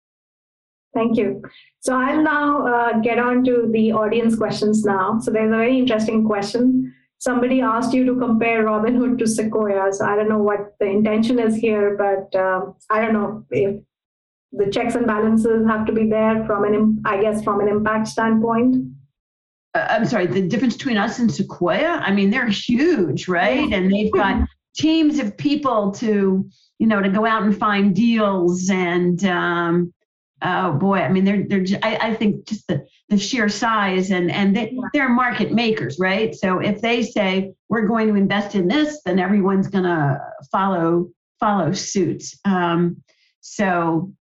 Thank 0.95 1.17
you. 1.17 1.43
So 1.81 1.99
I'll 1.99 2.23
now 2.23 2.67
uh, 2.67 2.99
get 3.01 3.19
on 3.19 3.45
to 3.45 3.69
the 3.73 3.93
audience 3.93 4.37
questions 4.37 4.85
now. 4.85 5.19
So 5.21 5.31
there's 5.31 5.53
a 5.53 5.57
very 5.57 5.79
interesting 5.79 6.27
question 6.27 6.93
somebody 7.23 7.61
asked 7.61 7.95
you 7.95 8.05
to 8.05 8.19
compare 8.19 8.65
Robin 8.65 8.97
Hood 8.97 9.17
to 9.21 9.29
Sequoia. 9.29 9.93
So 9.93 10.05
I 10.05 10.17
don't 10.17 10.29
know 10.29 10.43
what 10.43 10.75
the 10.81 10.87
intention 10.87 11.39
is 11.39 11.55
here, 11.55 11.97
but 11.97 12.37
um, 12.39 12.75
I 12.91 13.01
don't 13.01 13.13
know 13.13 13.45
if 13.53 13.81
the 14.51 14.69
checks 14.69 14.97
and 14.97 15.07
balances 15.07 15.65
have 15.69 15.87
to 15.87 15.93
be 15.93 16.09
there 16.09 16.45
from 16.47 16.65
an, 16.65 17.01
I 17.05 17.21
guess, 17.21 17.45
from 17.45 17.61
an 17.61 17.69
impact 17.69 18.09
standpoint. 18.09 18.75
Uh, 19.73 19.87
I'm 19.89 20.05
sorry, 20.05 20.27
the 20.27 20.43
difference 20.43 20.77
between 20.77 20.97
us 20.97 21.21
and 21.21 21.33
Sequoia, 21.33 22.01
I 22.05 22.13
mean, 22.13 22.31
they're 22.31 22.49
huge, 22.49 23.29
right? 23.29 23.73
And 23.73 23.93
they've 23.93 24.13
got 24.13 24.45
teams 24.75 25.21
of 25.21 25.37
people 25.37 25.93
to, 25.93 26.51
you 26.83 26.89
know, 26.89 27.01
to 27.01 27.09
go 27.09 27.25
out 27.25 27.45
and 27.45 27.57
find 27.57 27.95
deals 27.95 28.69
and, 28.69 29.25
um, 29.25 29.95
oh 30.43 30.73
boy, 30.73 30.97
I 30.97 31.09
mean, 31.11 31.25
they're, 31.25 31.45
they're, 31.49 31.65
I, 31.81 32.09
I 32.09 32.15
think 32.17 32.45
just 32.45 32.67
the, 32.67 32.85
the 33.09 33.17
sheer 33.17 33.49
size 33.49 34.11
and 34.11 34.33
and 34.33 34.57
they, 34.57 34.77
they're 34.93 35.09
market 35.09 35.53
makers 35.53 36.01
right? 36.01 36.35
So 36.35 36.59
if 36.59 36.81
they 36.81 37.05
say 37.05 37.53
we're 37.69 37.87
going 37.87 38.09
to 38.09 38.17
invest 38.17 38.57
in 38.57 38.67
this 38.67 39.01
then 39.05 39.21
everyone's 39.21 39.69
going 39.69 39.85
to 39.85 40.19
follow 40.51 41.09
follow 41.39 41.73
suit. 41.73 42.25
Um, 42.45 42.97
so 43.43 44.13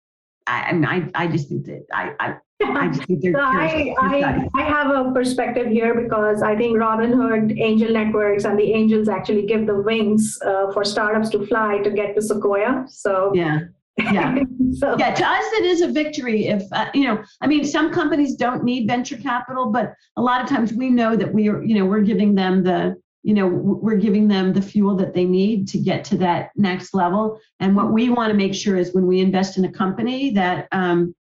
I, 0.51 1.09
I 1.15 1.23
i 1.23 1.27
just 1.27 1.49
think 1.49 1.65
that 1.65 1.85
i 1.93 2.13
i 2.19 2.35
I, 2.63 2.91
so 2.93 3.39
I, 3.39 3.95
I, 3.99 4.47
I 4.55 4.61
have 4.61 4.91
a 4.91 5.11
perspective 5.11 5.65
here 5.69 5.99
because 5.99 6.43
I 6.43 6.55
think 6.55 6.77
Robin 6.77 7.11
Hood, 7.11 7.57
Angel 7.57 7.91
Networks, 7.91 8.43
and 8.43 8.55
the 8.57 8.71
angels 8.71 9.09
actually 9.09 9.47
give 9.47 9.65
the 9.65 9.81
wings 9.81 10.37
uh, 10.45 10.71
for 10.71 10.83
startups 10.83 11.29
to 11.31 11.43
fly 11.47 11.79
to 11.79 11.89
get 11.89 12.13
to 12.13 12.21
Sequoia. 12.21 12.85
So 12.87 13.31
yeah, 13.33 13.61
yeah 13.97 14.35
so. 14.73 14.95
yeah 14.97 15.13
to 15.13 15.25
us 15.25 15.43
it 15.53 15.65
is 15.65 15.81
a 15.81 15.87
victory 15.87 16.47
if 16.47 16.63
uh, 16.71 16.89
you 16.93 17.03
know 17.03 17.21
i 17.41 17.47
mean 17.47 17.63
some 17.63 17.91
companies 17.91 18.35
don't 18.35 18.63
need 18.63 18.87
venture 18.87 19.17
capital 19.17 19.71
but 19.71 19.93
a 20.17 20.21
lot 20.21 20.41
of 20.41 20.47
times 20.47 20.73
we 20.73 20.89
know 20.89 21.15
that 21.15 21.31
we 21.33 21.49
are 21.49 21.61
you 21.63 21.75
know 21.75 21.85
we're 21.85 22.01
giving 22.01 22.35
them 22.35 22.63
the 22.63 22.95
you 23.23 23.33
know 23.33 23.47
we're 23.47 23.97
giving 23.97 24.27
them 24.27 24.53
the 24.53 24.61
fuel 24.61 24.95
that 24.95 25.13
they 25.13 25.25
need 25.25 25.67
to 25.67 25.77
get 25.77 26.03
to 26.03 26.17
that 26.17 26.51
next 26.55 26.93
level 26.93 27.39
and 27.59 27.75
what 27.75 27.91
we 27.91 28.09
want 28.09 28.31
to 28.31 28.37
make 28.37 28.53
sure 28.53 28.77
is 28.77 28.93
when 28.93 29.05
we 29.05 29.19
invest 29.19 29.57
in 29.57 29.65
a 29.65 29.71
company 29.71 30.31
that 30.31 30.67
um, 30.71 31.15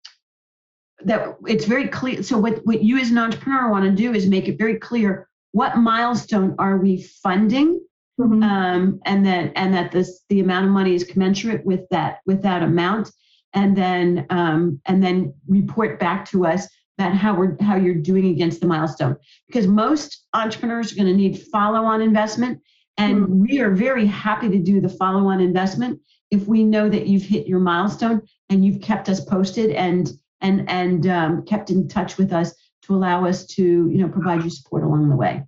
that 1.04 1.36
it's 1.46 1.64
very 1.64 1.88
clear 1.88 2.22
so 2.22 2.36
what, 2.38 2.60
what 2.64 2.82
you 2.82 2.98
as 2.98 3.10
an 3.10 3.18
entrepreneur 3.18 3.70
want 3.70 3.84
to 3.84 3.90
do 3.90 4.12
is 4.14 4.26
make 4.26 4.48
it 4.48 4.58
very 4.58 4.78
clear 4.78 5.28
what 5.52 5.78
milestone 5.78 6.54
are 6.58 6.76
we 6.78 7.02
funding 7.22 7.80
Mm-hmm. 8.18 8.42
Um, 8.42 9.00
and 9.04 9.26
that 9.26 9.52
and 9.56 9.74
that 9.74 9.92
this 9.92 10.22
the 10.30 10.40
amount 10.40 10.64
of 10.64 10.70
money 10.70 10.94
is 10.94 11.04
commensurate 11.04 11.66
with 11.66 11.86
that 11.90 12.20
with 12.24 12.40
that 12.42 12.62
amount, 12.62 13.10
and 13.52 13.76
then 13.76 14.24
um, 14.30 14.80
and 14.86 15.04
then 15.04 15.34
report 15.46 16.00
back 16.00 16.24
to 16.30 16.46
us 16.46 16.66
that 16.98 17.14
how 17.14 17.34
we're 17.34 17.56
how 17.60 17.76
you're 17.76 17.94
doing 17.94 18.26
against 18.26 18.60
the 18.60 18.66
milestone. 18.66 19.16
Because 19.46 19.66
most 19.66 20.26
entrepreneurs 20.34 20.92
are 20.92 20.96
going 20.96 21.08
to 21.08 21.14
need 21.14 21.42
follow-on 21.52 22.00
investment, 22.00 22.60
and 22.96 23.22
mm-hmm. 23.22 23.42
we 23.42 23.60
are 23.60 23.74
very 23.74 24.06
happy 24.06 24.48
to 24.48 24.58
do 24.58 24.80
the 24.80 24.88
follow-on 24.88 25.40
investment 25.40 26.00
if 26.30 26.46
we 26.46 26.64
know 26.64 26.88
that 26.88 27.06
you've 27.06 27.22
hit 27.22 27.46
your 27.46 27.60
milestone 27.60 28.22
and 28.48 28.64
you've 28.64 28.82
kept 28.82 29.08
us 29.08 29.24
posted 29.24 29.70
and 29.70 30.10
and 30.40 30.68
and 30.68 31.06
um, 31.06 31.44
kept 31.44 31.70
in 31.70 31.88
touch 31.88 32.18
with 32.18 32.32
us 32.32 32.54
to 32.82 32.94
allow 32.94 33.24
us 33.24 33.46
to 33.46 33.62
you 33.62 33.98
know 33.98 34.08
provide 34.08 34.42
you 34.42 34.50
support 34.50 34.82
along 34.82 35.08
the 35.08 35.16
way. 35.16 35.44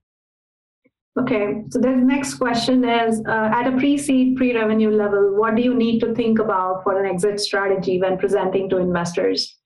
Okay, 1.18 1.64
so 1.70 1.80
the 1.80 1.90
next 1.90 2.34
question 2.34 2.88
is 2.88 3.20
uh, 3.26 3.50
at 3.52 3.66
a 3.66 3.72
pre 3.72 3.98
seed, 3.98 4.36
pre 4.36 4.54
revenue 4.54 4.90
level, 4.90 5.34
what 5.36 5.56
do 5.56 5.62
you 5.62 5.74
need 5.74 5.98
to 6.00 6.14
think 6.14 6.38
about 6.38 6.84
for 6.84 7.02
an 7.02 7.10
exit 7.10 7.40
strategy 7.40 8.00
when 8.00 8.18
presenting 8.18 8.70
to 8.70 8.76
investors? 8.76 9.56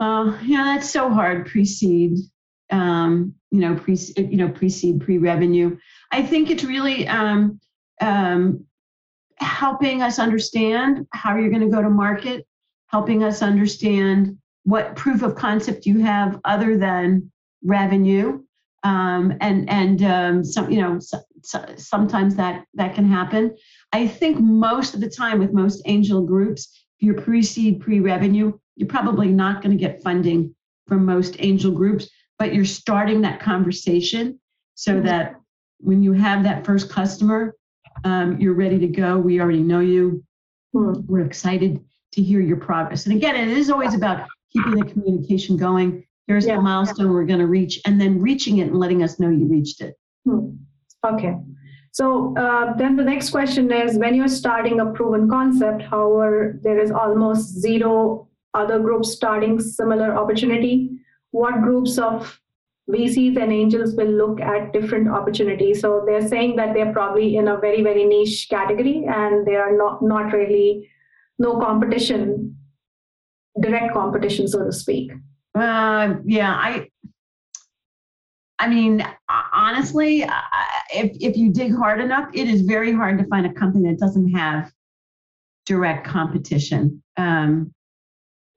Uh, 0.00 0.36
yeah, 0.44 0.64
that's 0.64 0.90
so 0.90 1.10
hard. 1.10 1.46
Pre-seed, 1.46 2.18
um, 2.70 3.34
you 3.50 3.60
know, 3.60 3.74
pre 3.74 3.98
you 4.16 4.36
know, 4.36 4.48
pre 4.48 4.68
seed, 4.68 5.00
pre 5.00 5.18
revenue. 5.18 5.76
I 6.12 6.22
think 6.22 6.50
it's 6.50 6.64
really 6.64 7.08
um, 7.08 7.60
um, 8.00 8.64
helping 9.36 10.02
us 10.02 10.18
understand 10.18 11.06
how 11.12 11.36
you're 11.36 11.50
going 11.50 11.68
to 11.68 11.74
go 11.74 11.82
to 11.82 11.90
market, 11.90 12.46
helping 12.88 13.24
us 13.24 13.42
understand 13.42 14.38
what 14.64 14.96
proof 14.96 15.22
of 15.22 15.34
concept 15.34 15.86
you 15.86 16.00
have 16.00 16.38
other 16.44 16.76
than 16.76 17.30
revenue. 17.64 18.42
Um, 18.84 19.36
and 19.40 19.68
and 19.68 20.02
um, 20.04 20.44
some 20.44 20.70
you 20.70 20.80
know 20.80 21.00
so, 21.00 21.18
so 21.42 21.64
sometimes 21.76 22.36
that 22.36 22.64
that 22.74 22.94
can 22.94 23.08
happen. 23.08 23.56
I 23.92 24.06
think 24.06 24.38
most 24.38 24.94
of 24.94 25.00
the 25.00 25.10
time 25.10 25.40
with 25.40 25.52
most 25.52 25.82
angel 25.86 26.22
groups, 26.22 26.68
if 27.00 27.06
you're 27.06 27.20
pre-seed, 27.20 27.80
pre-revenue, 27.80 28.52
you're 28.78 28.88
probably 28.88 29.28
not 29.28 29.60
going 29.60 29.76
to 29.76 29.80
get 29.80 30.02
funding 30.02 30.54
from 30.86 31.04
most 31.04 31.36
angel 31.40 31.72
groups, 31.72 32.08
but 32.38 32.54
you're 32.54 32.64
starting 32.64 33.20
that 33.22 33.40
conversation 33.40 34.38
so 34.74 35.00
that 35.00 35.34
when 35.80 36.02
you 36.02 36.12
have 36.12 36.44
that 36.44 36.64
first 36.64 36.88
customer, 36.88 37.56
um, 38.04 38.40
you're 38.40 38.54
ready 38.54 38.78
to 38.78 38.86
go. 38.86 39.18
We 39.18 39.40
already 39.40 39.62
know 39.62 39.80
you. 39.80 40.24
Hmm. 40.72 40.92
We're 41.06 41.26
excited 41.26 41.84
to 42.12 42.22
hear 42.22 42.40
your 42.40 42.56
progress. 42.56 43.04
And 43.06 43.16
again, 43.16 43.34
it 43.34 43.48
is 43.48 43.68
always 43.68 43.94
about 43.94 44.26
keeping 44.52 44.76
the 44.76 44.84
communication 44.84 45.56
going. 45.56 46.04
Here's 46.28 46.46
Yeah. 46.46 46.56
the 46.56 46.62
milestone 46.62 47.12
we're 47.12 47.26
going 47.26 47.40
to 47.40 47.48
reach, 47.48 47.80
and 47.84 48.00
then 48.00 48.20
reaching 48.20 48.58
it 48.58 48.68
and 48.68 48.78
letting 48.78 49.02
us 49.02 49.18
know 49.18 49.28
you 49.28 49.46
reached 49.46 49.80
it. 49.80 49.94
Hmm. 50.24 50.50
Okay. 51.04 51.36
So 51.90 52.36
uh, 52.36 52.74
then 52.76 52.94
the 52.94 53.02
next 53.02 53.30
question 53.30 53.72
is 53.72 53.98
when 53.98 54.14
you're 54.14 54.28
starting 54.28 54.78
a 54.78 54.86
proven 54.86 55.28
concept, 55.28 55.82
however, 55.82 56.60
there 56.62 56.78
is 56.78 56.92
almost 56.92 57.58
zero 57.58 58.27
other 58.54 58.78
groups 58.78 59.12
starting 59.12 59.60
similar 59.60 60.16
opportunity, 60.16 60.90
what 61.30 61.62
groups 61.62 61.98
of 61.98 62.40
VCs 62.90 63.36
and 63.36 63.52
angels 63.52 63.94
will 63.94 64.10
look 64.10 64.40
at 64.40 64.72
different 64.72 65.08
opportunities? 65.08 65.80
So 65.80 66.02
they're 66.06 66.26
saying 66.26 66.56
that 66.56 66.74
they're 66.74 66.92
probably 66.92 67.36
in 67.36 67.48
a 67.48 67.58
very, 67.58 67.82
very 67.82 68.04
niche 68.04 68.48
category 68.48 69.04
and 69.06 69.46
they 69.46 69.56
are 69.56 69.76
not, 69.76 70.02
not 70.02 70.32
really 70.32 70.88
no 71.38 71.60
competition, 71.60 72.56
direct 73.60 73.92
competition, 73.92 74.48
so 74.48 74.64
to 74.64 74.72
speak. 74.72 75.12
Uh, 75.54 76.14
yeah, 76.24 76.52
I. 76.54 76.88
I 78.60 78.68
mean, 78.68 79.06
honestly, 79.54 80.24
if 80.92 81.16
if 81.20 81.36
you 81.36 81.52
dig 81.52 81.72
hard 81.76 82.00
enough, 82.00 82.28
it 82.34 82.48
is 82.48 82.62
very 82.62 82.92
hard 82.92 83.18
to 83.18 83.24
find 83.26 83.46
a 83.46 83.52
company 83.52 83.88
that 83.88 84.00
doesn't 84.00 84.30
have 84.30 84.72
direct 85.64 86.04
competition. 86.04 87.00
Um, 87.16 87.72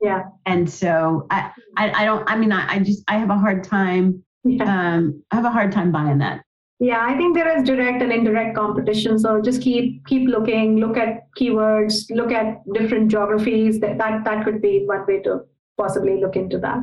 Yeah. 0.01 0.23
and 0.45 0.69
so 0.69 1.27
I, 1.29 1.51
I, 1.77 1.91
I 1.91 2.05
don't. 2.05 2.29
I 2.29 2.35
mean, 2.35 2.51
I, 2.51 2.75
I 2.75 2.79
just 2.79 3.03
I 3.07 3.17
have 3.17 3.29
a 3.29 3.37
hard 3.37 3.63
time. 3.63 4.23
Yeah. 4.43 4.63
Um, 4.63 5.23
I 5.31 5.35
have 5.35 5.45
a 5.45 5.51
hard 5.51 5.71
time 5.71 5.91
buying 5.91 6.17
that. 6.17 6.41
Yeah, 6.79 7.05
I 7.07 7.15
think 7.15 7.35
there 7.35 7.55
is 7.55 7.63
direct 7.63 8.01
and 8.01 8.11
indirect 8.11 8.55
competition. 8.55 9.19
So 9.19 9.39
just 9.39 9.61
keep 9.61 10.03
keep 10.07 10.27
looking, 10.27 10.77
look 10.77 10.97
at 10.97 11.27
keywords, 11.39 12.09
look 12.09 12.31
at 12.31 12.63
different 12.73 13.11
geographies. 13.11 13.79
That 13.79 13.99
that, 13.99 14.23
that 14.25 14.43
could 14.43 14.63
be 14.63 14.83
one 14.85 15.05
way 15.05 15.21
to 15.21 15.41
possibly 15.77 16.19
look 16.19 16.35
into 16.35 16.57
that. 16.57 16.81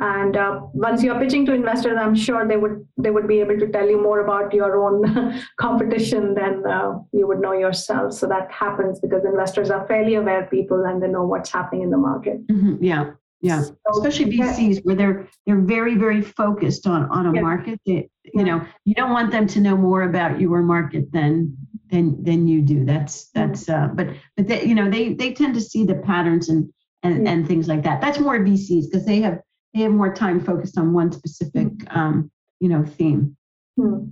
And 0.00 0.34
uh, 0.36 0.60
once 0.72 1.02
you're 1.02 1.18
pitching 1.20 1.44
to 1.46 1.52
investors, 1.52 1.98
I'm 2.00 2.14
sure 2.14 2.48
they 2.48 2.56
would 2.56 2.86
they 2.96 3.10
would 3.10 3.28
be 3.28 3.40
able 3.40 3.58
to 3.58 3.66
tell 3.68 3.86
you 3.86 4.00
more 4.02 4.20
about 4.20 4.52
your 4.54 4.82
own 4.82 5.38
competition 5.60 6.34
than 6.34 6.66
uh, 6.66 6.98
you 7.12 7.26
would 7.28 7.40
know 7.40 7.52
yourself. 7.52 8.14
So 8.14 8.26
that 8.28 8.50
happens 8.50 8.98
because 8.98 9.24
investors 9.26 9.70
are 9.70 9.86
fairly 9.86 10.14
aware 10.14 10.46
people 10.50 10.84
and 10.86 11.02
they 11.02 11.08
know 11.08 11.24
what's 11.24 11.50
happening 11.52 11.82
in 11.82 11.90
the 11.90 11.98
market. 11.98 12.46
Mhm, 12.48 12.78
Yeah, 12.80 13.10
yeah. 13.42 13.60
So- 13.60 13.76
Especially 13.92 14.26
VCs 14.38 14.80
where 14.84 14.96
they're 14.96 15.28
they're 15.46 15.60
very 15.76 15.96
very 15.96 16.22
focused 16.22 16.86
on 16.86 17.04
on 17.10 17.26
a 17.26 17.34
Yeah. 17.34 17.42
market. 17.42 17.78
They, 17.86 18.08
you 18.32 18.44
know, 18.44 18.62
you 18.86 18.94
don't 18.94 19.10
want 19.12 19.30
them 19.32 19.46
to 19.48 19.60
know 19.60 19.76
more 19.76 20.02
about 20.04 20.40
your 20.40 20.62
market 20.62 21.12
than 21.12 21.54
than 21.90 22.22
than 22.24 22.48
you 22.48 22.62
do. 22.62 22.86
That's 22.86 23.28
that's. 23.34 23.68
Uh, 23.68 23.88
but 23.94 24.06
but 24.36 24.48
they, 24.48 24.64
you 24.64 24.74
know 24.74 24.88
they 24.88 25.12
they 25.12 25.34
tend 25.34 25.52
to 25.56 25.60
see 25.60 25.84
the 25.84 25.96
patterns 25.96 26.48
and 26.48 26.72
and 27.02 27.24
Yeah. 27.26 27.32
and 27.32 27.46
things 27.46 27.68
like 27.68 27.82
that. 27.82 28.00
That's 28.00 28.18
more 28.18 28.38
VCs 28.38 28.84
because 28.86 29.04
they 29.04 29.20
have 29.20 29.40
they 29.74 29.80
have 29.80 29.92
more 29.92 30.12
time 30.14 30.40
focused 30.40 30.78
on 30.78 30.92
one 30.92 31.12
specific 31.12 31.68
um, 31.90 32.30
you 32.60 32.68
know 32.68 32.84
theme. 32.84 33.36
Hmm. 33.76 34.04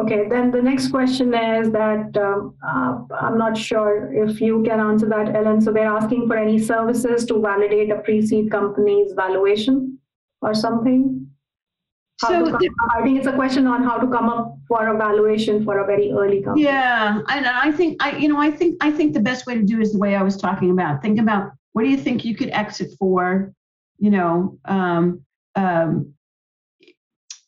Okay, 0.00 0.26
then 0.26 0.50
the 0.50 0.62
next 0.62 0.88
question 0.88 1.34
is 1.34 1.70
that 1.72 2.16
um, 2.16 2.54
uh, 2.66 2.98
I'm 3.20 3.36
not 3.36 3.58
sure 3.58 4.10
if 4.14 4.40
you 4.40 4.62
can 4.62 4.80
answer 4.80 5.06
that, 5.10 5.36
Ellen. 5.36 5.60
So 5.60 5.70
they're 5.70 5.86
asking 5.86 6.28
for 6.28 6.36
any 6.38 6.58
services 6.58 7.26
to 7.26 7.38
validate 7.38 7.90
a 7.90 7.96
pre-seed 7.96 8.50
company's 8.50 9.12
valuation 9.12 9.98
or 10.40 10.54
something. 10.54 11.26
How 12.22 12.28
So 12.28 12.52
come- 12.52 12.60
I 12.96 13.02
think 13.02 13.18
it's 13.18 13.26
a 13.26 13.34
question 13.34 13.66
on 13.66 13.82
how 13.82 13.98
to 13.98 14.06
come 14.06 14.30
up 14.30 14.56
for 14.66 14.88
a 14.88 14.96
valuation 14.96 15.62
for 15.62 15.80
a 15.80 15.86
very 15.86 16.10
early 16.10 16.42
company. 16.42 16.64
Yeah, 16.64 17.20
and 17.28 17.46
I 17.46 17.70
think 17.70 18.02
I, 18.02 18.16
you 18.16 18.28
know, 18.28 18.38
I 18.40 18.50
think 18.50 18.82
I 18.82 18.90
think 18.90 19.12
the 19.12 19.20
best 19.20 19.46
way 19.46 19.56
to 19.56 19.62
do 19.62 19.78
is 19.80 19.92
the 19.92 19.98
way 19.98 20.16
I 20.16 20.22
was 20.22 20.38
talking 20.38 20.70
about. 20.70 21.02
Think 21.02 21.20
about 21.20 21.52
what 21.74 21.82
do 21.82 21.90
you 21.90 21.98
think 21.98 22.24
you 22.24 22.34
could 22.34 22.48
exit 22.50 22.92
for, 22.98 23.52
you 24.02 24.10
know, 24.10 24.58
um, 24.64 25.24
um, 25.54 26.12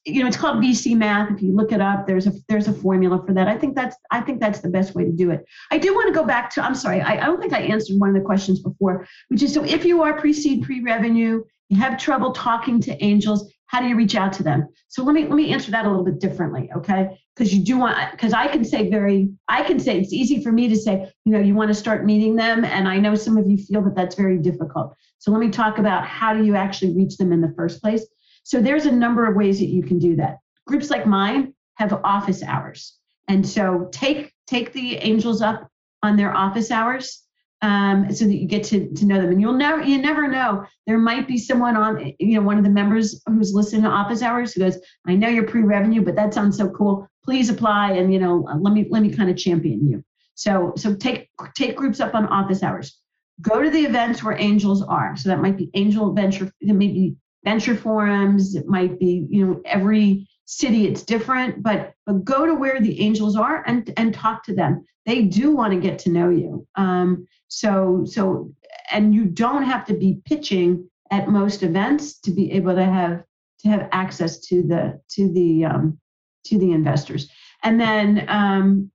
you 0.05 0.21
know, 0.21 0.29
it's 0.29 0.37
called 0.37 0.63
VC 0.63 0.97
math. 0.97 1.33
If 1.33 1.43
you 1.43 1.53
look 1.53 1.73
it 1.73 1.81
up, 1.81 2.07
there's 2.07 2.29
a 2.29 2.33
there's 2.49 2.69
a 2.69 2.73
formula 2.73 3.21
for 3.27 3.35
that. 3.35 3.49
I 3.49 3.59
think 3.59 3.75
that's 3.75 3.97
I 4.13 4.21
think 4.21 4.39
that's 4.39 4.61
the 4.61 4.69
best 4.69 4.95
way 4.95 5.05
to 5.05 5.11
do 5.11 5.33
it. 5.33 5.45
I 5.73 5.79
do 5.79 5.93
want 5.95 6.07
to 6.07 6.15
go 6.15 6.25
back 6.25 6.51
to. 6.51 6.65
I'm 6.65 6.77
sorry, 6.77 7.01
I, 7.01 7.15
I 7.15 7.27
don't 7.27 7.41
think 7.41 7.55
I 7.55 7.63
answered 7.63 7.99
one 7.99 8.09
of 8.11 8.15
the 8.15 8.21
questions 8.21 8.61
before, 8.61 9.05
which 9.29 9.43
is 9.43 9.53
so 9.53 9.65
if 9.65 9.85
you 9.85 10.03
are 10.03 10.21
pre-seed, 10.21 10.63
pre-revenue, 10.63 11.43
you 11.71 11.77
have 11.77 11.99
trouble 11.99 12.31
talking 12.31 12.81
to 12.83 13.05
angels. 13.05 13.53
How 13.75 13.81
do 13.81 13.89
you 13.89 13.97
reach 13.97 14.15
out 14.15 14.33
to 14.35 14.45
them? 14.45 14.69
So 14.87 15.03
let 15.03 15.17
me 15.17 15.23
let 15.23 15.35
me 15.35 15.53
answer 15.53 15.73
that 15.73 15.85
a 15.85 15.89
little 15.89 16.05
bit 16.05 16.21
differently, 16.21 16.71
okay? 16.77 17.19
Because 17.35 17.53
you 17.53 17.61
do 17.65 17.77
want 17.77 18.13
because 18.13 18.33
I 18.33 18.47
can 18.47 18.65
say 18.65 18.89
very 18.89 19.31
I 19.49 19.65
can 19.65 19.81
say 19.81 19.99
it's 19.99 20.13
easy 20.13 20.45
for 20.45 20.53
me 20.53 20.69
to 20.69 20.77
say 20.77 21.11
you 21.25 21.33
know 21.33 21.41
you 21.41 21.57
want 21.57 21.71
to 21.71 21.75
start 21.75 22.05
meeting 22.05 22.37
them, 22.37 22.65
and 22.65 22.87
I 22.87 22.99
know 22.99 23.17
some 23.17 23.37
of 23.37 23.51
you 23.51 23.57
feel 23.57 23.83
that 23.83 23.97
that's 23.97 24.15
very 24.15 24.39
difficult. 24.39 24.95
So 25.19 25.33
let 25.33 25.41
me 25.41 25.51
talk 25.51 25.79
about 25.79 26.07
how 26.07 26.33
do 26.35 26.45
you 26.45 26.55
actually 26.55 26.95
reach 26.95 27.17
them 27.17 27.33
in 27.33 27.41
the 27.41 27.53
first 27.57 27.83
place. 27.83 28.07
So 28.45 28.61
there's 28.61 28.87
a 28.87 28.93
number 28.93 29.27
of 29.27 29.35
ways 29.35 29.59
that 29.59 29.71
you 29.71 29.83
can 29.83 29.99
do 29.99 30.15
that. 30.19 30.37
Groups 30.69 30.89
like 30.89 31.05
mine 31.05 31.53
have 31.75 32.01
office 32.05 32.45
hours, 32.45 32.97
and 33.27 33.45
so 33.45 33.89
take 33.91 34.33
take 34.47 34.73
the 34.73 34.99
angels 34.99 35.43
up 35.43 35.69
on 36.01 36.15
their 36.15 36.33
office 36.33 36.71
hours 36.71 37.24
um, 37.65 38.13
so 38.13 38.27
that 38.27 38.35
you 38.35 38.47
get 38.47 38.63
to, 38.65 38.93
to 38.93 39.07
know 39.07 39.19
them. 39.19 39.31
And 39.31 39.41
you'll 39.41 39.55
never 39.55 39.83
you 39.83 39.97
never 39.97 40.29
know. 40.29 40.67
There 40.87 40.99
might 40.99 41.27
be 41.27 41.39
someone 41.39 41.77
on 41.77 42.13
you 42.19 42.37
know 42.39 42.43
one 42.43 42.59
of 42.59 42.65
the 42.65 42.71
members 42.71 43.23
who's 43.27 43.55
listening 43.55 43.83
to 43.83 43.89
office 43.89 44.21
hours 44.21 44.53
who 44.53 44.61
goes, 44.61 44.77
I 45.07 45.15
know 45.15 45.29
you're 45.29 45.47
pre-revenue, 45.47 46.03
but 46.03 46.15
that 46.17 46.35
sounds 46.35 46.59
so 46.59 46.69
cool. 46.69 47.09
Please 47.25 47.49
apply, 47.49 47.93
and 47.93 48.13
you 48.13 48.19
know 48.19 48.47
let 48.61 48.75
me 48.75 48.87
let 48.91 49.01
me 49.03 49.11
kind 49.11 49.31
of 49.31 49.39
champion 49.39 49.89
you. 49.89 50.05
So 50.35 50.75
so 50.77 50.95
take 50.95 51.31
take 51.57 51.75
groups 51.75 52.01
up 52.01 52.15
on 52.15 52.27
office 52.27 52.63
hours. 52.63 53.01
Go 53.41 53.63
to 53.63 53.71
the 53.71 53.81
events 53.81 54.23
where 54.23 54.39
angels 54.39 54.83
are. 54.83 55.17
So 55.17 55.31
that 55.31 55.41
might 55.41 55.57
be 55.57 55.71
angel 55.73 56.13
venture. 56.13 56.53
It 56.61 56.75
may 56.75 56.89
be 56.89 57.17
venture 57.45 57.77
forums. 57.77 58.57
It 58.57 58.67
might 58.67 58.99
be 58.99 59.27
you 59.31 59.47
know 59.47 59.63
every 59.65 60.29
city 60.45 60.87
it's 60.87 61.03
different, 61.03 61.63
but 61.63 61.95
but 62.05 62.27
go 62.27 62.45
to 62.45 62.55
where 62.55 62.79
the 62.79 63.01
angels 63.01 63.37
are 63.37 63.65
and 63.67 63.91
and 63.97 64.13
talk 64.13 64.45
to 64.45 64.55
them. 64.55 64.85
They 65.07 65.23
do 65.23 65.55
want 65.55 65.73
to 65.73 65.81
get 65.81 65.99
to 66.01 66.11
know 66.11 66.29
you. 66.29 66.67
Um, 66.77 67.27
so 67.55 68.05
so 68.05 68.53
and 68.91 69.15
you 69.15 69.25
don't 69.25 69.63
have 69.63 69.87
to 69.87 69.95
be 69.95 70.21
pitching 70.25 70.89
at 71.11 71.29
most 71.29 71.63
events 71.63 72.19
to 72.21 72.33
be 72.33 72.51
able 72.53 72.75
to 72.75 72.85
have 72.85 73.23
to 73.61 73.69
have 73.69 73.89
access 73.93 74.41
to 74.41 74.63
the 74.63 75.01
to 75.09 75.33
the 75.33 75.65
um, 75.65 75.99
to 76.47 76.59
the 76.59 76.73
investors. 76.73 77.31
And 77.63 77.81
then 77.81 78.27
um, 78.29 78.91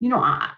you 0.00 0.08
know 0.08 0.18
I 0.18 0.50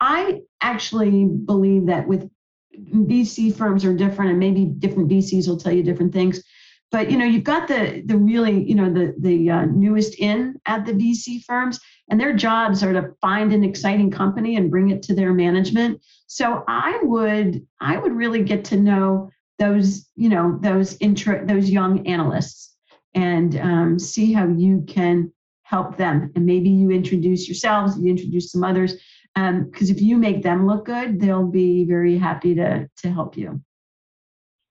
I 0.00 0.42
actually 0.60 1.24
believe 1.24 1.86
that 1.86 2.06
with 2.06 2.30
VC 2.72 3.54
firms 3.54 3.84
are 3.84 3.94
different 3.94 4.30
and 4.30 4.38
maybe 4.38 4.64
different 4.64 5.08
VCs 5.08 5.48
will 5.48 5.58
tell 5.58 5.72
you 5.72 5.82
different 5.82 6.12
things 6.12 6.42
but 6.90 7.10
you 7.10 7.18
know 7.18 7.24
you've 7.24 7.44
got 7.44 7.68
the 7.68 8.02
the 8.06 8.16
really 8.16 8.62
you 8.68 8.74
know 8.74 8.92
the 8.92 9.14
the 9.18 9.50
uh, 9.50 9.64
newest 9.66 10.18
in 10.18 10.58
at 10.66 10.86
the 10.86 10.92
VC 10.92 11.44
firms 11.44 11.78
and 12.08 12.20
their 12.20 12.34
jobs 12.34 12.82
are 12.82 12.92
to 12.92 13.14
find 13.20 13.52
an 13.52 13.64
exciting 13.64 14.10
company 14.10 14.56
and 14.56 14.70
bring 14.70 14.90
it 14.90 15.02
to 15.02 15.14
their 15.14 15.34
management. 15.34 16.00
So 16.26 16.64
I 16.66 16.98
would 17.02 17.66
I 17.80 17.98
would 17.98 18.12
really 18.12 18.42
get 18.42 18.64
to 18.66 18.76
know 18.76 19.30
those 19.58 20.08
you 20.16 20.28
know 20.28 20.58
those 20.62 20.96
intro 21.00 21.44
those 21.44 21.68
young 21.68 22.06
analysts 22.06 22.74
and 23.14 23.58
um, 23.58 23.98
see 23.98 24.32
how 24.32 24.46
you 24.46 24.84
can 24.86 25.32
help 25.62 25.96
them. 25.96 26.32
And 26.34 26.46
maybe 26.46 26.70
you 26.70 26.90
introduce 26.90 27.46
yourselves 27.48 27.98
you 27.98 28.10
introduce 28.10 28.52
some 28.52 28.64
others 28.64 28.94
because 29.34 29.90
if 29.90 30.00
you 30.00 30.16
make 30.16 30.42
them 30.42 30.66
look 30.66 30.86
good 30.86 31.20
they'll 31.20 31.46
be 31.46 31.84
very 31.84 32.16
happy 32.18 32.54
to 32.54 32.88
to 32.96 33.10
help 33.10 33.36
you. 33.36 33.60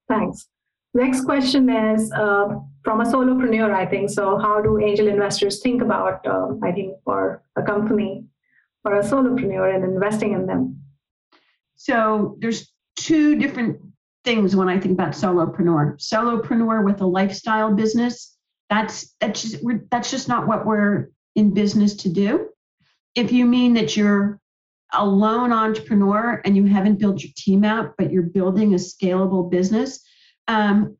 Thanks. 0.09 0.47
Next 0.97 1.25
question 1.25 1.69
is 1.69 2.11
uh, 2.11 2.47
from 2.83 3.01
a 3.01 3.03
solopreneur, 3.03 3.71
I 3.71 3.85
think. 3.85 4.09
So, 4.09 4.39
how 4.39 4.59
do 4.61 4.79
angel 4.79 5.07
investors 5.07 5.61
think 5.61 5.83
about, 5.83 6.25
uh, 6.25 6.55
I 6.63 6.71
think, 6.71 6.95
for 7.03 7.43
a 7.55 7.61
company 7.61 8.25
or 8.83 8.95
a 8.95 9.03
solopreneur 9.03 9.75
and 9.75 9.83
investing 9.83 10.33
in 10.33 10.47
them? 10.47 10.81
So 11.75 12.35
there's 12.39 12.71
two 12.95 13.35
different 13.35 13.77
things 14.25 14.55
when 14.55 14.69
I 14.69 14.79
think 14.79 14.93
about 14.93 15.11
solopreneur. 15.11 16.01
Solopreneur 16.01 16.83
with 16.83 16.99
a 17.01 17.05
lifestyle 17.05 17.71
business, 17.75 18.35
that's 18.71 19.13
that's 19.19 19.43
just 19.43 19.57
that's 19.91 20.09
just 20.09 20.27
not 20.27 20.47
what 20.47 20.65
we're 20.65 21.11
in 21.35 21.53
business 21.53 21.93
to 21.97 22.09
do. 22.09 22.49
If 23.13 23.31
you 23.31 23.45
mean 23.45 23.75
that 23.75 23.95
you're 23.95 24.39
a 24.93 25.05
lone 25.05 25.53
entrepreneur 25.53 26.41
and 26.43 26.57
you 26.57 26.65
haven't 26.65 26.97
built 26.97 27.21
your 27.21 27.33
team 27.37 27.63
out, 27.63 27.93
but 27.99 28.11
you're 28.11 28.23
building 28.39 28.73
a 28.73 28.77
scalable 28.77 29.51
business, 29.51 30.03
um, 30.47 30.97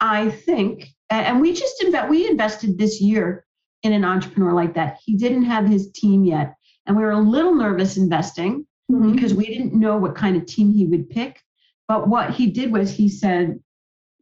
I 0.00 0.30
think, 0.30 0.88
and 1.10 1.40
we 1.40 1.52
just 1.52 1.82
invest, 1.82 2.08
we 2.08 2.28
invested 2.28 2.78
this 2.78 3.00
year 3.00 3.44
in 3.82 3.92
an 3.92 4.04
entrepreneur 4.04 4.52
like 4.52 4.74
that. 4.74 4.98
He 5.04 5.16
didn't 5.16 5.44
have 5.44 5.66
his 5.66 5.90
team 5.92 6.24
yet, 6.24 6.54
and 6.86 6.96
we 6.96 7.02
were 7.02 7.12
a 7.12 7.18
little 7.18 7.54
nervous 7.54 7.96
investing 7.96 8.66
mm-hmm. 8.90 9.12
because 9.12 9.34
we 9.34 9.46
didn't 9.46 9.74
know 9.74 9.96
what 9.96 10.14
kind 10.14 10.36
of 10.36 10.46
team 10.46 10.70
he 10.70 10.86
would 10.86 11.10
pick. 11.10 11.40
But 11.86 12.08
what 12.08 12.30
he 12.30 12.50
did 12.50 12.72
was 12.72 12.90
he 12.90 13.08
said, 13.08 13.58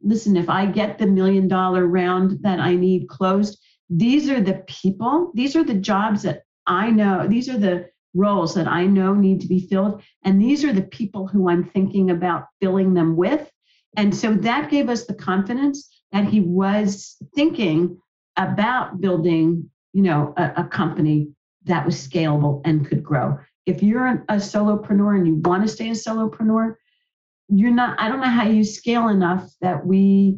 "Listen, 0.01 0.37
if 0.37 0.49
I 0.49 0.65
get 0.65 0.97
the 0.97 1.07
million 1.07 1.47
dollar 1.47 1.85
round 1.85 2.39
that 2.43 2.59
I 2.59 2.75
need 2.75 3.09
closed, 3.09 3.59
these 3.89 4.29
are 4.29 4.41
the 4.41 4.63
people, 4.67 5.31
these 5.33 5.55
are 5.55 5.63
the 5.63 5.73
jobs 5.73 6.23
that 6.23 6.43
I 6.65 6.91
know, 6.91 7.27
these 7.27 7.49
are 7.49 7.57
the 7.57 7.89
roles 8.13 8.55
that 8.55 8.67
I 8.67 8.85
know 8.85 9.13
need 9.13 9.41
to 9.41 9.47
be 9.47 9.67
filled. 9.67 10.01
And 10.23 10.41
these 10.41 10.63
are 10.63 10.73
the 10.73 10.81
people 10.81 11.27
who 11.27 11.49
I'm 11.49 11.63
thinking 11.63 12.09
about 12.09 12.47
filling 12.59 12.93
them 12.93 13.15
with. 13.15 13.49
And 13.97 14.15
so 14.15 14.33
that 14.35 14.69
gave 14.69 14.89
us 14.89 15.05
the 15.05 15.13
confidence 15.15 15.89
that 16.11 16.25
he 16.25 16.39
was 16.39 17.17
thinking 17.35 17.99
about 18.37 19.01
building, 19.01 19.69
you 19.91 20.03
know, 20.03 20.33
a, 20.37 20.53
a 20.57 20.63
company 20.63 21.29
that 21.65 21.85
was 21.85 21.95
scalable 21.95 22.61
and 22.63 22.87
could 22.87 23.03
grow. 23.03 23.37
If 23.65 23.83
you're 23.83 24.07
a 24.29 24.35
solopreneur 24.35 25.17
and 25.17 25.27
you 25.27 25.35
want 25.35 25.63
to 25.63 25.67
stay 25.67 25.89
a 25.89 25.93
solopreneur, 25.93 26.75
you're 27.49 27.71
not, 27.71 27.99
I 27.99 28.07
don't 28.07 28.21
know 28.21 28.27
how 28.27 28.47
you 28.47 28.63
scale 28.63 29.09
enough 29.09 29.49
that 29.61 29.85
we 29.85 30.37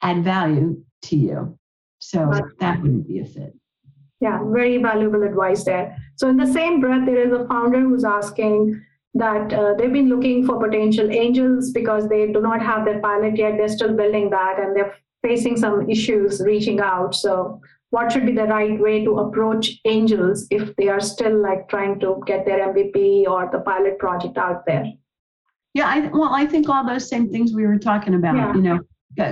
add 0.00 0.24
value 0.24 0.82
to 1.02 1.16
you. 1.16 1.58
So 1.98 2.32
that 2.60 2.80
wouldn't 2.80 3.08
be 3.08 3.18
a 3.18 3.24
fit. 3.24 3.54
Yeah, 4.20 4.38
very 4.44 4.78
valuable 4.78 5.24
advice 5.24 5.64
there. 5.64 5.96
So, 6.16 6.28
in 6.28 6.36
the 6.36 6.46
same 6.46 6.80
breath, 6.80 7.06
there 7.06 7.26
is 7.26 7.32
a 7.32 7.46
founder 7.48 7.80
who's 7.80 8.04
asking 8.04 8.80
that 9.14 9.52
uh, 9.52 9.74
they've 9.74 9.92
been 9.92 10.08
looking 10.08 10.46
for 10.46 10.58
potential 10.58 11.10
angels 11.10 11.70
because 11.70 12.08
they 12.08 12.32
do 12.32 12.40
not 12.40 12.62
have 12.62 12.84
their 12.84 13.00
pilot 13.00 13.36
yet. 13.36 13.56
They're 13.56 13.68
still 13.68 13.94
building 13.94 14.30
that 14.30 14.58
and 14.58 14.74
they're 14.74 14.94
facing 15.22 15.56
some 15.56 15.88
issues 15.88 16.40
reaching 16.40 16.80
out. 16.80 17.14
So, 17.14 17.60
what 17.90 18.10
should 18.10 18.24
be 18.24 18.32
the 18.32 18.44
right 18.44 18.80
way 18.80 19.04
to 19.04 19.18
approach 19.18 19.80
angels 19.84 20.46
if 20.50 20.74
they 20.76 20.88
are 20.88 21.00
still 21.00 21.42
like 21.42 21.68
trying 21.68 22.00
to 22.00 22.22
get 22.26 22.46
their 22.46 22.72
MVP 22.72 23.26
or 23.26 23.50
the 23.52 23.60
pilot 23.60 23.98
project 23.98 24.38
out 24.38 24.64
there? 24.66 24.86
Yeah, 25.74 25.88
I, 25.88 26.06
well, 26.08 26.32
I 26.32 26.46
think 26.46 26.70
all 26.70 26.86
those 26.86 27.08
same 27.08 27.30
things 27.30 27.52
we 27.52 27.66
were 27.66 27.78
talking 27.78 28.14
about, 28.14 28.36
yeah. 28.36 28.54
you 28.54 28.62
know, 28.62 28.80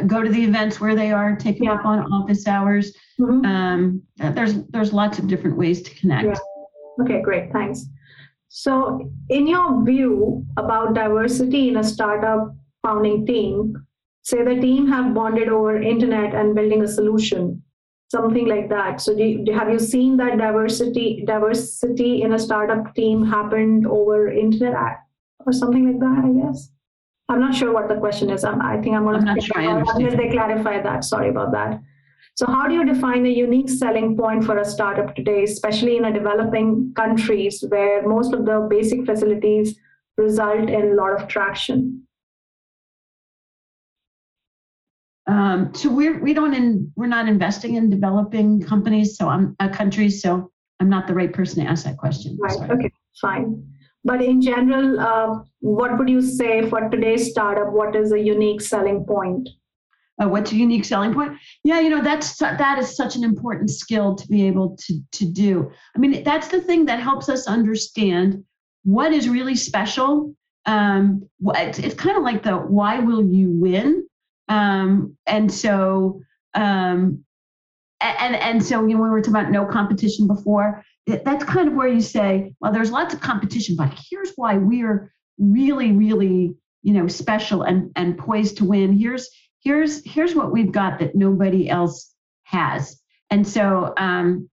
go 0.07 0.23
to 0.23 0.29
the 0.29 0.45
events 0.45 0.79
where 0.79 0.95
they 0.95 1.11
are, 1.11 1.37
take 1.37 1.59
them 1.59 1.69
yeah. 1.69 1.75
up 1.75 1.87
on 1.87 2.01
office 2.13 2.47
hours. 2.47 2.95
Mm-hmm. 3.19 3.45
Um, 3.47 4.03
there's 4.17 4.63
there's 4.67 4.93
lots 4.93 5.19
of 5.19 5.27
different 5.27 5.57
ways 5.57 5.83
to 5.83 5.95
connect. 5.95 6.27
Yeah. 6.27 7.05
Okay, 7.05 7.23
great, 7.23 7.51
thanks. 7.53 7.87
So, 8.53 9.09
in 9.29 9.47
your 9.47 9.85
view 9.85 10.45
about 10.57 10.95
diversity 10.95 11.69
in 11.69 11.77
a 11.77 11.85
startup 11.85 12.53
founding 12.83 13.25
team, 13.25 13.87
say 14.23 14.43
the 14.43 14.61
team 14.61 14.89
have 14.89 15.15
bonded 15.15 15.49
over 15.49 15.81
internet 15.81 16.35
and 16.35 16.57
building 16.57 16.83
a 16.83 16.89
solution, 16.89 17.63
something 18.11 18.49
like 18.49 18.69
that. 18.69 19.01
So, 19.01 19.17
do 19.17 19.23
you, 19.23 19.53
have 19.53 19.71
you 19.71 19.79
seen 19.79 20.17
that 20.17 20.37
diversity 20.37 21.23
diversity 21.25 22.23
in 22.23 22.33
a 22.33 22.41
startup 22.41 22.93
team 22.97 23.25
happened 23.25 23.87
over 23.87 24.33
internet 24.33 24.99
or 25.47 25.53
something 25.53 25.87
like 25.87 26.01
that? 26.01 26.25
I 26.25 26.33
guess. 26.43 26.73
I'm 27.29 27.39
not 27.39 27.55
sure 27.55 27.73
what 27.73 27.89
the 27.89 28.01
question 28.01 28.31
is. 28.31 28.43
I'm, 28.43 28.61
i 28.61 28.83
think 28.83 28.97
I'm 28.97 29.05
going 29.05 29.25
to 29.25 29.31
unless 29.55 30.17
they 30.17 30.31
clarify 30.31 30.83
that. 30.83 31.05
Sorry 31.05 31.29
about 31.29 31.53
that. 31.53 31.81
So, 32.41 32.47
how 32.47 32.67
do 32.67 32.73
you 32.73 32.87
define 32.87 33.27
a 33.27 33.29
unique 33.29 33.69
selling 33.69 34.17
point 34.17 34.45
for 34.45 34.57
a 34.57 34.65
startup 34.65 35.15
today, 35.15 35.45
especially 35.45 35.99
in 35.99 36.07
a 36.07 36.11
developing 36.11 36.91
countries 36.97 37.63
where 37.69 38.09
most 38.09 38.33
of 38.33 38.47
the 38.47 38.67
basic 38.71 39.05
facilities 39.05 39.79
result 40.17 40.71
in 40.71 40.93
a 40.93 40.95
lot 40.95 41.21
of 41.21 41.29
traction? 41.29 42.07
Um, 45.27 45.75
so 45.75 45.91
we're 45.91 46.19
we 46.19 46.33
don't 46.33 46.55
in, 46.55 46.91
we're 46.97 47.09
not 47.09 47.29
investing 47.29 47.75
in 47.75 47.91
developing 47.91 48.63
companies. 48.63 49.19
So 49.19 49.29
I'm 49.29 49.55
a 49.61 49.69
country. 49.69 50.09
So 50.09 50.51
I'm 50.81 50.89
not 50.89 51.07
the 51.09 51.13
right 51.13 51.35
person 51.35 51.63
to 51.63 51.71
ask 51.71 51.85
that 51.85 51.99
question. 51.99 52.39
Right. 52.41 52.53
Sorry. 52.53 52.71
Okay. 52.71 52.93
Fine. 53.21 53.63
But 54.03 54.23
in 54.23 54.41
general, 54.41 54.99
uh, 54.99 55.41
what 55.59 55.99
would 55.99 56.09
you 56.09 56.23
say 56.23 56.67
for 56.71 56.89
today's 56.89 57.33
startup? 57.33 57.75
What 57.75 57.95
is 57.95 58.13
a 58.13 58.19
unique 58.19 58.63
selling 58.63 59.05
point? 59.05 59.47
Uh, 60.21 60.29
what's 60.29 60.53
a 60.53 60.57
unique 60.57 60.85
selling 60.85 61.15
point? 61.15 61.33
Yeah, 61.65 61.81
you 61.81 61.89
know 61.89 62.03
that's 62.03 62.37
that 62.37 62.79
is 62.79 62.95
such 62.95 63.17
an 63.17 63.25
important 63.25 63.71
skill 63.71 64.15
to 64.15 64.29
be 64.29 64.47
able 64.47 64.77
to 64.87 65.01
to 65.13 65.25
do. 65.25 65.71
I 65.97 65.99
mean, 65.99 66.23
that's 66.23 66.49
the 66.49 66.61
thing 66.61 66.85
that 66.87 67.01
helps 67.01 67.29
us 67.29 67.47
understand 67.47 68.45
what 68.85 69.13
is 69.13 69.29
really 69.29 69.57
special. 69.57 70.35
Um, 70.67 71.29
it's, 71.55 71.79
it's 71.79 71.95
kind 71.95 72.17
of 72.17 72.23
like 72.23 72.43
the 72.43 72.57
why 72.57 72.99
will 72.99 73.25
you 73.25 73.49
win? 73.51 74.07
Um, 74.49 75.17
and 75.27 75.51
so 75.51 76.21
um, 76.55 77.25
and 78.01 78.37
and 78.37 78.65
so 78.65 78.87
you 78.87 78.95
know 78.95 79.01
when 79.01 79.11
we 79.11 79.15
were 79.15 79.23
talking 79.23 79.37
about 79.37 79.51
no 79.51 79.65
competition 79.65 80.27
before, 80.27 80.85
that's 81.07 81.45
kind 81.45 81.69
of 81.69 81.75
where 81.75 81.89
you 81.89 82.01
say, 82.01 82.53
well, 82.61 82.73
there's 82.73 82.91
lots 82.91 83.15
of 83.15 83.21
competition, 83.21 83.77
but 83.77 83.93
here's 84.11 84.33
why 84.37 84.57
we're 84.57 85.13
really, 85.39 85.93
really, 85.93 86.55
you 86.83 86.93
know, 86.93 87.09
special 87.09 87.63
and 87.63 87.91
and 87.97 88.19
poised 88.19 88.59
to 88.59 88.65
win. 88.65 88.93
Here's 88.97 89.29
here's 89.63 90.05
here's 90.05 90.35
what 90.35 90.53
we've 90.53 90.73
got 90.73 90.99
that 90.99 91.15
nobody 91.15 91.69
else 91.69 92.15
has. 92.45 93.01
And 93.31 93.47
so 93.47 93.95
um, 93.97 94.49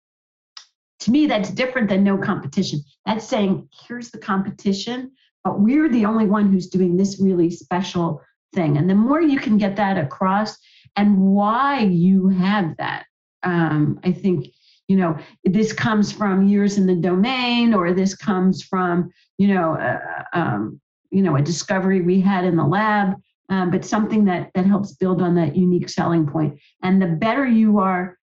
to 1.01 1.11
me, 1.11 1.27
that's 1.27 1.51
different 1.51 1.89
than 1.89 2.03
no 2.03 2.19
competition. 2.19 2.81
That's 3.07 3.27
saying 3.27 3.69
here's 3.87 4.11
the 4.11 4.19
competition, 4.19 5.13
but 5.45 5.61
we're 5.61 5.89
the 5.89 6.07
only 6.07 6.27
one 6.27 6.51
who's 6.51 6.69
doing 6.69 6.97
this 6.97 7.21
really 7.21 7.51
special 7.51 8.23
thing. 8.55 8.77
And 8.77 8.89
the 8.89 8.95
more 8.95 9.21
you 9.21 9.39
can 9.39 9.59
get 9.59 9.77
that 9.77 9.99
across 9.99 10.57
and 10.97 11.19
why 11.19 11.81
you 11.81 12.29
have 12.29 12.77
that, 12.79 13.05
um, 13.43 14.01
I 14.05 14.13
think 14.13 14.47
you 14.89 14.97
know 14.97 15.19
this 15.45 15.73
comes 15.73 16.13
from 16.13 16.47
years 16.47 16.79
in 16.79 16.87
the 16.87 16.95
domain 16.95 17.75
or 17.75 17.93
this 17.93 18.15
comes 18.15 18.63
from 18.63 19.11
you 19.39 19.49
know 19.49 19.75
uh, 19.75 20.23
um, 20.33 20.81
you 21.11 21.23
know 21.23 21.37
a 21.37 21.43
discovery 21.43 22.01
we 22.01 22.21
had 22.21 22.45
in 22.45 22.57
the 22.57 22.67
lab 22.67 23.15
um, 23.49 23.71
but 23.71 23.85
something 23.85 24.25
that 24.25 24.51
that 24.55 24.67
helps 24.67 24.93
build 24.93 25.23
on 25.23 25.35
that 25.37 25.57
unique 25.57 25.89
selling 25.89 26.27
point. 26.27 26.59
And 26.83 27.01
the 27.01 27.07
better 27.07 27.47
you 27.47 27.79
are 27.79 28.19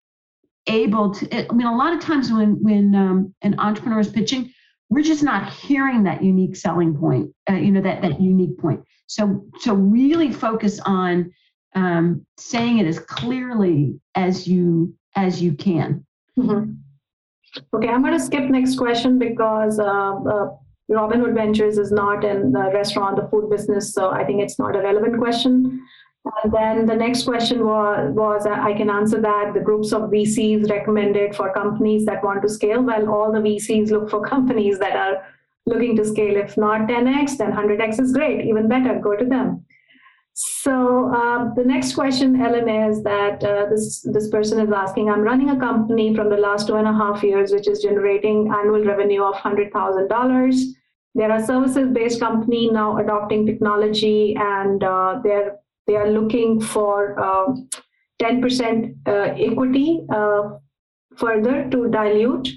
able 0.67 1.13
to 1.13 1.51
i 1.51 1.55
mean 1.55 1.67
a 1.67 1.75
lot 1.75 1.95
of 1.95 2.01
times 2.01 2.31
when 2.31 2.63
when 2.63 2.95
um, 2.95 3.35
an 3.41 3.59
entrepreneur 3.59 3.99
is 3.99 4.11
pitching 4.11 4.53
we're 4.91 5.03
just 5.03 5.23
not 5.23 5.51
hearing 5.51 6.03
that 6.03 6.23
unique 6.23 6.55
selling 6.55 6.95
point 6.95 7.33
uh, 7.49 7.55
you 7.55 7.71
know 7.71 7.81
that 7.81 8.03
that 8.03 8.21
unique 8.21 8.59
point. 8.59 8.85
So 9.07 9.45
so 9.61 9.75
really 9.75 10.33
focus 10.33 10.81
on 10.81 11.33
um, 11.75 12.27
saying 12.37 12.79
it 12.79 12.87
as 12.87 12.99
clearly 12.99 13.99
as 14.15 14.47
you 14.47 14.95
as 15.17 15.41
you 15.41 15.55
can. 15.55 16.05
Mm-hmm. 16.39 16.73
Okay, 17.75 17.89
I'm 17.89 18.03
going 18.03 18.13
to 18.13 18.21
skip 18.21 18.45
next 18.45 18.77
question 18.77 19.19
because 19.19 19.81
uh, 19.81 19.85
uh, 19.85 20.51
Robin 20.91 21.21
Hood 21.21 21.35
Ventures 21.35 21.79
is 21.79 21.93
not 21.93 22.25
in 22.25 22.51
the 22.51 22.71
restaurant, 22.75 23.17
the 23.17 23.29
food 23.29 23.49
business, 23.49 23.95
so 23.95 24.11
I 24.11 24.25
think 24.25 24.43
it's 24.43 24.59
not 24.59 24.75
a 24.75 24.81
relevant 24.81 25.19
question. 25.19 25.81
And 26.43 26.53
then 26.53 26.85
the 26.85 26.95
next 26.95 27.23
question 27.25 27.65
was, 27.65 28.11
was 28.13 28.45
uh, 28.45 28.51
I 28.51 28.75
can 28.75 28.91
answer 28.91 29.21
that. 29.21 29.55
The 29.55 29.61
groups 29.61 29.93
of 29.93 30.11
VCs 30.11 30.69
recommended 30.69 31.35
for 31.35 31.53
companies 31.55 32.05
that 32.07 32.23
want 32.23 32.43
to 32.43 32.49
scale. 32.49 32.83
Well, 32.83 33.09
all 33.09 33.33
the 33.33 33.39
VCs 33.39 33.91
look 33.91 34.11
for 34.11 34.27
companies 34.35 34.79
that 34.81 34.97
are 34.97 35.25
looking 35.65 35.97
to 35.97 36.05
scale. 36.05 36.37
If 36.37 36.57
not 36.57 36.89
10x, 36.89 37.39
then 37.39 37.53
100x 37.53 38.01
is 38.01 38.13
great, 38.13 38.45
even 38.45 38.69
better. 38.69 38.99
Go 38.99 39.17
to 39.17 39.25
them. 39.25 39.65
So 40.35 41.13
um, 41.15 41.53
the 41.57 41.65
next 41.65 41.95
question, 41.95 42.41
Ellen, 42.41 42.69
is 42.69 43.03
that 43.03 43.43
uh, 43.45 43.67
this 43.69 44.01
this 44.03 44.29
person 44.31 44.61
is 44.61 44.73
asking. 44.73 45.11
I'm 45.11 45.21
running 45.21 45.51
a 45.51 45.59
company 45.59 46.15
from 46.15 46.31
the 46.31 46.37
last 46.37 46.67
two 46.67 46.77
and 46.77 46.87
a 46.87 46.93
half 46.93 47.23
years, 47.23 47.53
which 47.53 47.69
is 47.69 47.81
generating 47.81 48.51
annual 48.53 48.85
revenue 48.85 49.23
of 49.23 49.35
hundred 49.35 49.73
thousand 49.73 50.09
dollars. 50.09 50.77
They're 51.15 51.35
a 51.35 51.45
services-based 51.45 52.21
company 52.21 52.71
now 52.71 52.99
adopting 52.99 53.47
technology, 53.47 54.37
and 54.39 54.83
uh, 54.83 55.21
they're 55.25 55.57
they 55.87 55.97
are 55.97 56.11
looking 56.11 56.61
for 56.61 57.19
ten 58.21 58.41
percent 58.41 58.97
uh, 59.07 59.35
equity 59.37 60.03
uh, 60.15 60.59
further 61.17 61.69
to 61.71 61.89
dilute. 61.91 62.49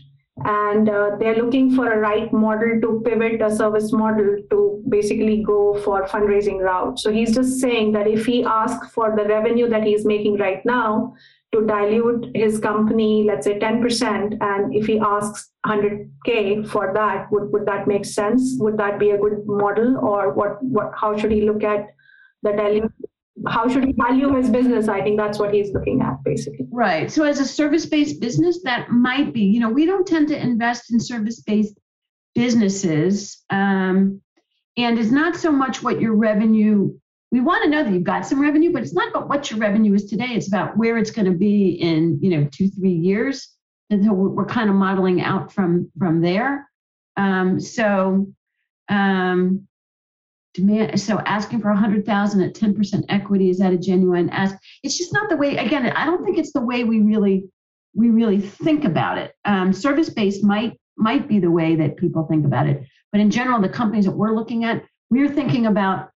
And 0.45 0.89
uh, 0.89 1.12
they're 1.20 1.36
looking 1.36 1.76
for 1.76 1.91
a 1.91 1.97
right 1.99 2.32
model 2.34 2.82
to 2.82 3.01
pivot 3.06 3.39
a 3.41 3.56
service 3.56 3.93
model 3.93 4.38
to 4.49 4.84
basically 4.89 5.43
go 5.43 5.80
for 5.84 6.06
fundraising 6.08 6.60
route 6.60 6.99
so 6.99 7.12
he's 7.12 7.36
just 7.36 7.60
saying 7.60 7.91
that 7.91 8.08
if 8.08 8.26
he 8.26 8.43
asks 8.43 8.91
for 8.91 9.16
the 9.16 9.26
revenue 9.26 9.70
that 9.70 9.84
he's 9.84 10.06
making 10.06 10.38
right 10.38 10.66
now 10.66 11.14
to 11.54 11.66
dilute 11.66 12.36
his 12.36 12.60
company 12.60 13.24
let's 13.26 13.45
say 13.45 13.58
10% 13.60 14.38
and 14.41 14.76
if 14.76 14.86
he 14.88 14.99
asks 14.99 15.51
100k 15.66 16.68
for 16.68 16.91
that 16.93 17.32
would, 17.32 17.51
would 17.54 17.66
that 17.66 17.88
make 17.88 18.06
sense? 18.06 18.58
Would 18.60 18.78
that 18.78 18.99
be 18.99 19.12
a 19.12 19.18
good 19.18 19.45
model 19.45 19.97
or 19.97 20.34
what 20.34 20.62
what 20.64 20.91
how 20.99 21.16
should 21.18 21.32
he 21.32 21.41
look 21.41 21.64
at 21.64 21.88
the 22.41 22.51
dilute 22.51 22.91
how 23.47 23.68
should 23.68 23.86
he 23.86 23.93
value 23.93 24.36
his 24.36 24.49
business? 24.49 24.88
I 24.88 25.01
think 25.01 25.18
that's 25.18 25.39
what 25.39 25.54
he's 25.54 25.72
looking 25.74 26.01
at 26.01 26.24
basically. 26.24 26.68
Right 26.72 27.12
so 27.12 27.24
as 27.24 27.39
a 27.39 27.45
service-based 27.45 28.20
business 28.20 28.62
that 28.64 28.89
might 28.89 29.34
be 29.34 29.41
you 29.41 29.60
know 29.60 29.70
we 29.70 29.86
don't 29.86 30.08
tend 30.08 30.28
to 30.30 30.39
invest 30.39 30.91
in 30.91 30.99
service-based 30.99 31.78
businesses 32.36 33.43
um, 33.51 34.22
and 34.76 34.97
it's 34.97 35.12
not 35.12 35.36
so 35.36 35.51
much 35.51 35.84
what 35.84 36.01
your 36.01 36.16
revenue 36.16 36.97
we 37.34 37.41
want 37.41 37.63
to 37.63 37.69
know 37.69 37.84
that 37.84 37.91
you've 37.91 38.03
got 38.03 38.27
some 38.27 38.39
revenue 38.39 38.71
but 38.71 38.84
it's 38.84 38.93
not 38.93 39.09
about 39.09 39.27
what 39.27 39.49
your 39.49 39.59
revenue 39.59 39.95
is 39.95 40.05
today. 40.05 40.29
It's 40.29 40.47
about 40.47 40.77
where 40.77 40.99
it's 40.99 41.09
going 41.09 41.25
to 41.25 41.38
be 41.38 41.69
in 41.71 42.19
you 42.21 42.29
know 42.29 42.47
two 42.51 42.69
three 42.69 42.93
years. 42.93 43.49
And 43.89 44.05
so 44.05 44.13
we're 44.13 44.45
kind 44.45 44.69
of 44.69 44.75
modeling 44.75 45.19
out 45.21 45.51
from 45.51 45.91
from 45.97 46.21
there. 46.21 46.69
Um, 47.17 47.59
so 47.59 48.27
um, 48.88 49.67
demand 50.53 51.01
so 51.01 51.19
asking 51.25 51.61
for 51.61 51.71
100000 51.71 52.41
at 52.41 52.53
10% 52.53 53.05
equity 53.09 53.49
is 53.49 53.57
that 53.57 53.73
a 53.73 53.77
genuine 53.77 54.29
ask? 54.29 54.55
It's 54.84 54.97
just 54.97 55.11
not 55.11 55.27
the 55.29 55.36
way 55.36 55.57
again 55.57 55.88
i 55.88 56.05
don't 56.05 56.23
think 56.23 56.38
it's 56.38 56.53
the 56.53 56.61
way 56.61 56.84
we 56.84 56.99
really 56.99 57.45
we 57.95 58.09
really 58.09 58.39
think 58.39 58.86
about 58.86 59.17
it. 59.17 59.34
Um, 59.45 59.73
service 59.73 60.09
based 60.09 60.43
might 60.43 60.79
might 60.97 61.27
be 61.27 61.39
the 61.39 61.51
way 61.51 61.75
that 61.77 61.97
people 61.97 62.27
think 62.27 62.45
about 62.45 62.67
it. 62.67 62.84
But 63.11 63.21
in 63.21 63.31
general 63.31 63.59
the 63.59 63.69
companies 63.69 64.05
that 64.05 64.11
we're 64.11 64.36
looking 64.36 64.65
at 64.65 64.84
we're 65.09 65.29
thinking 65.29 65.65
about 65.65 66.12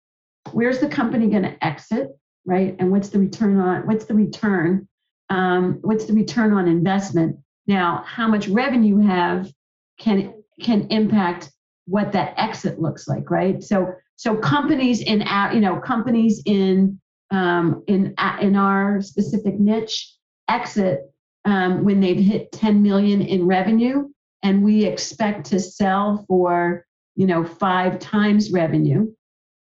where's 0.52 0.80
the 0.80 0.90
company 0.90 1.28
going 1.28 1.44
to 1.44 1.66
exit 1.66 2.10
right? 2.46 2.76
And 2.80 2.92
what's 2.92 3.10
the 3.10 3.20
return 3.20 3.60
on 3.60 3.88
what's 3.88 4.06
the 4.06 4.14
return 4.14 4.88
um, 5.30 5.80
what's 5.82 6.06
the 6.06 6.14
return 6.14 6.54
on 6.54 6.68
investment? 6.68 7.38
Now 7.68 8.04
how 8.06 8.28
much 8.28 8.48
revenue 8.48 8.98
you 8.98 9.08
have 9.08 9.52
can 10.00 10.34
can 10.62 10.88
impact 10.90 11.52
what 11.86 12.12
that 12.12 12.34
exit 12.38 12.80
looks 12.80 13.08
like 13.08 13.30
right? 13.30 13.64
So 13.64 13.94
so 14.16 14.36
companies 14.36 15.02
in 15.02 15.24
you 15.54 15.62
know 15.62 15.80
companies 15.80 16.42
in 16.46 17.00
um, 17.32 17.84
in 17.88 18.14
in 18.42 18.56
our 18.56 19.02
specific 19.02 19.60
niche 19.60 20.14
exit 20.50 21.02
um, 21.46 21.84
when 21.84 22.00
they've 22.00 22.18
hit 22.18 22.52
10 22.52 22.82
million 22.82 23.22
in 23.22 23.46
revenue 23.46 24.08
and 24.44 24.64
we 24.64 24.86
expect 24.86 25.46
to 25.48 25.60
sell 25.60 26.26
for 26.28 26.86
you 27.16 27.26
know 27.26 27.44
five 27.46 28.00
times 28.00 28.52
revenue 28.52 29.10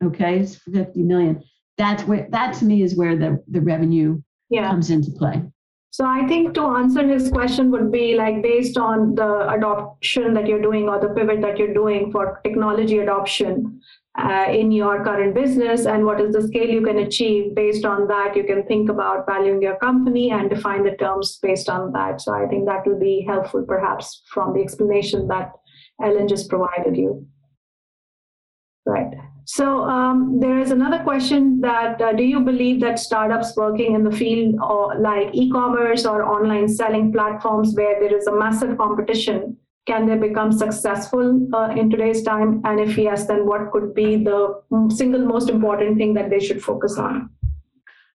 okay? 0.03 0.39
It's 0.39 0.55
50 0.55 1.03
million. 1.03 1.43
That's 1.77 2.03
where 2.03 2.27
that 2.31 2.55
to 2.55 2.65
me 2.65 2.81
is 2.83 2.95
where 2.95 3.15
the 3.15 3.41
the 3.47 3.61
revenue 3.61 4.21
yeah. 4.49 4.69
comes 4.69 4.89
into 4.89 5.11
play. 5.11 5.43
So 5.91 6.05
I 6.05 6.27
think 6.27 6.53
to 6.53 6.61
answer 6.61 7.05
his 7.07 7.31
question 7.31 7.71
would 7.71 7.91
be 7.91 8.15
like 8.15 8.43
based 8.43 8.77
on 8.77 9.15
the 9.15 9.49
adoption 9.49 10.33
that 10.35 10.47
you're 10.47 10.61
doing 10.61 10.87
or 10.87 10.99
the 10.99 11.09
pivot 11.09 11.41
that 11.41 11.57
you're 11.57 11.73
doing 11.73 12.11
for 12.11 12.39
technology 12.43 12.99
adoption 12.99 13.81
uh, 14.17 14.45
in 14.49 14.71
your 14.71 15.03
current 15.03 15.33
business 15.33 15.87
and 15.87 16.05
what 16.05 16.21
is 16.21 16.33
the 16.33 16.47
scale 16.47 16.69
you 16.69 16.83
can 16.83 16.99
achieve 16.99 17.55
based 17.55 17.85
on 17.85 18.07
that 18.07 18.35
you 18.35 18.43
can 18.43 18.63
think 18.67 18.89
about 18.89 19.25
valuing 19.25 19.61
your 19.61 19.77
company 19.77 20.29
and 20.31 20.49
define 20.49 20.83
the 20.83 20.95
terms 20.97 21.39
based 21.41 21.69
on 21.69 21.91
that. 21.93 22.21
So 22.21 22.33
i 22.33 22.45
think 22.47 22.65
that 22.67 22.85
will 22.85 22.99
be 22.99 23.25
helpful 23.27 23.63
perhaps 23.67 24.21
from 24.31 24.53
the 24.53 24.61
explanation 24.61 25.27
that 25.27 25.51
ellen 26.03 26.27
just 26.27 26.49
provided 26.49 26.95
you 26.95 27.25
right. 28.86 29.13
So 29.45 29.84
um, 29.84 30.39
there 30.39 30.59
is 30.59 30.69
another 30.69 30.99
question 30.99 31.59
that 31.61 31.99
uh, 31.99 32.13
do 32.13 32.23
you 32.23 32.39
believe 32.39 32.82
that 32.82 32.99
startups 32.99 33.55
working 33.55 33.95
in 33.95 34.03
the 34.03 34.11
field 34.11 34.55
or 34.61 34.95
like 34.99 35.34
e-commerce 35.34 36.05
or 36.05 36.23
online 36.23 36.67
selling 36.67 37.11
platforms 37.11 37.73
where 37.73 37.99
there 37.99 38.15
is 38.15 38.27
a 38.27 38.36
massive 38.36 38.77
competition 38.77 39.57
can 39.89 40.05
they 40.05 40.15
become 40.15 40.51
successful 40.51 41.47
uh, 41.51 41.69
in 41.75 41.89
today's 41.89 42.21
time? 42.21 42.61
And 42.63 42.80
if 42.80 42.95
yes 42.95 43.25
then 43.25 43.47
what 43.47 43.71
could 43.71 43.95
be 43.95 44.23
the 44.23 44.61
single 44.89 45.25
most 45.25 45.49
important 45.49 45.97
thing 45.97 46.13
that 46.13 46.30
they 46.30 46.39
should 46.39 46.61
focus 46.61 46.99
on? 46.99 47.32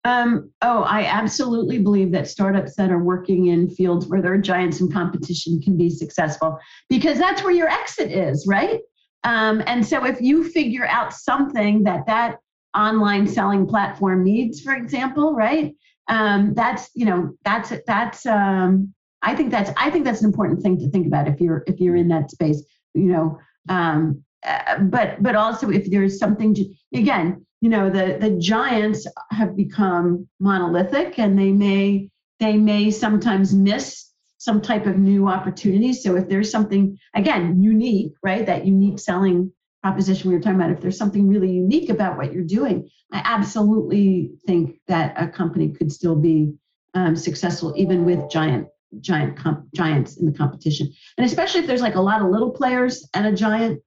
Um, 0.04 0.50
oh, 0.62 0.82
I 0.82 1.04
absolutely 1.04 1.78
believe 1.78 2.10
that 2.12 2.26
startups 2.26 2.74
that 2.74 2.90
are 2.90 3.04
working 3.04 3.46
in 3.46 3.68
fields 3.68 4.06
where 4.06 4.20
there 4.20 4.32
are 4.32 4.38
giants 4.38 4.80
in 4.80 4.90
competition 4.90 5.60
can 5.62 5.76
be 5.76 5.90
successful 5.90 6.58
because 6.88 7.18
that's 7.18 7.44
where 7.44 7.52
your 7.52 7.68
exit 7.68 8.10
is, 8.10 8.46
right? 8.48 8.80
Um, 9.24 9.62
and 9.66 9.86
so 9.86 10.04
if 10.06 10.20
you 10.20 10.48
figure 10.50 10.86
out 10.86 11.12
something 11.12 11.82
that 11.84 12.06
that 12.06 12.38
online 12.76 13.26
selling 13.26 13.66
platform 13.66 14.24
needs, 14.24 14.60
for 14.60 14.74
example, 14.74 15.34
right? 15.34 15.74
Um, 16.08 16.54
that's 16.54 16.90
you 16.94 17.04
know 17.04 17.34
that's 17.44 17.72
that's 17.86 18.26
um, 18.26 18.94
I 19.22 19.34
think 19.34 19.50
that's 19.50 19.70
I 19.76 19.90
think 19.90 20.04
that's 20.04 20.20
an 20.20 20.26
important 20.26 20.62
thing 20.62 20.78
to 20.78 20.90
think 20.90 21.06
about 21.06 21.28
if 21.28 21.40
you're 21.40 21.62
if 21.66 21.78
you're 21.80 21.96
in 21.96 22.08
that 22.08 22.30
space, 22.30 22.62
you 22.94 23.12
know. 23.12 23.38
Um, 23.68 24.24
uh, 24.46 24.78
but 24.78 25.22
but 25.22 25.36
also 25.36 25.70
if 25.70 25.90
there's 25.90 26.18
something 26.18 26.54
to, 26.54 26.64
again, 26.94 27.44
you 27.60 27.68
know, 27.68 27.90
the 27.90 28.16
the 28.18 28.38
giants 28.38 29.06
have 29.30 29.56
become 29.56 30.26
monolithic 30.40 31.18
and 31.18 31.38
they 31.38 31.52
may 31.52 32.10
they 32.38 32.56
may 32.56 32.90
sometimes 32.90 33.54
miss 33.54 34.09
some 34.40 34.62
type 34.62 34.86
of 34.86 34.96
new 34.96 35.28
opportunity. 35.28 35.92
So 35.92 36.16
if 36.16 36.26
there's 36.26 36.50
something, 36.50 36.98
again, 37.14 37.62
unique, 37.62 38.14
right, 38.22 38.46
that 38.46 38.64
unique 38.64 38.98
selling 38.98 39.52
proposition 39.82 40.30
we 40.30 40.34
were 40.34 40.40
talking 40.40 40.56
about, 40.56 40.70
if 40.70 40.80
there's 40.80 40.96
something 40.96 41.28
really 41.28 41.52
unique 41.52 41.90
about 41.90 42.16
what 42.16 42.32
you're 42.32 42.42
doing, 42.42 42.88
I 43.12 43.20
absolutely 43.22 44.30
think 44.46 44.80
that 44.88 45.12
a 45.20 45.28
company 45.28 45.68
could 45.68 45.92
still 45.92 46.16
be 46.16 46.54
um, 46.94 47.16
successful 47.16 47.74
even 47.76 48.06
with 48.06 48.30
giant 48.30 48.66
giant 49.00 49.36
comp- 49.36 49.70
giants 49.74 50.16
in 50.16 50.24
the 50.24 50.32
competition. 50.32 50.90
And 51.18 51.26
especially 51.26 51.60
if 51.60 51.66
there's 51.66 51.82
like 51.82 51.94
a 51.94 52.00
lot 52.00 52.22
of 52.22 52.30
little 52.30 52.50
players 52.50 53.06
and 53.14 53.26
a 53.26 53.32
giant, 53.32 53.82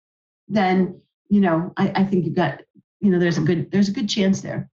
then 0.48 1.02
you 1.30 1.42
know 1.42 1.74
I, 1.78 1.92
I 1.96 2.04
think 2.04 2.26
you've 2.26 2.36
got 2.36 2.62
you 3.02 3.10
know 3.10 3.18
there's 3.18 3.40
a 3.40 3.42
good 3.42 3.72
there's 3.72 3.90
a 3.90 3.92
good 3.92 4.08
chance 4.08 4.42
there. 4.42 4.70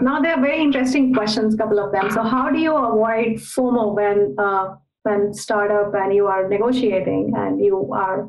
Now 0.00 0.20
there 0.20 0.34
are 0.34 0.40
very 0.40 0.60
interesting 0.60 1.14
questions, 1.14 1.54
couple 1.54 1.78
of 1.78 1.92
them. 1.92 2.10
So 2.10 2.22
how 2.22 2.50
do 2.50 2.58
you 2.58 2.76
avoid 2.76 3.38
FOMO 3.38 3.94
when 3.94 4.36
uh, 4.38 4.74
when 5.02 5.32
startup 5.32 5.94
and 5.94 6.14
you 6.14 6.26
are 6.26 6.48
negotiating 6.48 7.32
and 7.36 7.64
you 7.64 7.92
are 7.92 8.28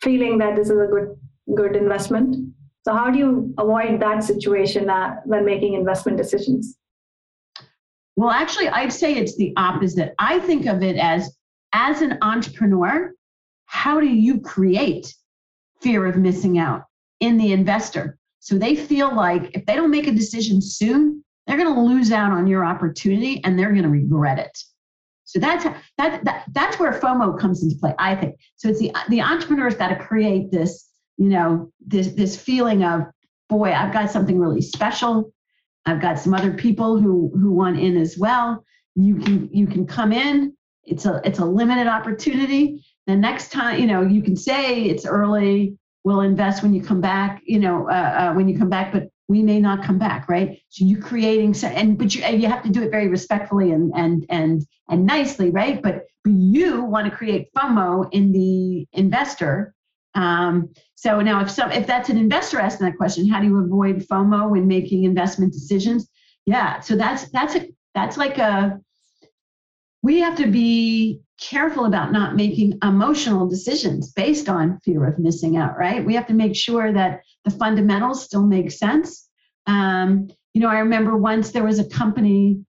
feeling 0.00 0.38
that 0.38 0.56
this 0.56 0.70
is 0.70 0.78
a 0.78 0.86
good 0.86 1.16
good 1.54 1.76
investment. 1.76 2.36
So 2.82 2.94
how 2.94 3.10
do 3.10 3.18
you 3.18 3.54
avoid 3.58 4.00
that 4.00 4.24
situation 4.24 4.88
uh, 4.88 5.16
when 5.24 5.44
making 5.44 5.74
investment 5.74 6.16
decisions? 6.16 6.76
Well 8.16 8.30
actually 8.30 8.68
i'd 8.68 8.92
say 8.92 9.14
it's 9.14 9.36
the 9.36 9.52
opposite. 9.56 10.14
I 10.18 10.40
think 10.40 10.66
of 10.66 10.82
it 10.82 10.96
as 10.96 11.36
as 11.72 12.02
an 12.02 12.18
entrepreneur 12.22 13.12
how 13.66 14.00
do 14.00 14.06
you 14.06 14.40
create 14.40 15.14
fear 15.80 16.04
of 16.06 16.16
missing 16.16 16.58
out 16.58 16.82
in 17.20 17.38
the 17.38 17.52
investor? 17.52 18.18
So 18.40 18.58
they 18.58 18.74
feel 18.74 19.14
like 19.14 19.50
if 19.54 19.64
they 19.66 19.76
don't 19.76 19.90
make 19.90 20.08
a 20.08 20.12
decision 20.12 20.60
soon 20.60 21.24
they're 21.46 21.58
going 21.58 21.74
to 21.74 21.80
lose 21.80 22.12
out 22.12 22.32
on 22.32 22.46
your 22.46 22.64
opportunity 22.64 23.42
and 23.44 23.58
they're 23.58 23.72
going 23.72 23.82
to 23.82 23.88
regret 23.88 24.38
it 24.38 24.56
so 25.30 25.38
that's 25.38 25.62
that, 25.96 26.24
that 26.24 26.44
that's 26.50 26.80
where 26.80 26.92
FOMO 26.92 27.38
comes 27.38 27.62
into 27.62 27.76
play, 27.76 27.94
I 28.00 28.16
think. 28.16 28.34
So 28.56 28.68
it's 28.68 28.80
the 28.80 28.92
the 29.10 29.20
entrepreneur's 29.20 29.76
got 29.76 29.90
to 29.90 29.96
create 29.96 30.50
this, 30.50 30.88
you 31.18 31.28
know, 31.28 31.70
this 31.86 32.08
this 32.08 32.36
feeling 32.36 32.82
of, 32.82 33.02
boy, 33.48 33.72
I've 33.72 33.92
got 33.92 34.10
something 34.10 34.40
really 34.40 34.60
special. 34.60 35.32
I've 35.86 36.02
got 36.02 36.18
some 36.18 36.34
other 36.34 36.52
people 36.52 36.98
who 36.98 37.30
who 37.34 37.52
want 37.52 37.78
in 37.78 37.96
as 37.96 38.18
well. 38.18 38.64
You 38.96 39.18
can 39.18 39.48
you 39.52 39.68
can 39.68 39.86
come 39.86 40.12
in. 40.12 40.52
It's 40.82 41.06
a 41.06 41.20
it's 41.24 41.38
a 41.38 41.44
limited 41.44 41.86
opportunity. 41.86 42.84
The 43.06 43.14
next 43.14 43.52
time, 43.52 43.78
you 43.78 43.86
know, 43.86 44.02
you 44.02 44.22
can 44.22 44.36
say 44.36 44.82
it's 44.82 45.06
early. 45.06 45.76
We'll 46.02 46.22
invest 46.22 46.64
when 46.64 46.74
you 46.74 46.82
come 46.82 47.00
back. 47.00 47.40
You 47.44 47.60
know, 47.60 47.88
uh, 47.88 47.92
uh, 47.92 48.32
when 48.34 48.48
you 48.48 48.58
come 48.58 48.68
back, 48.68 48.92
but 48.92 49.04
we 49.30 49.44
may 49.44 49.60
not 49.60 49.84
come 49.84 49.96
back, 49.96 50.28
right? 50.28 50.60
So 50.70 50.84
you're 50.84 51.00
creating, 51.00 51.54
and 51.62 51.96
but 51.96 52.12
you 52.16 52.26
you 52.26 52.48
have 52.48 52.64
to 52.64 52.68
do 52.68 52.82
it 52.82 52.90
very 52.90 53.06
respectfully 53.06 53.70
and 53.70 53.92
and 53.94 54.26
and 54.28 54.66
and 54.88 55.06
nicely, 55.06 55.50
right? 55.50 55.80
But 55.80 56.06
but 56.24 56.32
you 56.32 56.82
want 56.82 57.08
to 57.08 57.16
create 57.16 57.48
FOMO 57.56 58.08
in 58.10 58.32
the 58.32 58.88
investor. 58.92 59.72
Um, 60.16 60.70
so 60.96 61.20
now, 61.20 61.40
if 61.42 61.48
some 61.48 61.70
if 61.70 61.86
that's 61.86 62.08
an 62.08 62.16
investor 62.16 62.58
asking 62.58 62.86
that 62.86 62.96
question, 62.96 63.28
how 63.28 63.40
do 63.40 63.46
you 63.46 63.56
avoid 63.58 64.04
FOMO 64.08 64.50
when 64.50 64.66
making 64.66 65.04
investment 65.04 65.52
decisions? 65.52 66.10
Yeah, 66.44 66.80
so 66.80 66.96
that's 66.96 67.30
that's 67.30 67.54
a 67.54 67.68
that's 67.94 68.16
like 68.16 68.38
a 68.38 68.80
we 70.02 70.18
have 70.18 70.36
to 70.38 70.48
be 70.48 71.20
careful 71.40 71.86
about 71.86 72.12
not 72.12 72.36
making 72.36 72.78
emotional 72.82 73.48
decisions 73.48 74.12
based 74.12 74.48
on 74.48 74.78
fear 74.84 75.06
of 75.06 75.18
missing 75.18 75.56
out, 75.56 75.76
right? 75.78 76.04
We 76.04 76.14
have 76.14 76.26
to 76.26 76.34
make 76.34 76.54
sure 76.54 76.92
that 76.92 77.22
the 77.44 77.50
fundamentals 77.50 78.24
still 78.24 78.46
make 78.46 78.70
sense. 78.70 79.28
Um, 79.66 80.28
you 80.54 80.60
know, 80.60 80.68
I 80.68 80.80
remember 80.80 81.16
once 81.16 81.50
there 81.50 81.64
was 81.64 81.78
a 81.78 81.88
company, 81.88 82.64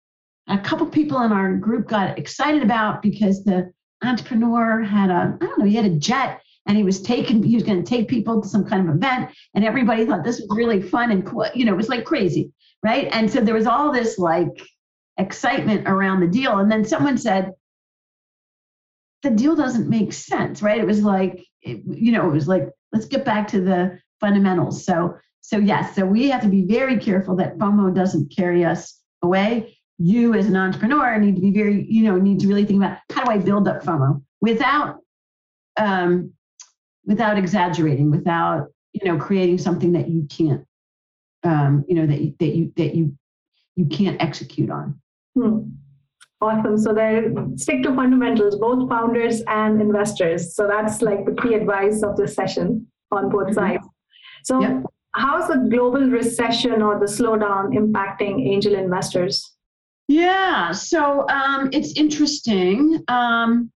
a 0.48 0.58
couple 0.58 0.86
people 0.88 1.22
in 1.22 1.32
our 1.32 1.56
group 1.56 1.88
got 1.88 2.18
excited 2.18 2.64
about 2.64 3.02
because 3.02 3.44
the 3.44 3.72
entrepreneur 4.04 4.82
had 4.82 5.10
a, 5.10 5.38
I 5.42 5.46
don't 5.46 5.60
know, 5.60 5.66
he 5.66 5.76
had 5.76 5.86
a 5.86 5.98
jet 5.98 6.42
and 6.68 6.78
he 6.78 6.84
was 6.84 7.02
taking, 7.02 7.44
he 7.44 7.56
was 7.56 7.64
going 7.64 7.84
to 7.84 7.90
take 7.90 8.08
people 8.08 8.42
to 8.42 8.48
some 8.48 8.66
kind 8.66 8.88
of 8.88 8.96
event, 8.96 9.32
and 9.56 9.66
everybody 9.66 10.06
thought 10.06 10.24
this 10.24 10.40
was 10.40 10.48
really 10.56 10.82
fun 10.82 11.12
and 11.12 11.26
cool. 11.26 11.46
You 11.56 11.66
know, 11.66 11.74
it 11.74 11.78
was 11.78 11.90
like 11.90 12.06
crazy, 12.06 12.52
right? 12.84 13.08
And 13.12 13.30
so 13.30 13.42
there 13.42 13.56
was 13.56 13.66
all 13.66 13.92
this 13.92 14.20
like 14.20 14.62
excitement 15.18 15.88
around 15.88 16.20
the 16.20 16.28
deal. 16.28 16.60
And 16.60 16.72
then 16.72 16.86
someone 16.86 17.18
said, 17.18 17.52
the 19.24 19.30
deal 19.30 19.56
doesn't 19.56 19.90
make 19.90 20.14
sense, 20.14 20.62
right? 20.62 20.80
It 20.80 20.88
was 20.88 21.04
like, 21.04 21.46
it, 21.62 21.82
you 21.88 22.12
know, 22.12 22.28
it 22.28 22.34
was 22.34 22.48
like, 22.48 22.68
let's 22.92 23.06
get 23.06 23.24
back 23.24 23.48
to 23.50 23.62
the 23.62 24.00
fundamentals. 24.20 24.86
So, 24.86 25.18
so 25.42 25.58
yes, 25.58 25.96
so 25.96 26.06
we 26.06 26.30
have 26.30 26.42
to 26.42 26.48
be 26.48 26.66
very 26.66 26.98
careful 26.98 27.36
that 27.38 27.58
FOMO 27.58 27.94
doesn't 27.94 28.36
carry 28.36 28.64
us 28.66 29.00
away. 29.22 29.78
You 29.98 30.34
as 30.34 30.48
an 30.48 30.56
entrepreneur 30.56 31.20
need 31.20 31.36
to 31.36 31.42
be 31.42 31.52
very, 31.52 31.86
you 31.90 32.04
know, 32.04 32.18
need 32.18 32.40
to 32.40 32.48
really 32.48 32.66
think 32.66 32.84
about 32.84 32.98
how 33.12 33.24
do 33.24 33.32
I 33.32 33.38
build 33.38 33.68
up 33.68 33.84
FOMO 33.84 34.22
without 34.42 34.98
um, 35.78 36.34
without 37.06 37.38
exaggerating, 37.38 38.12
without 38.12 38.68
you 38.94 39.12
know 39.12 39.18
creating 39.18 39.58
something 39.58 39.94
that 39.94 40.10
you 40.10 40.28
can't, 40.30 40.66
um, 41.44 41.86
you 41.88 41.96
know 41.96 42.08
that 42.08 42.22
you, 42.22 42.36
that 42.40 42.56
you 42.56 42.74
that 42.78 42.96
you 42.96 43.18
you 43.76 43.86
can't 43.86 44.22
execute 44.22 44.70
on. 44.70 45.00
Hmm. 45.36 45.60
Awesome. 46.42 46.78
So 46.78 46.94
they 46.94 47.28
stick 47.56 47.84
to 47.84 47.94
fundamentals, 47.94 48.56
both 48.56 48.90
founders 48.90 49.44
and 49.48 49.80
investors. 49.80 50.56
So 50.56 50.68
that's 50.68 51.04
like 51.04 51.24
the 51.26 51.40
key 51.40 51.54
advice 51.54 52.02
of 52.02 52.18
this 52.18 52.34
session 52.34 52.88
on 53.12 53.30
both 53.30 53.50
mm-hmm. 53.50 53.54
sides. 53.54 53.88
So 54.44 54.60
yep. 54.60 54.84
how's 55.14 55.48
the 55.50 55.68
global 55.70 56.10
recession 56.10 56.82
or 56.82 57.00
the 57.00 57.06
slowdown 57.06 57.76
impacting 57.78 58.48
angel 58.48 58.74
investors? 58.74 59.56
Yeah, 60.08 60.72
so 60.72 61.28
um, 61.30 61.70
it's 61.72 61.94
interesting. 61.94 63.04
Um, 63.08 63.72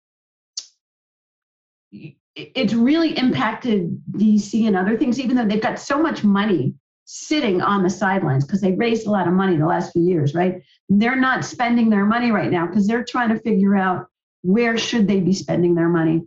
it's 2.35 2.73
really 2.73 3.17
impacted 3.17 4.03
VC 4.11 4.67
and 4.67 4.77
other 4.77 4.97
things, 4.97 5.21
even 5.21 5.37
though 5.37 5.47
they've 5.47 5.63
got 5.63 5.79
so 5.79 6.03
much 6.03 6.25
money 6.25 6.75
sitting 7.17 7.63
on 7.63 7.85
the 7.85 7.89
sidelines 7.89 8.45
because 8.45 8.61
they 8.61 8.73
raised 8.73 9.07
a 9.07 9.11
lot 9.11 9.29
of 9.29 9.35
money 9.35 9.57
the 9.57 9.65
last 9.65 9.93
few 9.93 10.03
years, 10.03 10.35
right? 10.35 10.61
They're 10.89 11.15
not 11.15 11.45
spending 11.45 11.89
their 11.89 12.05
money 12.05 12.33
right 12.33 12.51
now 12.51 12.67
because 12.67 12.89
they're 12.89 13.05
trying 13.05 13.29
to 13.29 13.39
figure 13.39 13.77
out 13.77 14.09
where 14.43 14.77
should 14.77 15.07
they 15.07 15.21
be 15.21 15.33
spending 15.33 15.77
their 15.77 15.89
money. 15.89 16.23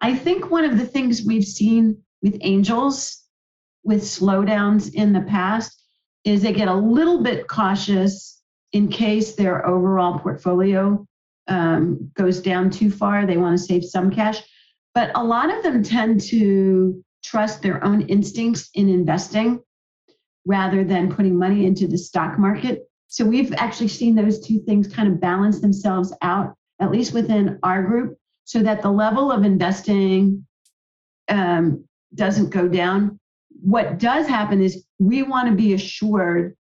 I 0.00 0.16
think 0.16 0.50
one 0.50 0.64
of 0.64 0.78
the 0.78 0.84
things 0.84 1.22
we've 1.22 1.44
seen 1.44 2.02
with 2.22 2.38
angels 2.40 3.22
with 3.84 4.02
slowdowns 4.02 4.92
in 4.92 5.12
the 5.12 5.20
past 5.20 5.80
is 6.24 6.42
they 6.42 6.52
get 6.52 6.66
a 6.66 6.74
little 6.74 7.22
bit 7.22 7.46
cautious 7.46 8.42
in 8.72 8.88
case 8.88 9.36
their 9.36 9.64
overall 9.64 10.18
portfolio 10.18 11.06
um, 11.46 12.10
goes 12.14 12.40
down 12.40 12.68
too 12.68 12.90
far. 12.90 13.26
They 13.26 13.36
want 13.36 13.56
to 13.56 13.64
save 13.64 13.84
some 13.84 14.10
cash. 14.10 14.42
But 14.92 15.12
a 15.14 15.22
lot 15.22 15.56
of 15.56 15.62
them 15.62 15.84
tend 15.84 16.20
to 16.22 17.04
trust 17.22 17.62
their 17.62 17.84
own 17.84 18.02
instincts 18.02 18.70
in 18.74 18.88
investing 18.88 19.62
rather 20.44 20.84
than 20.84 21.14
putting 21.14 21.38
money 21.38 21.66
into 21.66 21.86
the 21.86 21.98
stock 21.98 22.38
market. 22.38 22.82
So 23.08 23.24
we've 23.24 23.52
actually 23.54 23.88
seen 23.88 24.14
those 24.14 24.40
two 24.40 24.60
things 24.60 24.88
kind 24.88 25.08
of 25.08 25.20
balance 25.20 25.60
themselves 25.60 26.12
out, 26.22 26.54
at 26.80 26.90
least 26.90 27.12
within 27.12 27.58
our 27.62 27.82
group, 27.82 28.16
so 28.44 28.62
that 28.62 28.82
the 28.82 28.90
level 28.90 29.30
of 29.30 29.44
investing 29.44 30.46
um, 31.28 31.84
doesn't 32.14 32.50
go 32.50 32.68
down. 32.68 33.18
What 33.60 33.98
does 33.98 34.26
happen 34.26 34.60
is 34.60 34.84
we 34.98 35.22
want 35.22 35.48
to 35.48 35.54
be 35.54 35.74
assured 35.74 36.56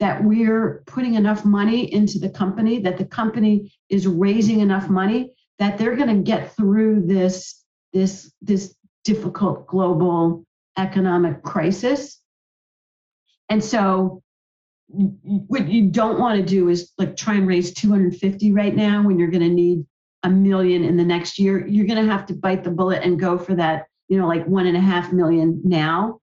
that 0.00 0.22
we're 0.22 0.82
putting 0.86 1.14
enough 1.14 1.44
money 1.44 1.92
into 1.92 2.18
the 2.18 2.28
company, 2.28 2.80
that 2.80 2.98
the 2.98 3.04
company 3.04 3.72
is 3.88 4.06
raising 4.06 4.60
enough 4.60 4.90
money 4.90 5.30
that 5.58 5.78
they're 5.78 5.96
going 5.96 6.08
to 6.08 6.22
get 6.22 6.54
through 6.56 7.06
this 7.06 7.62
this 7.92 8.32
this 8.40 8.74
difficult 9.04 9.66
global 9.66 10.44
economic 10.78 11.42
crisis 11.42 12.20
and 13.48 13.62
so 13.62 14.22
what 14.88 15.68
you 15.68 15.88
don't 15.88 16.18
want 16.18 16.38
to 16.38 16.44
do 16.44 16.68
is 16.68 16.92
like 16.98 17.16
try 17.16 17.34
and 17.34 17.46
raise 17.48 17.72
250 17.72 18.52
right 18.52 18.74
now 18.74 19.02
when 19.02 19.18
you're 19.18 19.30
going 19.30 19.42
to 19.42 19.48
need 19.48 19.86
a 20.22 20.30
million 20.30 20.84
in 20.84 20.96
the 20.96 21.04
next 21.04 21.38
year. 21.38 21.66
You're 21.66 21.86
going 21.86 22.04
to 22.04 22.12
have 22.12 22.26
to 22.26 22.34
bite 22.34 22.62
the 22.62 22.70
bullet 22.70 23.02
and 23.02 23.18
go 23.18 23.38
for 23.38 23.54
that, 23.54 23.86
you 24.08 24.18
know, 24.18 24.28
like 24.28 24.46
one 24.46 24.66
and 24.66 24.76
a 24.76 24.80
half 24.80 25.12
million 25.12 25.60
now, 25.64 26.20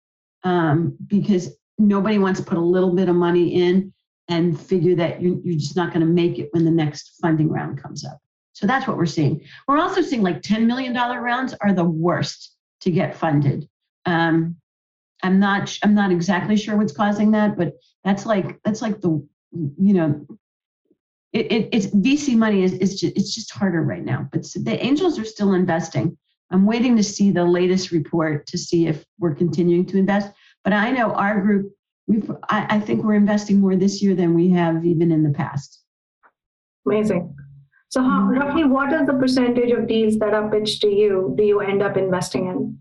um, 0.43 0.97
because 1.07 1.55
nobody 1.77 2.17
wants 2.17 2.39
to 2.39 2.45
put 2.45 2.57
a 2.57 2.61
little 2.61 2.93
bit 2.95 3.09
of 3.09 3.15
money 3.15 3.63
in 3.63 3.93
and 4.27 4.59
figure 4.59 4.95
that 4.95 5.21
you're, 5.21 5.37
you're 5.43 5.59
just 5.59 5.75
not 5.75 5.93
going 5.93 6.05
to 6.05 6.11
make 6.11 6.39
it 6.39 6.49
when 6.51 6.65
the 6.65 6.71
next 6.71 7.19
funding 7.21 7.49
round 7.49 7.81
comes 7.81 8.03
up. 8.03 8.19
So 8.53 8.65
that's 8.65 8.87
what 8.87 8.97
we're 8.97 9.05
seeing. 9.05 9.41
We're 9.67 9.77
also 9.77 10.01
seeing 10.01 10.23
like 10.23 10.41
$10 10.41 10.65
million 10.65 10.93
rounds 10.93 11.53
are 11.61 11.73
the 11.73 11.83
worst 11.83 12.55
to 12.81 12.91
get 12.91 13.15
funded. 13.15 13.67
Um, 14.05 14.55
I'm 15.25 15.39
not 15.39 15.77
I'm 15.83 15.95
not 15.95 16.11
exactly 16.11 16.55
sure 16.55 16.77
what's 16.77 16.93
causing 16.93 17.31
that, 17.31 17.57
but 17.57 17.73
that's 18.03 18.25
like 18.25 18.61
that's 18.63 18.81
like 18.81 19.01
the 19.01 19.27
you 19.51 19.93
know 19.93 20.25
it, 21.33 21.51
it, 21.51 21.69
it's 21.73 21.87
VC 21.87 22.37
money 22.37 22.63
is, 22.63 22.73
is 22.73 22.99
just, 22.99 23.17
it's 23.17 23.35
just 23.35 23.51
harder 23.51 23.81
right 23.81 24.05
now. 24.05 24.29
But 24.31 24.45
the 24.55 24.81
angels 24.81 25.19
are 25.19 25.25
still 25.25 25.53
investing. 25.53 26.17
I'm 26.51 26.65
waiting 26.65 26.95
to 26.95 27.03
see 27.03 27.31
the 27.31 27.43
latest 27.43 27.91
report 27.91 28.45
to 28.47 28.57
see 28.57 28.87
if 28.87 29.03
we're 29.19 29.35
continuing 29.35 29.85
to 29.87 29.97
invest. 29.97 30.31
But 30.63 30.73
I 30.73 30.91
know 30.91 31.11
our 31.11 31.41
group, 31.41 31.73
we've 32.07 32.29
I, 32.49 32.77
I 32.77 32.79
think 32.79 33.03
we're 33.03 33.15
investing 33.15 33.59
more 33.59 33.75
this 33.75 34.01
year 34.01 34.15
than 34.15 34.35
we 34.35 34.49
have 34.51 34.85
even 34.85 35.11
in 35.11 35.23
the 35.23 35.31
past. 35.31 35.81
Amazing. 36.85 37.35
So 37.89 38.01
how, 38.01 38.23
roughly 38.27 38.63
what 38.63 38.93
is 38.93 39.07
the 39.07 39.13
percentage 39.13 39.71
of 39.71 39.87
deals 39.87 40.17
that 40.19 40.33
are 40.33 40.49
pitched 40.49 40.81
to 40.81 40.89
you 40.89 41.33
do 41.37 41.43
you 41.43 41.61
end 41.61 41.81
up 41.81 41.97
investing 41.97 42.47
in? 42.47 42.77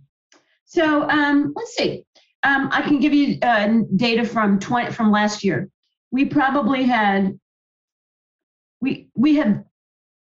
So 0.67 1.09
um, 1.09 1.53
let's 1.57 1.75
see. 1.75 2.04
Um, 2.45 2.69
I 2.73 2.83
can 2.83 3.01
give 3.01 3.15
you 3.15 3.39
uh, 3.43 3.81
data 3.97 4.25
from 4.25 4.61
20 4.61 4.93
from 4.93 5.11
last 5.11 5.43
year. 5.43 5.71
We 6.13 6.27
probably 6.27 6.85
had 6.85 7.39
we 8.81 9.09
we 9.15 9.35
had 9.35 9.65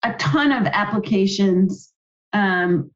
a 0.03 0.13
ton 0.15 0.53
of 0.53 0.67
applications, 0.67 1.93
um, 2.35 2.91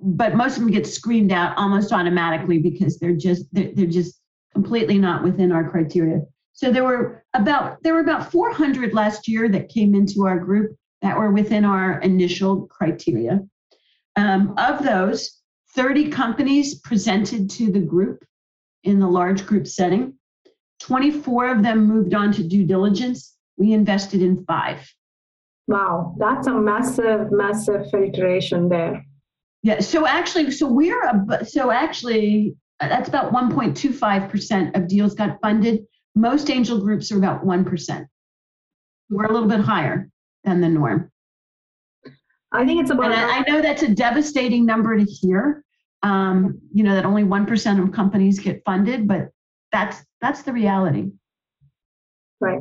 but 0.00 0.34
most 0.34 0.56
of 0.56 0.64
them 0.64 0.72
get 0.72 0.86
screened 0.86 1.32
out 1.32 1.56
almost 1.56 1.92
automatically 1.92 2.58
because 2.58 2.98
they're 2.98 3.14
just 3.14 3.46
they're, 3.52 3.70
they're 3.72 3.86
just 3.86 4.20
completely 4.52 4.98
not 4.98 5.22
within 5.22 5.52
our 5.52 5.70
criteria. 5.70 6.20
So 6.52 6.72
there 6.72 6.84
were 6.84 7.24
about 7.34 7.82
there 7.82 7.94
were 7.94 8.00
about 8.00 8.32
400 8.32 8.94
last 8.94 9.28
year 9.28 9.48
that 9.48 9.68
came 9.68 9.94
into 9.94 10.26
our 10.26 10.40
group 10.40 10.76
that 11.02 11.16
were 11.16 11.30
within 11.30 11.64
our 11.64 12.00
initial 12.00 12.66
criteria. 12.66 13.40
Um, 14.16 14.54
of 14.56 14.82
those, 14.82 15.42
30 15.74 16.08
companies 16.08 16.80
presented 16.80 17.50
to 17.50 17.70
the 17.70 17.80
group 17.80 18.24
in 18.86 18.98
the 18.98 19.08
large 19.08 19.46
group 19.46 19.66
setting. 19.66 20.14
24 20.80 21.52
of 21.52 21.62
them 21.62 21.86
moved 21.86 22.14
on 22.14 22.32
to 22.32 22.42
due 22.42 22.64
diligence. 22.64 23.34
We 23.56 23.72
invested 23.72 24.22
in 24.22 24.44
five. 24.44 24.86
Wow, 25.66 26.14
that's 26.18 26.46
a 26.46 26.52
massive, 26.52 27.32
massive 27.32 27.90
filtration 27.90 28.68
there. 28.68 29.04
Yeah, 29.62 29.80
so 29.80 30.06
actually, 30.06 30.52
so 30.52 30.68
we're 30.68 31.02
a, 31.02 31.44
so 31.44 31.70
actually 31.70 32.56
that's 32.78 33.08
about 33.08 33.32
1.25% 33.32 34.76
of 34.76 34.86
deals 34.86 35.14
got 35.14 35.40
funded. 35.40 35.86
Most 36.14 36.50
angel 36.50 36.78
groups 36.78 37.10
are 37.10 37.18
about 37.18 37.44
1%. 37.44 38.06
We're 39.10 39.24
a 39.24 39.32
little 39.32 39.48
bit 39.48 39.60
higher 39.60 40.08
than 40.44 40.60
the 40.60 40.68
norm. 40.68 41.10
I 42.52 42.64
think 42.64 42.80
it's 42.80 42.90
about. 42.90 43.12
And 43.12 43.14
I, 43.14 43.38
I 43.38 43.44
know 43.48 43.60
that's 43.60 43.82
a 43.82 43.88
devastating 43.88 44.64
number 44.64 44.96
to 44.96 45.04
hear, 45.04 45.64
um, 46.02 46.60
you 46.72 46.84
know, 46.84 46.94
that 46.94 47.04
only 47.04 47.24
1% 47.24 47.82
of 47.82 47.92
companies 47.92 48.38
get 48.38 48.62
funded, 48.64 49.08
but 49.08 49.30
that's 49.72 50.04
that's 50.20 50.42
the 50.42 50.52
reality. 50.52 51.10
Right. 52.40 52.60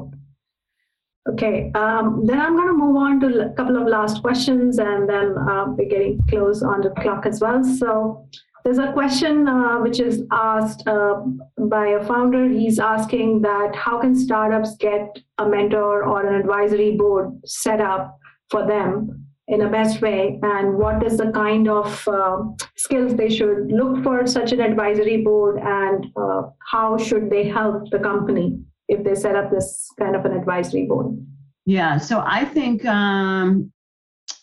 Okay, 1.27 1.71
um, 1.73 2.23
then 2.25 2.39
I'm 2.39 2.55
going 2.55 2.67
to 2.67 2.73
move 2.73 2.95
on 2.97 3.19
to 3.21 3.49
a 3.49 3.53
couple 3.53 3.77
of 3.77 3.87
last 3.87 4.21
questions 4.21 4.77
and 4.77 5.09
then 5.09 5.35
uh, 5.37 5.65
we're 5.69 5.89
getting 5.89 6.19
close 6.29 6.61
on 6.61 6.81
the 6.81 6.91
clock 7.01 7.25
as 7.25 7.41
well. 7.41 7.63
So 7.63 8.27
there's 8.63 8.77
a 8.77 8.93
question 8.93 9.47
uh, 9.47 9.79
which 9.79 9.99
is 9.99 10.21
asked 10.31 10.87
uh, 10.87 11.23
by 11.57 11.87
a 11.87 12.05
founder. 12.05 12.47
He's 12.47 12.77
asking 12.77 13.41
that 13.41 13.75
how 13.75 13.99
can 13.99 14.15
startups 14.15 14.75
get 14.77 15.17
a 15.39 15.49
mentor 15.49 16.03
or 16.03 16.27
an 16.27 16.35
advisory 16.35 16.95
board 16.95 17.31
set 17.45 17.81
up 17.81 18.19
for 18.51 18.67
them 18.67 19.25
in 19.47 19.61
a 19.61 19.69
best 19.69 20.01
way? 20.01 20.39
And 20.41 20.77
what 20.77 21.05
is 21.05 21.17
the 21.17 21.31
kind 21.31 21.69
of 21.69 22.07
uh, 22.07 22.43
skills 22.75 23.15
they 23.15 23.29
should 23.29 23.71
look 23.71 24.03
for 24.03 24.25
such 24.25 24.51
an 24.51 24.61
advisory 24.61 25.21
board? 25.23 25.59
And 25.61 26.07
uh, 26.15 26.43
how 26.71 26.97
should 26.97 27.29
they 27.29 27.47
help 27.47 27.89
the 27.91 27.99
company 27.99 28.59
if 28.87 29.03
they 29.03 29.15
set 29.15 29.35
up 29.35 29.51
this 29.51 29.87
kind 29.99 30.15
of 30.15 30.25
an 30.25 30.33
advisory 30.33 30.85
board? 30.85 31.17
Yeah 31.65 31.97
so 31.97 32.23
i 32.23 32.45
think 32.45 32.85
um, 32.85 33.71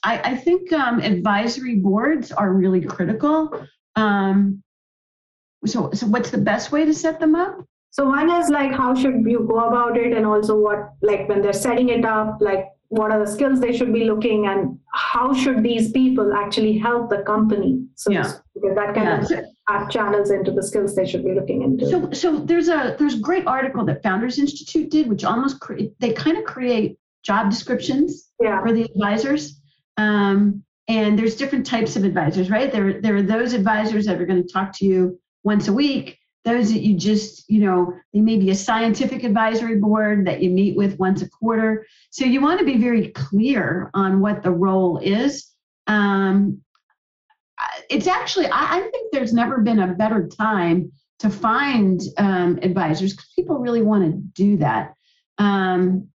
I, 0.02 0.32
I, 0.32 0.36
think 0.36 0.72
um, 0.72 0.98
advisory 1.00 1.76
boards 1.76 2.32
are 2.32 2.52
really 2.52 2.80
critical. 2.80 3.66
Um, 3.94 4.62
so 5.64 5.90
so 5.92 6.06
what's 6.06 6.30
the 6.30 6.38
best 6.38 6.72
way 6.72 6.84
to 6.84 6.92
set 6.92 7.20
them 7.20 7.36
up? 7.36 7.64
So 7.90 8.06
one 8.06 8.30
is 8.30 8.48
like 8.48 8.72
how 8.72 8.94
should 8.94 9.24
you 9.24 9.46
go 9.48 9.68
about 9.68 9.96
it? 9.96 10.12
And 10.12 10.26
also 10.26 10.58
what 10.58 10.94
like 11.02 11.28
when 11.28 11.40
they're 11.40 11.52
setting 11.52 11.90
it 11.90 12.04
up 12.04 12.38
like 12.40 12.66
what 12.92 13.10
are 13.10 13.24
the 13.24 13.32
skills 13.32 13.58
they 13.58 13.74
should 13.74 13.90
be 13.90 14.04
looking 14.04 14.46
and 14.46 14.78
how 14.92 15.32
should 15.32 15.62
these 15.62 15.90
people 15.92 16.34
actually 16.34 16.76
help 16.76 17.08
the 17.08 17.22
company 17.22 17.82
so 17.94 18.12
yeah. 18.12 18.30
because 18.54 18.74
that 18.74 18.94
kind 18.94 19.26
yeah. 19.30 19.84
of 19.84 19.90
channels 19.90 20.30
into 20.30 20.50
the 20.52 20.62
skills 20.62 20.94
they 20.94 21.06
should 21.06 21.24
be 21.24 21.32
looking 21.32 21.62
into 21.62 21.88
so 21.88 22.10
so 22.12 22.38
there's 22.40 22.68
a 22.68 22.94
there's 22.98 23.14
a 23.14 23.20
great 23.20 23.46
article 23.46 23.82
that 23.82 24.02
founders 24.02 24.38
institute 24.38 24.90
did 24.90 25.08
which 25.08 25.24
almost 25.24 25.58
cre- 25.58 25.88
they 26.00 26.12
kind 26.12 26.36
of 26.36 26.44
create 26.44 26.98
job 27.24 27.48
descriptions 27.48 28.28
yeah. 28.42 28.60
for 28.60 28.72
the 28.72 28.82
advisors 28.82 29.58
um, 29.96 30.62
and 30.86 31.18
there's 31.18 31.34
different 31.34 31.64
types 31.64 31.96
of 31.96 32.04
advisors 32.04 32.50
right 32.50 32.72
there 32.72 33.00
there 33.00 33.16
are 33.16 33.22
those 33.22 33.54
advisors 33.54 34.04
that 34.04 34.20
are 34.20 34.26
going 34.26 34.42
to 34.46 34.52
talk 34.52 34.70
to 34.70 34.84
you 34.84 35.18
once 35.44 35.66
a 35.66 35.72
week 35.72 36.18
those 36.44 36.72
that 36.72 36.80
you 36.80 36.96
just, 36.96 37.48
you 37.48 37.60
know, 37.60 37.94
they 38.12 38.20
may 38.20 38.36
be 38.36 38.50
a 38.50 38.54
scientific 38.54 39.22
advisory 39.22 39.76
board 39.76 40.26
that 40.26 40.42
you 40.42 40.50
meet 40.50 40.76
with 40.76 40.98
once 40.98 41.22
a 41.22 41.28
quarter. 41.30 41.86
So 42.10 42.24
you 42.24 42.40
want 42.40 42.58
to 42.58 42.66
be 42.66 42.78
very 42.78 43.08
clear 43.08 43.90
on 43.94 44.20
what 44.20 44.42
the 44.42 44.50
role 44.50 44.98
is. 44.98 45.52
Um, 45.86 46.60
it's 47.88 48.08
actually, 48.08 48.46
I, 48.46 48.78
I 48.78 48.80
think 48.80 49.12
there's 49.12 49.32
never 49.32 49.60
been 49.60 49.78
a 49.78 49.94
better 49.94 50.26
time 50.26 50.90
to 51.20 51.30
find 51.30 52.00
um, 52.18 52.58
advisors 52.62 53.12
because 53.12 53.30
people 53.36 53.58
really 53.58 53.82
want 53.82 54.04
to 54.04 54.18
do 54.42 54.56
that. 54.56 54.94
Um, 55.38 56.08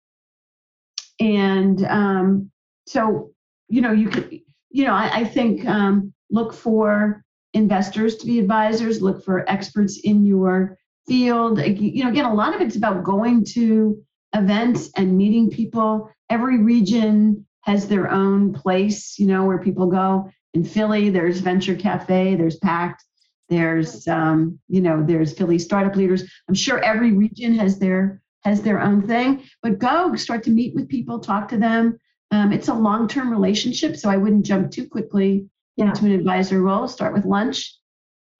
and 1.19 1.85
um, 1.85 2.51
so, 2.85 3.31
you 3.69 3.81
know, 3.81 3.91
you 3.93 4.09
could, 4.09 4.41
you 4.69 4.85
know, 4.85 4.93
I, 4.93 5.19
I 5.19 5.23
think 5.23 5.65
um, 5.65 6.13
look 6.29 6.53
for 6.53 7.23
investors 7.53 8.17
to 8.17 8.25
be 8.25 8.39
advisors, 8.39 9.01
look 9.01 9.23
for 9.23 9.49
experts 9.49 9.99
in 10.03 10.25
your 10.25 10.77
field. 11.07 11.59
You 11.59 12.03
know, 12.03 12.09
again, 12.09 12.25
a 12.25 12.33
lot 12.33 12.55
of 12.55 12.61
it's 12.61 12.75
about 12.75 13.03
going 13.03 13.45
to 13.53 14.03
events 14.33 14.89
and 14.95 15.17
meeting 15.17 15.49
people. 15.49 16.11
Every 16.29 16.59
region 16.59 17.45
has 17.61 17.87
their 17.87 18.09
own 18.11 18.53
place, 18.53 19.17
you 19.17 19.27
know, 19.27 19.45
where 19.45 19.59
people 19.59 19.87
go. 19.87 20.29
In 20.53 20.63
Philly, 20.63 21.09
there's 21.09 21.39
Venture 21.39 21.75
Cafe, 21.75 22.35
there's 22.35 22.57
PACT, 22.57 23.03
there's, 23.49 24.07
um, 24.07 24.59
you 24.67 24.81
know, 24.81 25.03
there's 25.03 25.37
Philly 25.37 25.59
Startup 25.59 25.95
Leaders. 25.95 26.23
I'm 26.47 26.55
sure 26.55 26.79
every 26.79 27.11
region 27.11 27.55
has 27.55 27.79
their 27.79 28.21
has 28.43 28.61
their 28.61 28.81
own 28.81 29.05
thing, 29.05 29.43
but 29.61 29.79
go 29.79 30.15
start 30.15 30.43
to 30.43 30.51
meet 30.51 30.73
with 30.73 30.87
people, 30.87 31.19
talk 31.19 31.49
to 31.49 31.57
them. 31.57 31.99
Um, 32.31 32.53
it's 32.53 32.69
a 32.69 32.73
long-term 32.73 33.29
relationship, 33.29 33.97
so 33.97 34.09
I 34.09 34.15
wouldn't 34.15 34.45
jump 34.45 34.71
too 34.71 34.87
quickly 34.87 35.49
yeah. 35.77 35.89
into 35.89 36.05
an 36.05 36.11
advisor 36.11 36.61
role. 36.61 36.87
Start 36.87 37.13
with 37.13 37.25
lunch, 37.25 37.73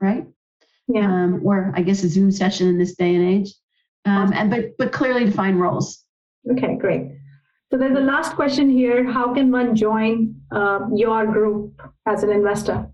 right? 0.02 0.26
Yeah. 0.88 1.06
Um, 1.06 1.42
or 1.44 1.72
I 1.76 1.82
guess 1.82 2.04
a 2.04 2.10
Zoom 2.10 2.32
session 2.32 2.68
in 2.68 2.78
this 2.78 2.96
day 2.96 3.16
and 3.16 3.26
age. 3.26 3.54
Um, 4.06 4.32
and 4.34 4.50
but 4.50 4.78
but 4.78 4.92
clearly 4.92 5.26
define 5.26 5.58
roles. 5.58 6.04
Okay, 6.52 6.76
great. 6.78 7.12
So 7.70 7.78
there's 7.78 7.98
a 7.98 8.02
last 8.02 8.36
question 8.36 8.70
here. 8.70 9.04
How 9.04 9.34
can 9.34 9.52
one 9.52 9.76
join 9.76 10.36
uh, 10.52 10.80
your 10.96 11.26
group 11.26 11.82
as 12.06 12.24
an 12.24 12.32
investor? 12.32 12.90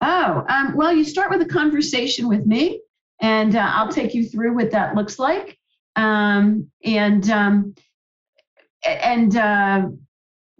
Oh, 0.00 0.44
um, 0.48 0.76
well, 0.76 0.92
you 0.94 1.04
start 1.04 1.30
with 1.30 1.42
a 1.42 1.46
conversation 1.46 2.28
with 2.28 2.46
me, 2.46 2.80
and 3.20 3.56
uh, 3.56 3.70
I'll 3.74 3.90
take 3.92 4.14
you 4.14 4.24
through 4.24 4.54
what 4.54 4.70
that 4.70 4.94
looks 4.94 5.18
like. 5.18 5.58
Um, 5.96 6.70
and 6.84 7.28
um, 7.30 7.74
and 8.86 9.36
uh, 9.36 9.88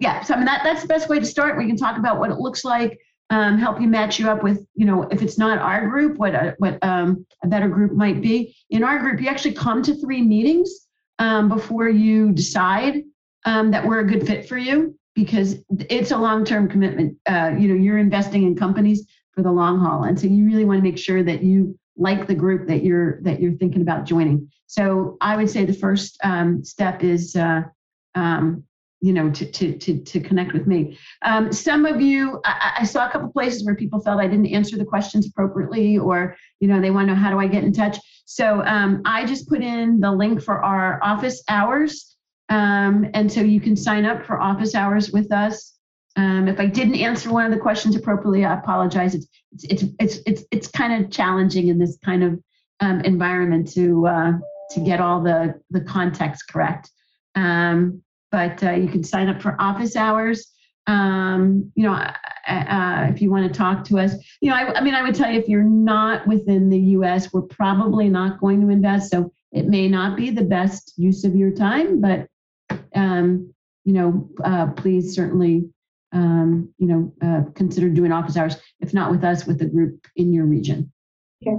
yeah, 0.01 0.23
so 0.23 0.35
I 0.35 0.39
mean 0.39 0.47
that 0.47 0.63
that's 0.65 0.83
the 0.83 0.89
best 0.89 1.09
way 1.09 1.21
to 1.21 1.27
start. 1.27 1.59
We 1.59 1.67
can 1.67 1.77
talk 1.77 1.99
about 1.99 2.19
what 2.19 2.31
it 2.31 2.39
looks 2.39 2.65
like, 2.65 2.99
um, 3.29 3.59
help 3.59 3.81
you 3.81 3.87
match 3.87 4.19
you 4.19 4.29
up 4.29 4.43
with, 4.43 4.67
you 4.75 4.87
know, 4.87 5.03
if 5.13 5.23
it's 5.23 5.39
not 5.39 5.59
our 5.59 5.89
group, 5.89 6.17
what 6.17 6.35
a, 6.35 6.55
what 6.59 6.79
um, 6.83 7.25
a 7.45 7.49
better 7.49 7.69
group 7.69 7.93
might 7.93 8.23
be. 8.23 8.57
In 8.71 8.83
our 8.83 8.99
group, 8.99 9.21
you 9.21 9.29
actually 9.29 9.53
come 9.53 9.83
to 9.83 9.95
three 9.95 10.23
meetings 10.23 10.89
um, 11.19 11.49
before 11.51 11.89
you 11.89 12.33
decide 12.33 13.03
um, 13.45 13.71
that 13.71 13.87
we're 13.87 14.01
a 14.01 14.07
good 14.07 14.27
fit 14.27 14.49
for 14.49 14.57
you 14.57 14.99
because 15.15 15.57
it's 15.91 16.13
a 16.13 16.17
long-term 16.17 16.69
commitment. 16.69 17.17
Uh, 17.27 17.53
you 17.59 17.69
know, 17.69 17.75
you're 17.75 17.99
investing 17.99 18.45
in 18.45 18.57
companies 18.57 19.07
for 19.33 19.43
the 19.43 19.53
long 19.53 19.79
haul, 19.79 20.05
and 20.05 20.19
so 20.19 20.27
you 20.27 20.47
really 20.47 20.65
want 20.65 20.79
to 20.79 20.83
make 20.83 20.99
sure 20.99 21.23
that 21.23 21.43
you 21.43 21.79
like 21.97 22.27
the 22.27 22.35
group 22.35 22.67
that 22.69 22.83
you're 22.83 23.21
that 23.23 23.39
you're 23.39 23.53
thinking 23.53 23.83
about 23.83 24.07
joining. 24.07 24.51
So 24.67 25.19
I 25.21 25.37
would 25.37 25.51
say 25.51 25.67
the 25.67 25.75
first 25.75 26.19
um, 26.25 26.65
step 26.65 27.05
is. 27.05 27.37
Uh, 27.37 27.65
um, 28.15 28.65
you 29.01 29.13
know, 29.13 29.31
to 29.31 29.51
to 29.51 29.79
to, 29.79 29.99
to 29.99 30.21
connect 30.21 30.53
with 30.53 30.67
me. 30.67 30.99
Um, 31.23 31.53
some 31.53 31.87
of 31.87 32.01
you, 32.01 32.41
I, 32.45 32.79
I, 32.81 32.85
saw 32.85 33.09
a 33.09 33.11
couple 33.11 33.33
places 33.33 33.65
where 33.65 33.75
people 33.75 34.01
felt 34.01 34.21
I 34.21 34.27
didn't 34.27 34.47
answer 34.47 34.77
the 34.77 34.85
questions 34.85 35.27
appropriately, 35.27 35.99
or 35.99 36.37
you 36.61 36.69
know, 36.69 36.81
they 36.81 36.91
want 36.91 37.09
to 37.09 37.15
know 37.15 37.21
how 37.21 37.31
do 37.31 37.39
I 37.39 37.47
get 37.47 37.65
in 37.65 37.73
touch. 37.73 37.99
So 38.27 38.63
um, 38.65 39.03
I 39.05 39.25
just 39.25 39.49
put 39.49 39.63
in 39.63 40.01
the 40.01 40.13
link 40.13 40.43
for 40.43 40.63
our 40.63 41.03
office 41.03 41.43
hours, 41.49 42.17
um, 42.51 43.09
and 43.15 43.31
so 43.31 43.41
you 43.41 43.61
can 43.61 43.75
sign 43.75 44.05
up 44.05 44.27
for 44.27 44.41
office 44.41 44.75
hours 44.75 45.11
with 45.11 45.33
us. 45.33 45.77
Um, 46.17 46.49
if 46.49 46.61
I 46.61 46.67
didn't 46.67 46.97
answer 46.97 47.33
one 47.33 47.47
of 47.47 47.53
the 47.53 47.59
questions 47.59 47.97
appropriately, 47.97 48.45
I 48.45 48.59
apologize. 48.59 49.15
It's 49.15 49.29
it's 49.53 49.83
it's 49.83 49.93
it's 49.99 50.19
it's, 50.27 50.45
it's 50.51 50.69
kind 50.69 51.05
of 51.05 51.11
challenging 51.11 51.69
in 51.69 51.79
this 51.79 51.99
kind 52.05 52.23
of 52.23 52.39
um, 52.81 53.01
environment 53.01 53.73
to 53.73 54.07
uh, 54.07 54.33
to 54.73 54.81
get 54.81 55.01
all 55.01 55.23
the 55.23 55.55
the 55.71 55.81
context 55.81 56.49
correct. 56.49 56.91
Um, 57.35 58.03
but 58.31 58.63
uh, 58.63 58.73
you 58.73 58.89
can 58.89 59.05
sign 59.05 59.29
up 59.29 59.41
for 59.43 59.57
office 59.61 59.97
hours. 59.97 60.53
Um, 60.87 61.71
you 61.75 61.85
know, 61.85 61.93
uh, 61.93 63.07
if 63.11 63.21
you 63.21 63.31
want 63.31 63.53
to 63.53 63.57
talk 63.57 63.85
to 63.85 63.99
us, 63.99 64.15
you 64.41 64.51
know, 64.51 64.57
I, 64.57 64.79
I, 64.79 64.81
mean, 64.81 64.95
I 64.95 65.03
would 65.03 65.15
tell 65.15 65.31
you 65.31 65.39
if 65.39 65.49
you're 65.49 65.63
not 65.63 66.27
within 66.27 66.69
the 66.69 66.79
U.S., 66.79 67.33
we're 67.33 67.43
probably 67.43 68.09
not 68.09 68.41
going 68.41 68.61
to 68.61 68.71
invest. 68.71 69.11
So 69.11 69.33
it 69.53 69.67
may 69.67 69.89
not 69.89 70.17
be 70.17 70.31
the 70.31 70.45
best 70.45 70.95
use 70.97 71.25
of 71.25 71.37
your 71.37 71.51
time, 71.51 72.01
but 72.01 72.27
um, 72.95 73.53
you 73.85 73.93
know, 73.93 74.29
uh, 74.45 74.67
please 74.69 75.15
certainly, 75.15 75.69
um, 76.13 76.73
you 76.79 76.87
know, 76.87 77.13
uh, 77.23 77.43
consider 77.55 77.89
doing 77.89 78.13
office 78.13 78.37
hours. 78.37 78.57
If 78.81 78.95
not 78.95 79.11
with 79.11 79.25
us, 79.25 79.47
with 79.47 79.59
the 79.59 79.67
group 79.67 80.07
in 80.17 80.33
your 80.33 80.47
region. 80.47 80.93
Okay, 81.47 81.57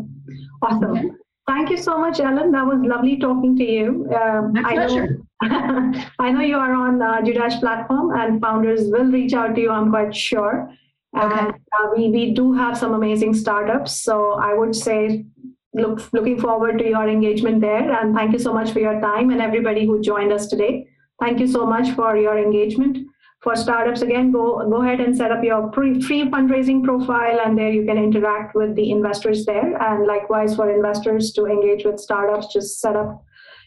awesome. 0.62 0.98
Okay. 0.98 1.10
Thank 1.48 1.70
you 1.70 1.78
so 1.78 1.98
much, 1.98 2.20
Ellen. 2.20 2.52
That 2.52 2.66
was 2.66 2.80
lovely 2.82 3.18
talking 3.18 3.58
to 3.58 3.64
you. 3.64 4.10
Um, 4.16 4.54
My 4.54 4.74
pleasure. 4.74 5.04
I 5.04 5.08
know, 5.08 5.26
I 6.20 6.32
know 6.32 6.42
you 6.42 6.58
are 6.58 6.74
on 6.74 7.00
the 7.00 7.32
uDash 7.32 7.60
platform, 7.60 8.12
and 8.12 8.40
founders 8.40 8.90
will 8.92 9.06
reach 9.06 9.34
out 9.34 9.56
to 9.56 9.62
you. 9.62 9.72
I'm 9.72 9.90
quite 9.90 10.16
sure. 10.16 10.72
Okay. 11.18 11.40
And 11.40 11.52
uh, 11.52 11.88
we 11.96 12.10
we 12.10 12.34
do 12.34 12.54
have 12.54 12.78
some 12.78 12.94
amazing 12.94 13.34
startups. 13.34 13.92
So 14.02 14.34
I 14.34 14.54
would 14.54 14.76
say, 14.76 15.26
look 15.74 16.14
looking 16.14 16.40
forward 16.40 16.78
to 16.80 16.88
your 16.88 17.08
engagement 17.10 17.62
there. 17.62 17.92
And 17.92 18.16
thank 18.16 18.34
you 18.34 18.40
so 18.40 18.54
much 18.54 18.72
for 18.72 18.80
your 18.80 19.00
time 19.02 19.32
and 19.32 19.42
everybody 19.42 19.86
who 19.86 20.02
joined 20.02 20.32
us 20.32 20.48
today. 20.48 20.88
Thank 21.20 21.40
you 21.40 21.48
so 21.48 21.66
much 21.66 21.92
for 21.96 22.16
your 22.18 22.38
engagement 22.38 22.98
for 23.42 23.56
startups 23.56 24.02
again 24.02 24.32
go 24.32 24.44
go 24.70 24.82
ahead 24.84 25.00
and 25.00 25.18
set 25.18 25.32
up 25.32 25.44
your 25.44 25.68
pre, 25.70 26.00
free 26.00 26.30
fundraising 26.30 26.84
profile 26.84 27.40
and 27.44 27.58
there 27.58 27.72
you 27.72 27.86
can 27.86 27.98
interact 27.98 28.56
with 28.56 28.76
the 28.76 28.92
investors 28.92 29.46
there 29.46 29.76
and 29.82 30.06
likewise 30.06 30.56
for 30.56 30.70
investors 30.70 31.32
to 31.32 31.46
engage 31.48 31.84
with 31.84 32.00
startups 32.00 32.54
just 32.54 32.80
set 32.80 32.96
up 32.96 33.24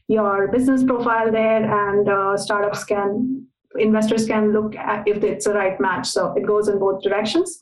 your 0.09 0.49
business 0.49 0.85
profile 0.85 1.31
there 1.31 1.65
and 1.65 2.09
uh, 2.09 2.37
startups 2.37 2.85
can 2.85 3.47
investors 3.77 4.27
can 4.27 4.53
look 4.53 4.77
at 4.77 5.07
if 5.09 5.25
it's 5.25 5.47
a 5.47 5.53
right 5.53 5.81
match. 5.81 6.07
So 6.07 6.33
it 6.37 6.47
goes 6.47 6.69
in 6.69 6.79
both 6.79 7.03
directions. 7.03 7.59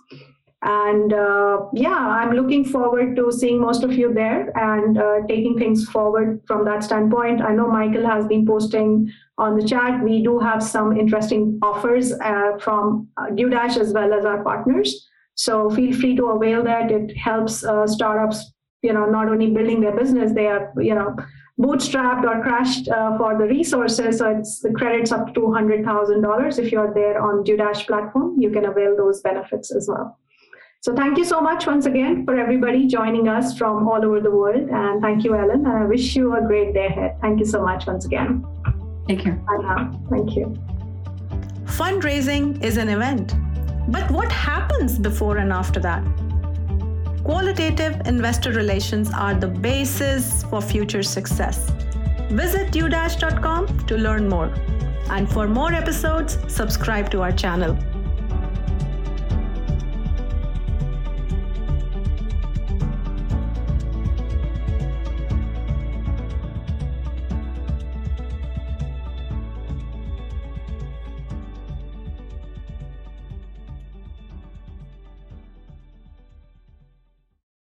And 0.64 1.12
uh, 1.12 1.62
yeah 1.72 1.98
i'm 2.18 2.30
looking 2.34 2.64
forward 2.64 3.16
to 3.16 3.32
seeing 3.32 3.60
most 3.60 3.82
of 3.82 3.94
you 3.94 4.14
there 4.14 4.56
and 4.56 4.96
uh, 4.96 5.16
taking 5.26 5.58
things 5.58 5.88
forward 5.88 6.40
from 6.46 6.64
that 6.66 6.84
standpoint. 6.84 7.42
I 7.42 7.52
know 7.52 7.66
michael 7.66 8.06
has 8.06 8.28
been 8.28 8.46
posting 8.46 9.10
on 9.38 9.58
the 9.58 9.66
chat. 9.66 10.00
We 10.04 10.22
do 10.22 10.38
have 10.38 10.62
some 10.62 10.96
interesting 10.96 11.58
offers 11.62 12.12
uh, 12.12 12.58
from 12.60 13.08
uh, 13.16 13.30
Dash 13.30 13.76
as 13.76 13.92
well 13.92 14.14
as 14.14 14.24
our 14.24 14.44
partners. 14.44 15.08
So 15.34 15.68
feel 15.68 15.98
free 15.98 16.14
to 16.14 16.26
avail 16.26 16.62
that. 16.62 16.92
It 16.92 17.16
helps 17.16 17.64
uh, 17.64 17.88
startups 17.88 18.52
you 18.82 18.92
know 18.92 19.06
not 19.06 19.28
only 19.28 19.50
building 19.50 19.80
their 19.80 19.96
business 19.96 20.32
they 20.32 20.46
are 20.46 20.72
you 20.78 20.94
know 20.94 21.16
bootstrapped 21.62 22.24
or 22.30 22.42
crashed 22.42 22.88
uh, 22.88 23.16
for 23.18 23.38
the 23.38 23.44
resources 23.44 24.18
so 24.18 24.30
it's 24.36 24.60
the 24.60 24.72
credits 24.72 25.12
up 25.12 25.32
to 25.34 25.40
$200000 25.40 26.58
if 26.58 26.72
you're 26.72 26.92
there 26.94 27.20
on 27.22 27.44
Dash 27.44 27.86
platform 27.86 28.34
you 28.38 28.50
can 28.50 28.64
avail 28.64 28.96
those 28.96 29.20
benefits 29.20 29.74
as 29.74 29.88
well 29.88 30.18
so 30.84 30.92
thank 30.96 31.16
you 31.16 31.24
so 31.24 31.40
much 31.40 31.64
once 31.68 31.86
again 31.86 32.24
for 32.24 32.36
everybody 32.36 32.88
joining 32.88 33.28
us 33.28 33.56
from 33.56 33.86
all 33.86 34.04
over 34.04 34.18
the 34.20 34.32
world. 34.32 34.68
And 34.68 35.00
thank 35.00 35.22
you, 35.22 35.36
Ellen. 35.36 35.64
And 35.64 35.68
I 35.68 35.84
wish 35.84 36.16
you 36.16 36.34
a 36.34 36.40
great 36.40 36.74
day 36.74 36.86
ahead. 36.86 37.20
Thank 37.20 37.38
you 37.38 37.44
so 37.44 37.62
much 37.62 37.86
once 37.86 38.04
again. 38.04 38.44
Take 39.06 39.20
care. 39.20 39.34
Bye 39.34 39.58
now. 39.60 40.04
Thank 40.10 40.34
you. 40.34 40.46
Fundraising 41.66 42.60
is 42.64 42.78
an 42.78 42.88
event. 42.88 43.36
But 43.92 44.10
what 44.10 44.32
happens 44.32 44.98
before 44.98 45.36
and 45.36 45.52
after 45.52 45.78
that? 45.78 46.02
Qualitative 47.24 48.06
investor 48.06 48.50
relations 48.50 49.08
are 49.14 49.34
the 49.34 49.46
basis 49.46 50.42
for 50.42 50.60
future 50.60 51.04
success. 51.04 51.70
Visit 52.30 52.72
udash.com 52.72 53.86
to 53.86 53.96
learn 53.96 54.28
more. 54.28 54.52
And 55.08 55.30
for 55.30 55.46
more 55.46 55.72
episodes, 55.72 56.36
subscribe 56.48 57.10
to 57.12 57.22
our 57.22 57.30
channel. 57.30 57.78